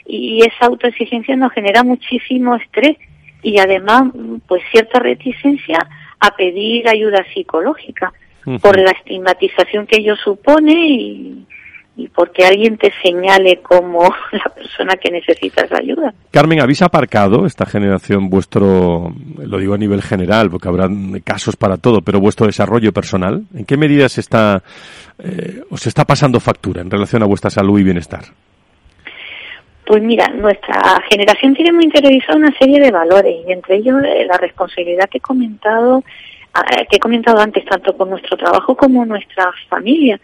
y 0.06 0.42
esa 0.46 0.66
autoexigencia 0.66 1.38
nos 1.38 1.54
genera 1.54 1.84
muchísimo 1.84 2.58
estrés 2.58 2.98
y 3.42 3.60
además 3.60 4.12
pues 4.46 4.62
cierta 4.72 5.00
reticencia 5.00 5.88
a 6.20 6.36
pedir 6.36 6.90
ayuda 6.90 7.26
psicológica 7.34 8.12
por 8.62 8.80
la 8.80 8.92
estigmatización 8.92 9.86
que 9.86 10.00
ello 10.00 10.16
supone 10.16 10.74
y, 10.74 11.46
y 11.96 12.08
porque 12.08 12.46
alguien 12.46 12.78
te 12.78 12.92
señale 13.04 13.58
como 13.62 14.04
la 14.32 14.54
persona 14.54 14.96
que 14.96 15.12
necesita 15.12 15.66
la 15.70 15.80
ayuda. 15.80 16.14
Carmen, 16.32 16.62
¿habéis 16.62 16.82
aparcado 16.82 17.46
esta 17.46 17.66
generación 17.66 18.30
vuestro, 18.30 19.14
lo 19.38 19.58
digo 19.58 19.74
a 19.74 19.78
nivel 19.78 20.02
general, 20.02 20.50
porque 20.50 20.70
habrá 20.70 20.88
casos 21.24 21.56
para 21.56 21.78
todo, 21.78 22.02
pero 22.02 22.20
vuestro 22.20 22.48
desarrollo 22.48 22.92
personal? 22.92 23.44
¿En 23.54 23.66
qué 23.66 23.78
medida 23.78 24.08
se 24.10 24.22
está, 24.22 24.64
eh, 25.20 25.62
os 25.70 25.86
está 25.86 26.06
pasando 26.06 26.40
factura 26.40 26.82
en 26.82 26.90
relación 26.90 27.24
a 27.24 27.28
vuestra 27.28 27.50
salud 27.50 27.80
y 27.80 27.84
bienestar? 27.84 28.24
Pues 29.86 30.02
mira, 30.02 30.28
nuestra 30.30 31.04
generación 31.10 31.54
tiene 31.54 31.74
muy 31.74 31.84
interiorizada 31.84 32.38
una 32.38 32.58
serie 32.58 32.80
de 32.80 32.92
valores 32.92 33.36
y 33.46 33.52
entre 33.52 33.76
ellos 33.78 34.02
eh, 34.06 34.26
la 34.26 34.38
responsabilidad 34.38 35.10
que 35.10 35.18
he 35.18 35.22
comentado 35.22 36.04
que 36.90 36.98
he 36.98 37.00
comentado 37.00 37.40
antes, 37.40 37.66
tanto 37.66 37.96
por 37.96 38.08
nuestro 38.08 38.38
trabajo 38.38 38.76
como 38.76 39.06
nuestra 39.06 39.52
familia. 39.70 40.20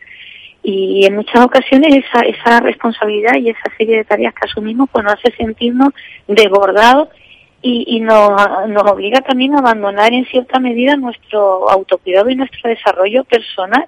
Y 0.64 1.06
en 1.06 1.16
muchas 1.16 1.46
ocasiones 1.46 2.04
esa, 2.04 2.22
esa 2.22 2.60
responsabilidad 2.60 3.36
y 3.36 3.50
esa 3.50 3.72
serie 3.78 3.98
de 3.98 4.06
tareas 4.06 4.34
que 4.34 4.48
asumimos 4.48 4.90
pues 4.92 5.04
nos 5.06 5.14
hace 5.14 5.32
sentirnos 5.38 5.94
desbordados 6.28 7.10
y, 7.62 7.96
y 7.96 8.00
nos, 8.02 8.32
nos 8.68 8.84
obliga 8.84 9.22
también 9.22 9.56
a 9.56 9.60
abandonar 9.60 10.14
en 10.14 10.26
cierta 10.26 10.60
medida 10.60 10.98
nuestro 10.98 11.70
autocuidado 11.70 12.30
y 12.30 12.36
nuestro 12.36 12.70
desarrollo 12.70 13.24
personal 13.24 13.86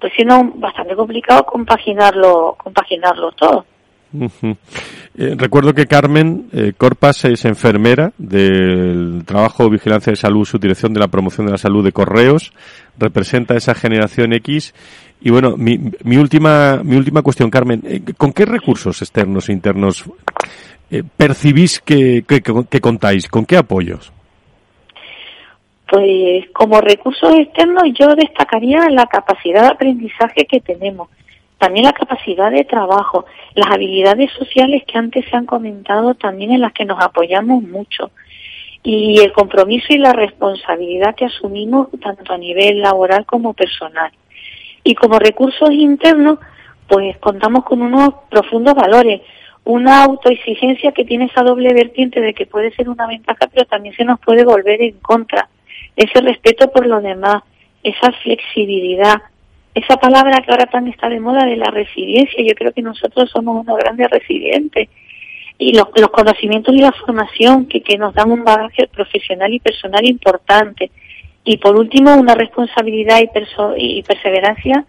pues 0.00 0.12
siendo 0.14 0.42
bastante 0.54 0.96
complicado 0.96 1.44
compaginarlo, 1.44 2.56
compaginarlo 2.58 3.32
todo. 3.32 3.66
Eh, 4.12 5.34
recuerdo 5.36 5.74
que 5.74 5.86
Carmen 5.86 6.48
eh, 6.52 6.72
Corpas 6.76 7.24
es 7.24 7.44
enfermera 7.44 8.12
del 8.16 9.24
trabajo 9.26 9.68
Vigilancia 9.68 10.12
de 10.12 10.16
Salud, 10.16 10.44
su 10.44 10.58
dirección 10.58 10.94
de 10.94 11.00
la 11.00 11.08
promoción 11.08 11.46
de 11.46 11.52
la 11.52 11.58
salud 11.58 11.84
de 11.84 11.92
Correos, 11.92 12.52
representa 12.96 13.56
esa 13.56 13.74
generación 13.74 14.32
X. 14.34 14.72
Y 15.20 15.30
bueno, 15.30 15.56
mi, 15.56 15.78
mi 16.04 16.16
última, 16.16 16.80
mi 16.84 16.96
última 16.96 17.22
cuestión, 17.22 17.50
Carmen, 17.50 17.82
eh, 17.84 18.02
¿con 18.16 18.32
qué 18.32 18.46
recursos 18.46 19.02
externos 19.02 19.48
e 19.48 19.52
internos 19.52 20.04
percibís 21.16 21.80
que, 21.80 22.24
que 22.26 22.80
contáis? 22.80 23.28
¿Con 23.28 23.44
qué 23.44 23.56
apoyos? 23.56 24.12
Pues 25.90 26.48
como 26.52 26.80
recursos 26.80 27.34
externos 27.34 27.82
yo 27.98 28.14
destacaría 28.14 28.88
la 28.90 29.06
capacidad 29.06 29.62
de 29.62 29.68
aprendizaje 29.68 30.46
que 30.46 30.60
tenemos 30.60 31.08
también 31.60 31.84
la 31.84 31.92
capacidad 31.92 32.50
de 32.50 32.64
trabajo, 32.64 33.26
las 33.54 33.70
habilidades 33.70 34.32
sociales 34.32 34.82
que 34.86 34.96
antes 34.96 35.26
se 35.28 35.36
han 35.36 35.44
comentado 35.44 36.14
también 36.14 36.52
en 36.52 36.62
las 36.62 36.72
que 36.72 36.86
nos 36.86 36.98
apoyamos 37.04 37.62
mucho 37.62 38.10
y 38.82 39.20
el 39.20 39.32
compromiso 39.32 39.88
y 39.90 39.98
la 39.98 40.14
responsabilidad 40.14 41.14
que 41.14 41.26
asumimos 41.26 41.88
tanto 42.02 42.32
a 42.32 42.38
nivel 42.38 42.80
laboral 42.80 43.26
como 43.26 43.52
personal. 43.52 44.10
Y 44.82 44.94
como 44.94 45.18
recursos 45.18 45.70
internos, 45.70 46.38
pues 46.88 47.18
contamos 47.18 47.64
con 47.64 47.82
unos 47.82 48.08
profundos 48.30 48.74
valores, 48.74 49.20
una 49.64 50.04
autoexigencia 50.04 50.92
que 50.92 51.04
tiene 51.04 51.26
esa 51.26 51.42
doble 51.42 51.74
vertiente 51.74 52.22
de 52.22 52.32
que 52.32 52.46
puede 52.46 52.72
ser 52.72 52.88
una 52.88 53.06
ventaja, 53.06 53.48
pero 53.52 53.66
también 53.66 53.94
se 53.96 54.06
nos 54.06 54.18
puede 54.18 54.46
volver 54.46 54.80
en 54.80 54.98
contra. 55.00 55.50
Ese 55.94 56.22
respeto 56.22 56.72
por 56.72 56.86
los 56.86 57.02
demás, 57.02 57.42
esa 57.82 58.12
flexibilidad, 58.22 59.20
esa 59.74 59.96
palabra 59.96 60.40
que 60.40 60.50
ahora 60.50 60.66
tan 60.66 60.88
está 60.88 61.08
de 61.08 61.20
moda 61.20 61.44
de 61.46 61.56
la 61.56 61.70
resiliencia, 61.70 62.44
yo 62.44 62.54
creo 62.54 62.72
que 62.72 62.82
nosotros 62.82 63.30
somos 63.30 63.64
unos 63.64 63.78
grandes 63.78 64.10
resilientes 64.10 64.88
y 65.58 65.72
los, 65.74 65.88
los 65.94 66.10
conocimientos 66.10 66.74
y 66.74 66.78
la 66.78 66.92
formación 66.92 67.66
que, 67.66 67.82
que 67.82 67.98
nos 67.98 68.14
dan 68.14 68.32
un 68.32 68.44
bagaje 68.44 68.88
profesional 68.88 69.52
y 69.52 69.60
personal 69.60 70.04
importante. 70.04 70.90
Y 71.44 71.58
por 71.58 71.78
último, 71.78 72.14
una 72.16 72.34
responsabilidad 72.34 73.20
y, 73.20 73.98
y 73.98 74.02
perseverancia 74.02 74.84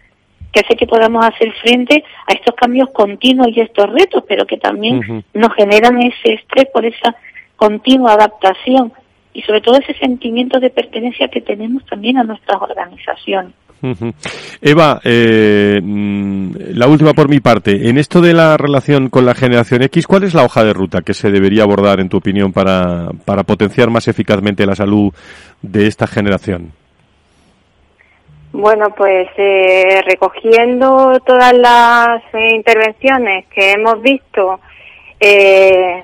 que 0.50 0.60
hace 0.60 0.76
que 0.76 0.86
podamos 0.86 1.24
hacer 1.24 1.52
frente 1.62 2.04
a 2.26 2.32
estos 2.34 2.54
cambios 2.54 2.90
continuos 2.90 3.48
y 3.54 3.60
estos 3.60 3.90
retos, 3.90 4.24
pero 4.28 4.46
que 4.46 4.58
también 4.58 5.24
nos 5.32 5.54
generan 5.54 6.00
ese 6.02 6.34
estrés 6.34 6.66
por 6.72 6.84
esa 6.84 7.16
continua 7.56 8.12
adaptación 8.12 8.92
y 9.32 9.42
sobre 9.42 9.62
todo 9.62 9.78
ese 9.78 9.94
sentimiento 9.94 10.60
de 10.60 10.68
pertenencia 10.70 11.28
que 11.28 11.40
tenemos 11.40 11.86
también 11.86 12.18
a 12.18 12.24
nuestras 12.24 12.60
organizaciones. 12.60 13.54
Eva, 14.60 15.00
eh, 15.04 15.80
mm, 15.82 16.52
la 16.74 16.86
última 16.86 17.12
por 17.12 17.28
mi 17.28 17.40
parte. 17.40 17.88
En 17.88 17.98
esto 17.98 18.20
de 18.20 18.32
la 18.32 18.56
relación 18.56 19.08
con 19.10 19.26
la 19.26 19.34
generación 19.34 19.82
X, 19.82 20.06
¿cuál 20.06 20.22
es 20.24 20.34
la 20.34 20.44
hoja 20.44 20.64
de 20.64 20.72
ruta 20.72 21.00
que 21.02 21.14
se 21.14 21.30
debería 21.30 21.64
abordar, 21.64 22.00
en 22.00 22.08
tu 22.08 22.18
opinión, 22.18 22.52
para, 22.52 23.10
para 23.24 23.42
potenciar 23.42 23.90
más 23.90 24.06
eficazmente 24.06 24.66
la 24.66 24.76
salud 24.76 25.12
de 25.62 25.86
esta 25.86 26.06
generación? 26.06 26.72
Bueno, 28.52 28.90
pues 28.96 29.28
eh, 29.36 30.00
recogiendo 30.06 31.18
todas 31.26 31.54
las 31.54 32.22
eh, 32.34 32.54
intervenciones 32.54 33.46
que 33.46 33.72
hemos 33.72 34.00
visto 34.02 34.60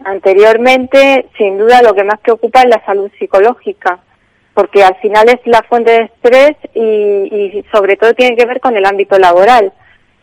anteriormente, 0.05 1.27
sin 1.37 1.59
duda 1.59 1.83
lo 1.83 1.93
que 1.93 2.05
más 2.05 2.21
preocupa 2.21 2.61
es 2.61 2.69
la 2.69 2.85
salud 2.87 3.11
psicológica 3.19 3.99
porque 4.59 4.83
al 4.83 4.97
final 4.97 5.29
es 5.29 5.39
la 5.45 5.63
fuente 5.69 5.93
de 5.93 6.03
estrés 6.07 6.57
y, 6.75 7.65
sobre 7.71 7.97
todo 7.97 8.13
tiene 8.15 8.35
que 8.35 8.45
ver 8.45 8.59
con 8.59 8.77
el 8.77 8.85
ámbito 8.87 9.17
laboral. 9.17 9.73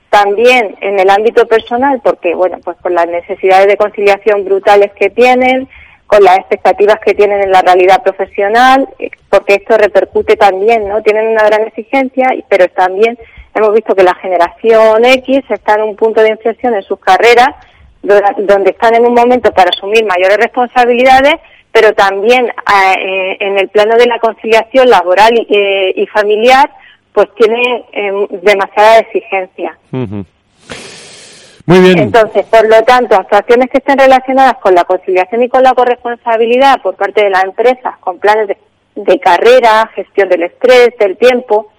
También 0.09 0.75
en 0.81 0.99
el 0.99 1.09
ámbito 1.09 1.47
personal, 1.47 2.01
porque 2.03 2.35
bueno, 2.35 2.57
pues 2.61 2.75
con 2.81 2.93
las 2.93 3.07
necesidades 3.07 3.67
de 3.67 3.77
conciliación 3.77 4.43
brutales 4.43 4.91
que 4.99 5.09
tienen, 5.09 5.69
con 6.05 6.21
las 6.21 6.37
expectativas 6.39 6.97
que 6.99 7.13
tienen 7.13 7.43
en 7.43 7.51
la 7.51 7.61
realidad 7.61 8.03
profesional, 8.03 8.89
eh, 8.99 9.09
porque 9.29 9.53
esto 9.53 9.77
repercute 9.77 10.35
también, 10.35 10.85
¿no? 10.89 11.01
Tienen 11.01 11.27
una 11.27 11.45
gran 11.45 11.61
exigencia, 11.67 12.27
pero 12.49 12.67
también 12.67 13.17
hemos 13.53 13.73
visto 13.73 13.95
que 13.95 14.03
la 14.03 14.15
generación 14.15 15.05
X 15.05 15.45
está 15.47 15.75
en 15.75 15.83
un 15.83 15.95
punto 15.95 16.21
de 16.21 16.31
inflexión 16.31 16.75
en 16.75 16.83
sus 16.83 16.99
carreras, 16.99 17.55
donde 18.01 18.71
están 18.71 18.95
en 18.95 19.05
un 19.05 19.13
momento 19.13 19.53
para 19.53 19.69
asumir 19.69 20.03
mayores 20.05 20.39
responsabilidades, 20.39 21.35
pero 21.75 21.93
también 21.93 22.45
eh, 22.45 23.37
en 23.37 23.59
el 23.59 23.67
plano 23.67 23.97
de 23.97 24.05
la 24.05 24.17
conciliación 24.19 24.89
laboral 24.89 25.33
y, 25.37 25.45
eh, 25.49 26.07
familiar, 26.07 26.71
pues 27.11 27.27
tiene 27.35 27.83
em, 27.91 28.27
demasiada 28.43 28.99
exigencia. 28.99 29.77
Muy 29.91 31.79
bien. 31.81 31.99
Entonces, 31.99 32.45
por 32.45 32.65
lo 32.69 32.81
tanto, 32.83 33.15
actuaciones 33.15 33.69
que 33.69 33.79
estén 33.79 33.99
relacionadas 33.99 34.55
con 34.59 34.73
la 34.73 34.85
conciliación 34.85 35.43
y 35.43 35.49
con 35.49 35.63
la 35.63 35.73
corresponsabilidad 35.73 36.81
por 36.81 36.95
parte 36.95 37.25
de 37.25 37.29
las 37.29 37.43
empresas, 37.43 37.97
con 37.99 38.19
planes 38.19 38.47
de, 38.47 38.57
de 38.95 39.19
carrera, 39.19 39.91
gestión 39.95 40.29
del 40.29 40.43
estrés, 40.43 40.91
del 40.97 41.17
tiempo, 41.17 41.73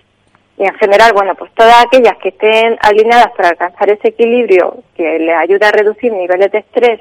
y 0.59 0.65
en 0.65 0.75
general, 0.75 1.13
bueno, 1.15 1.35
pues 1.37 1.51
todas 1.55 1.87
aquellas 1.87 2.19
que 2.19 2.29
estén 2.29 2.77
alineadas 2.83 3.31
para 3.35 3.49
alcanzar 3.49 3.89
ese 3.89 4.09
equilibrio 4.09 4.83
que 4.95 5.21
les 5.21 5.37
ayude 5.37 5.65
a 5.65 5.73
reducir 5.73 6.13
niveles 6.13 6.53
de 6.53 6.59
estrés 6.59 7.01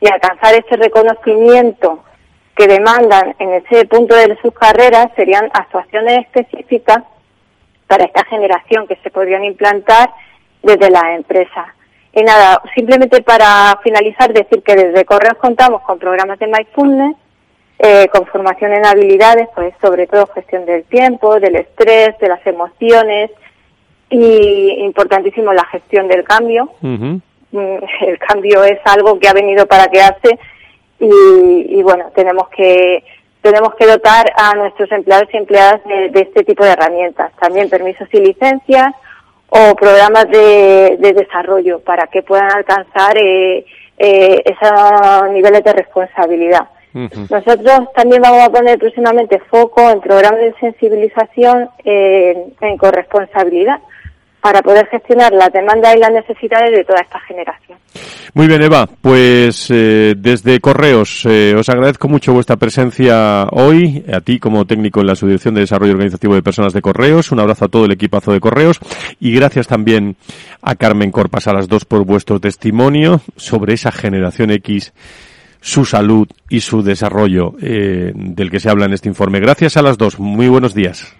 y 0.00 0.08
alcanzar 0.08 0.56
ese 0.56 0.74
reconocimiento 0.74 2.02
que 2.56 2.66
demandan 2.66 3.34
en 3.38 3.54
ese 3.54 3.86
punto 3.86 4.14
de 4.14 4.36
sus 4.42 4.52
carreras 4.52 5.08
serían 5.16 5.50
actuaciones 5.52 6.26
específicas 6.26 6.98
para 7.86 8.04
esta 8.04 8.24
generación 8.24 8.86
que 8.86 8.96
se 8.96 9.10
podrían 9.10 9.44
implantar 9.44 10.10
desde 10.62 10.90
la 10.90 11.14
empresa. 11.14 11.74
Y 12.14 12.22
nada, 12.22 12.62
simplemente 12.74 13.22
para 13.22 13.78
finalizar, 13.82 14.32
decir 14.32 14.62
que 14.62 14.76
desde 14.76 15.04
Correos 15.04 15.38
contamos 15.38 15.82
con 15.82 15.98
programas 15.98 16.38
de 16.38 16.46
mindfulness, 16.46 17.16
eh, 17.78 18.08
con 18.08 18.26
formación 18.26 18.74
en 18.74 18.84
habilidades, 18.84 19.48
pues 19.54 19.74
sobre 19.80 20.06
todo 20.06 20.26
gestión 20.34 20.66
del 20.66 20.84
tiempo, 20.84 21.40
del 21.40 21.56
estrés, 21.56 22.18
de 22.18 22.28
las 22.28 22.46
emociones 22.46 23.30
y 24.10 24.84
importantísimo 24.84 25.52
la 25.54 25.64
gestión 25.64 26.06
del 26.06 26.22
cambio. 26.22 26.70
Mm, 26.80 27.16
el 28.02 28.18
cambio 28.18 28.62
es 28.62 28.78
algo 28.84 29.18
que 29.18 29.28
ha 29.28 29.32
venido 29.32 29.66
para 29.66 29.88
quedarse 29.88 30.38
y, 30.98 31.82
bueno, 31.82 32.10
tenemos 32.14 32.48
que 32.50 33.04
tenemos 33.40 33.74
que 33.74 33.86
dotar 33.86 34.32
a 34.36 34.54
nuestros 34.54 34.90
empleados 34.92 35.28
y 35.32 35.36
empleadas 35.36 35.82
de, 35.84 36.12
este 36.14 36.44
tipo 36.44 36.64
de 36.64 36.70
herramientas, 36.70 37.32
también 37.40 37.68
permisos 37.68 38.06
y 38.12 38.20
licencias 38.20 38.94
o 39.48 39.74
programas 39.74 40.28
de, 40.30 40.96
desarrollo 41.00 41.80
para 41.80 42.06
que 42.06 42.22
puedan 42.22 42.52
alcanzar 42.52 43.18
eh, 43.18 43.66
eh, 43.98 44.42
esos 44.44 45.30
niveles 45.32 45.64
de 45.64 45.72
responsabilidad. 45.72 46.68
Nosotros 46.92 47.88
también 47.96 48.22
vamos 48.22 48.44
a 48.44 48.50
poner 48.50 48.78
próximamente 48.78 49.40
foco 49.50 49.90
en 49.90 50.00
programas 50.00 50.40
de 50.40 50.54
sensibilización 50.60 51.70
en 51.84 52.76
corresponsabilidad 52.76 53.80
para 54.42 54.60
poder 54.60 54.86
gestionar 54.88 55.32
las 55.32 55.52
demandas 55.52 55.94
y 55.94 56.00
las 56.00 56.10
necesidades 56.10 56.72
de 56.76 56.84
toda 56.84 56.98
esta 57.00 57.20
generación. 57.20 57.78
Muy 58.34 58.48
bien, 58.48 58.60
Eva. 58.60 58.88
Pues 59.00 59.70
eh, 59.70 60.14
desde 60.16 60.58
Correos 60.58 61.24
eh, 61.26 61.54
os 61.56 61.68
agradezco 61.68 62.08
mucho 62.08 62.32
vuestra 62.32 62.56
presencia 62.56 63.46
hoy, 63.52 64.04
a 64.12 64.20
ti 64.20 64.40
como 64.40 64.64
técnico 64.64 65.00
en 65.00 65.06
la 65.06 65.14
Subdirección 65.14 65.54
de 65.54 65.60
Desarrollo 65.60 65.92
Organizativo 65.92 66.34
de 66.34 66.42
Personas 66.42 66.72
de 66.72 66.82
Correos. 66.82 67.30
Un 67.30 67.38
abrazo 67.38 67.66
a 67.66 67.68
todo 67.68 67.84
el 67.84 67.92
equipazo 67.92 68.32
de 68.32 68.40
Correos 68.40 68.80
y 69.20 69.32
gracias 69.32 69.68
también 69.68 70.16
a 70.60 70.74
Carmen 70.74 71.12
Corpas, 71.12 71.46
a 71.46 71.52
las 71.52 71.68
dos 71.68 71.84
por 71.84 72.04
vuestro 72.04 72.40
testimonio 72.40 73.20
sobre 73.36 73.74
esa 73.74 73.92
generación 73.92 74.50
X 74.50 74.92
su 75.60 75.84
salud 75.84 76.26
y 76.48 76.60
su 76.60 76.82
desarrollo 76.82 77.54
eh, 77.62 78.10
del 78.12 78.50
que 78.50 78.58
se 78.58 78.68
habla 78.68 78.86
en 78.86 78.94
este 78.94 79.08
informe. 79.08 79.38
Gracias 79.38 79.76
a 79.76 79.82
las 79.82 79.96
dos. 79.96 80.18
Muy 80.18 80.48
buenos 80.48 80.74
días. 80.74 81.14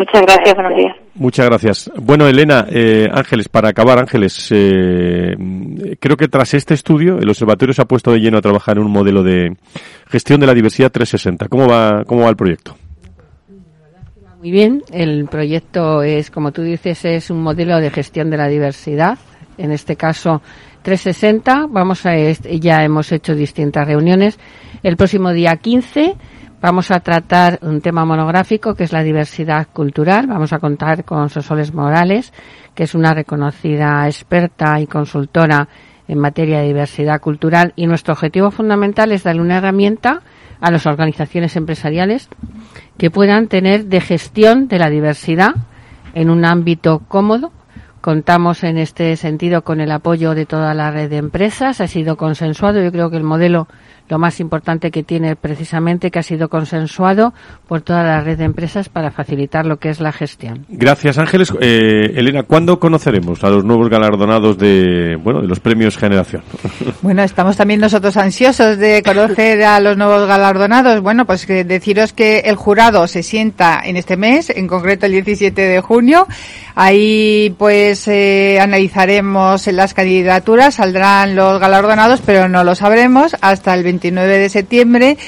Muchas 0.00 0.22
gracias, 0.22 0.54
buenos 0.54 0.76
días. 0.78 0.96
Muchas 1.14 1.46
gracias. 1.46 1.90
Bueno, 1.94 2.26
Elena, 2.26 2.64
eh, 2.70 3.06
Ángeles, 3.12 3.50
para 3.50 3.68
acabar, 3.68 3.98
Ángeles, 3.98 4.48
eh, 4.50 5.36
creo 6.00 6.16
que 6.16 6.26
tras 6.26 6.54
este 6.54 6.72
estudio 6.72 7.18
el 7.18 7.28
observatorio 7.28 7.74
se 7.74 7.82
ha 7.82 7.84
puesto 7.84 8.10
de 8.10 8.18
lleno 8.18 8.38
a 8.38 8.40
trabajar 8.40 8.78
en 8.78 8.84
un 8.84 8.92
modelo 8.92 9.22
de 9.22 9.58
gestión 10.08 10.40
de 10.40 10.46
la 10.46 10.54
diversidad 10.54 10.90
360. 10.90 11.48
¿Cómo 11.48 11.68
va, 11.68 12.04
cómo 12.06 12.22
va 12.22 12.30
el 12.30 12.36
proyecto? 12.36 12.78
Muy 14.38 14.50
bien, 14.50 14.82
el 14.90 15.26
proyecto 15.26 16.02
es, 16.02 16.30
como 16.30 16.50
tú 16.50 16.62
dices, 16.62 17.04
es 17.04 17.28
un 17.28 17.42
modelo 17.42 17.78
de 17.78 17.90
gestión 17.90 18.30
de 18.30 18.38
la 18.38 18.48
diversidad. 18.48 19.18
En 19.58 19.70
este 19.70 19.96
caso, 19.96 20.40
360. 20.80 21.66
Vamos 21.68 22.06
a, 22.06 22.16
ya 22.16 22.82
hemos 22.84 23.12
hecho 23.12 23.34
distintas 23.34 23.86
reuniones. 23.86 24.38
El 24.82 24.96
próximo 24.96 25.30
día 25.30 25.56
15 25.56 26.16
Vamos 26.62 26.90
a 26.90 27.00
tratar 27.00 27.58
un 27.62 27.80
tema 27.80 28.04
monográfico 28.04 28.74
que 28.74 28.84
es 28.84 28.92
la 28.92 29.02
diversidad 29.02 29.68
cultural. 29.72 30.26
Vamos 30.26 30.52
a 30.52 30.58
contar 30.58 31.04
con 31.04 31.30
Sosoles 31.30 31.72
Morales, 31.72 32.34
que 32.74 32.82
es 32.82 32.94
una 32.94 33.14
reconocida 33.14 34.06
experta 34.06 34.78
y 34.78 34.86
consultora 34.86 35.68
en 36.06 36.18
materia 36.18 36.58
de 36.58 36.66
diversidad 36.66 37.18
cultural 37.18 37.72
y 37.76 37.86
nuestro 37.86 38.12
objetivo 38.12 38.50
fundamental 38.50 39.10
es 39.12 39.22
darle 39.22 39.40
una 39.40 39.56
herramienta 39.56 40.20
a 40.60 40.70
las 40.70 40.84
organizaciones 40.84 41.56
empresariales 41.56 42.28
que 42.98 43.10
puedan 43.10 43.48
tener 43.48 43.86
de 43.86 44.02
gestión 44.02 44.68
de 44.68 44.80
la 44.80 44.90
diversidad 44.90 45.54
en 46.12 46.28
un 46.28 46.44
ámbito 46.44 47.00
cómodo. 47.08 47.52
Contamos 48.02 48.64
en 48.64 48.76
este 48.76 49.16
sentido 49.16 49.62
con 49.62 49.80
el 49.80 49.92
apoyo 49.92 50.34
de 50.34 50.44
toda 50.44 50.74
la 50.74 50.90
red 50.90 51.08
de 51.08 51.16
empresas. 51.16 51.80
Ha 51.80 51.86
sido 51.86 52.16
consensuado. 52.16 52.82
Yo 52.82 52.92
creo 52.92 53.10
que 53.10 53.16
el 53.16 53.24
modelo 53.24 53.66
lo 54.10 54.18
más 54.18 54.40
importante 54.40 54.90
que 54.90 55.02
tiene 55.02 55.36
precisamente 55.36 56.10
que 56.10 56.18
ha 56.18 56.22
sido 56.22 56.48
consensuado 56.48 57.32
por 57.68 57.80
toda 57.80 58.02
la 58.02 58.20
red 58.20 58.36
de 58.36 58.44
empresas 58.44 58.88
para 58.88 59.10
facilitar 59.12 59.64
lo 59.64 59.78
que 59.78 59.88
es 59.88 60.00
la 60.00 60.12
gestión. 60.12 60.66
Gracias, 60.68 61.16
Ángeles. 61.16 61.52
Eh, 61.60 62.12
Elena, 62.16 62.42
¿cuándo 62.42 62.80
conoceremos 62.80 63.42
a 63.44 63.50
los 63.50 63.64
nuevos 63.64 63.88
galardonados 63.88 64.58
de, 64.58 65.16
bueno, 65.22 65.40
de 65.40 65.46
los 65.46 65.60
premios 65.60 65.96
Generación? 65.96 66.42
Bueno, 67.02 67.22
estamos 67.22 67.56
también 67.56 67.80
nosotros 67.80 68.16
ansiosos 68.16 68.76
de 68.76 69.02
conocer 69.02 69.62
a 69.62 69.80
los 69.80 69.96
nuevos 69.96 70.28
galardonados. 70.28 71.00
Bueno, 71.00 71.24
pues 71.24 71.46
que 71.46 71.64
deciros 71.64 72.12
que 72.12 72.40
el 72.40 72.56
jurado 72.56 73.06
se 73.06 73.22
sienta 73.22 73.80
en 73.82 73.96
este 73.96 74.16
mes, 74.16 74.50
en 74.50 74.66
concreto 74.66 75.06
el 75.06 75.12
17 75.12 75.60
de 75.60 75.80
junio. 75.80 76.26
Ahí 76.74 77.54
pues 77.58 78.06
eh, 78.08 78.58
analizaremos 78.60 79.66
las 79.68 79.94
candidaturas, 79.94 80.74
saldrán 80.74 81.34
los 81.36 81.58
galardonados, 81.58 82.20
pero 82.24 82.48
no 82.48 82.64
lo 82.64 82.74
sabremos 82.74 83.36
hasta 83.40 83.74
el 83.74 83.82
29 84.00 84.38
de 84.38 84.48
septiembre 84.48 85.18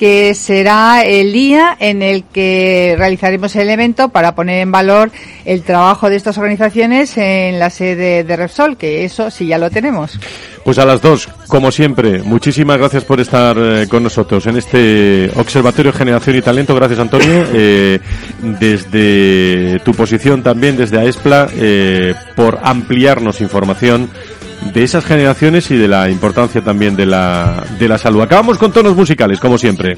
que 0.00 0.34
será 0.34 1.02
el 1.02 1.30
día 1.30 1.76
en 1.78 2.00
el 2.00 2.24
que 2.24 2.94
realizaremos 2.96 3.54
el 3.56 3.68
evento 3.68 4.08
para 4.08 4.34
poner 4.34 4.62
en 4.62 4.72
valor 4.72 5.10
el 5.44 5.62
trabajo 5.62 6.08
de 6.08 6.16
estas 6.16 6.38
organizaciones 6.38 7.18
en 7.18 7.58
la 7.58 7.68
sede 7.68 8.24
de 8.24 8.36
Repsol, 8.36 8.78
que 8.78 9.04
eso 9.04 9.30
sí 9.30 9.48
ya 9.48 9.58
lo 9.58 9.68
tenemos. 9.68 10.18
Pues 10.64 10.78
a 10.78 10.86
las 10.86 11.02
dos, 11.02 11.28
como 11.48 11.70
siempre, 11.70 12.22
muchísimas 12.22 12.78
gracias 12.78 13.04
por 13.04 13.20
estar 13.20 13.58
eh, 13.58 13.88
con 13.90 14.02
nosotros 14.02 14.46
en 14.46 14.56
este 14.56 15.30
Observatorio 15.36 15.92
Generación 15.92 16.36
y 16.36 16.40
Talento. 16.40 16.74
Gracias, 16.74 16.98
Antonio. 16.98 17.44
Eh, 17.52 17.98
desde 18.40 19.80
tu 19.80 19.92
posición 19.92 20.42
también, 20.42 20.76
desde 20.76 20.98
AESPLA, 20.98 21.48
eh, 21.54 22.14
por 22.36 22.58
ampliarnos 22.62 23.40
información 23.40 24.08
de 24.72 24.82
esas 24.82 25.04
generaciones 25.04 25.70
y 25.70 25.76
de 25.76 25.88
la 25.88 26.08
importancia 26.10 26.62
también 26.62 26.96
de 26.96 27.06
la, 27.06 27.64
de 27.78 27.88
la 27.88 27.98
salud. 27.98 28.22
Acabamos 28.22 28.58
con 28.58 28.72
tonos 28.72 28.94
musicales, 28.96 29.40
como 29.40 29.58
siempre. 29.58 29.96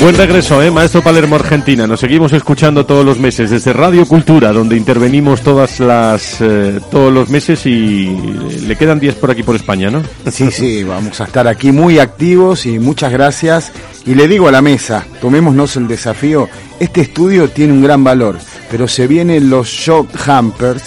Buen 0.00 0.16
regreso, 0.16 0.62
¿eh? 0.62 0.70
Maestro 0.70 1.02
Palermo 1.02 1.36
Argentina. 1.36 1.86
Nos 1.86 2.00
seguimos 2.00 2.32
escuchando 2.32 2.84
todos 2.84 3.04
los 3.04 3.18
meses 3.18 3.50
desde 3.50 3.72
Radio 3.72 4.06
Cultura, 4.06 4.52
donde 4.52 4.76
intervenimos 4.76 5.40
todas 5.40 5.80
las, 5.80 6.40
eh, 6.40 6.80
todos 6.90 7.12
los 7.12 7.30
meses 7.30 7.64
y 7.64 8.14
le 8.66 8.76
quedan 8.76 9.00
días 9.00 9.14
por 9.14 9.30
aquí 9.30 9.42
por 9.42 9.56
España, 9.56 9.90
¿no? 9.90 10.02
Sí, 10.30 10.50
sí, 10.50 10.84
vamos 10.84 11.20
a 11.20 11.24
estar 11.24 11.48
aquí 11.48 11.72
muy 11.72 11.98
activos 11.98 12.66
y 12.66 12.78
muchas 12.78 13.12
gracias. 13.12 13.72
Y 14.04 14.14
le 14.14 14.28
digo 14.28 14.48
a 14.48 14.52
la 14.52 14.60
mesa, 14.60 15.06
tomémonos 15.20 15.76
el 15.76 15.88
desafío. 15.88 16.48
Este 16.78 17.00
estudio 17.00 17.48
tiene 17.48 17.72
un 17.72 17.82
gran 17.82 18.04
valor, 18.04 18.38
pero 18.74 18.88
se 18.88 19.06
vienen 19.06 19.50
los 19.50 19.68
shock 19.68 20.08
hampers 20.26 20.82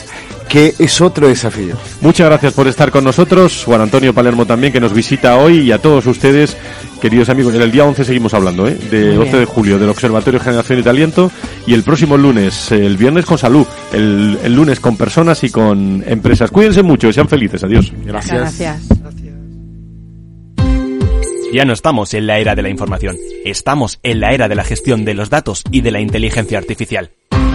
que 0.49 0.73
es 0.77 0.99
otro 0.99 1.29
desafío. 1.29 1.77
Muchas 2.01 2.27
gracias 2.27 2.51
por 2.51 2.67
estar 2.67 2.91
con 2.91 3.05
nosotros, 3.05 3.63
Juan 3.63 3.79
Antonio 3.79 4.13
Palermo 4.13 4.45
también, 4.45 4.73
que 4.73 4.81
nos 4.81 4.91
visita 4.91 5.37
hoy, 5.37 5.59
y 5.59 5.71
a 5.71 5.77
todos 5.77 6.05
ustedes, 6.05 6.57
queridos 7.01 7.29
amigos. 7.29 7.55
En 7.55 7.61
el 7.61 7.71
día 7.71 7.85
11 7.85 8.03
seguimos 8.03 8.33
hablando, 8.33 8.67
¿eh? 8.67 8.77
de 8.91 9.17
11 9.17 9.37
de 9.37 9.45
julio, 9.45 9.79
del 9.79 9.87
Observatorio 9.87 10.41
Generación 10.41 10.79
y 10.79 10.83
Talento, 10.83 11.31
y 11.65 11.73
el 11.73 11.83
próximo 11.83 12.17
lunes, 12.17 12.73
el 12.73 12.97
viernes 12.97 13.25
con 13.25 13.37
salud, 13.37 13.65
el, 13.93 14.37
el 14.43 14.53
lunes 14.53 14.81
con 14.81 14.97
personas 14.97 15.41
y 15.45 15.49
con 15.49 16.03
empresas. 16.05 16.51
Cuídense 16.51 16.83
mucho 16.83 17.07
y 17.07 17.13
sean 17.13 17.29
felices. 17.29 17.63
Adiós. 17.63 17.93
Gracias. 18.03 18.59
Ya 21.53 21.63
no 21.63 21.71
estamos 21.71 22.13
en 22.13 22.27
la 22.27 22.37
era 22.39 22.53
de 22.53 22.63
la 22.63 22.69
información, 22.69 23.15
estamos 23.45 23.99
en 24.03 24.19
la 24.19 24.33
era 24.33 24.49
de 24.49 24.55
la 24.55 24.65
gestión 24.65 25.05
de 25.05 25.13
los 25.13 25.29
datos 25.29 25.63
y 25.71 25.79
de 25.79 25.91
la 25.91 26.01
inteligencia 26.01 26.57
artificial. 26.57 27.11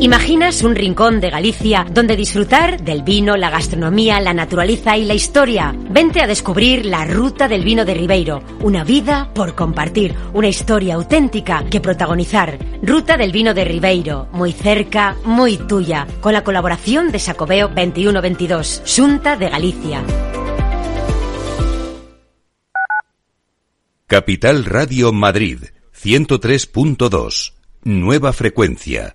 ¿Imaginas 0.00 0.62
un 0.62 0.76
rincón 0.76 1.20
de 1.20 1.28
Galicia 1.28 1.84
donde 1.90 2.14
disfrutar 2.14 2.80
del 2.80 3.02
vino, 3.02 3.36
la 3.36 3.50
gastronomía, 3.50 4.20
la 4.20 4.32
naturaleza 4.32 4.96
y 4.96 5.04
la 5.04 5.14
historia? 5.14 5.74
Vente 5.90 6.22
a 6.22 6.28
descubrir 6.28 6.86
la 6.86 7.04
Ruta 7.04 7.48
del 7.48 7.64
Vino 7.64 7.84
de 7.84 7.94
Ribeiro, 7.94 8.44
una 8.60 8.84
vida 8.84 9.28
por 9.34 9.56
compartir, 9.56 10.14
una 10.34 10.46
historia 10.46 10.94
auténtica 10.94 11.64
que 11.68 11.80
protagonizar. 11.80 12.58
Ruta 12.80 13.16
del 13.16 13.32
Vino 13.32 13.54
de 13.54 13.64
Ribeiro, 13.64 14.28
muy 14.30 14.52
cerca, 14.52 15.16
muy 15.24 15.56
tuya, 15.56 16.06
con 16.20 16.32
la 16.32 16.44
colaboración 16.44 17.10
de 17.10 17.18
Sacobeo 17.18 17.66
2122, 17.66 18.82
Junta 18.96 19.36
de 19.36 19.48
Galicia. 19.48 20.04
Capital 24.06 24.64
Radio 24.64 25.12
Madrid, 25.12 25.58
103.2. 25.92 27.54
Nueva 27.82 28.32
frecuencia, 28.32 29.14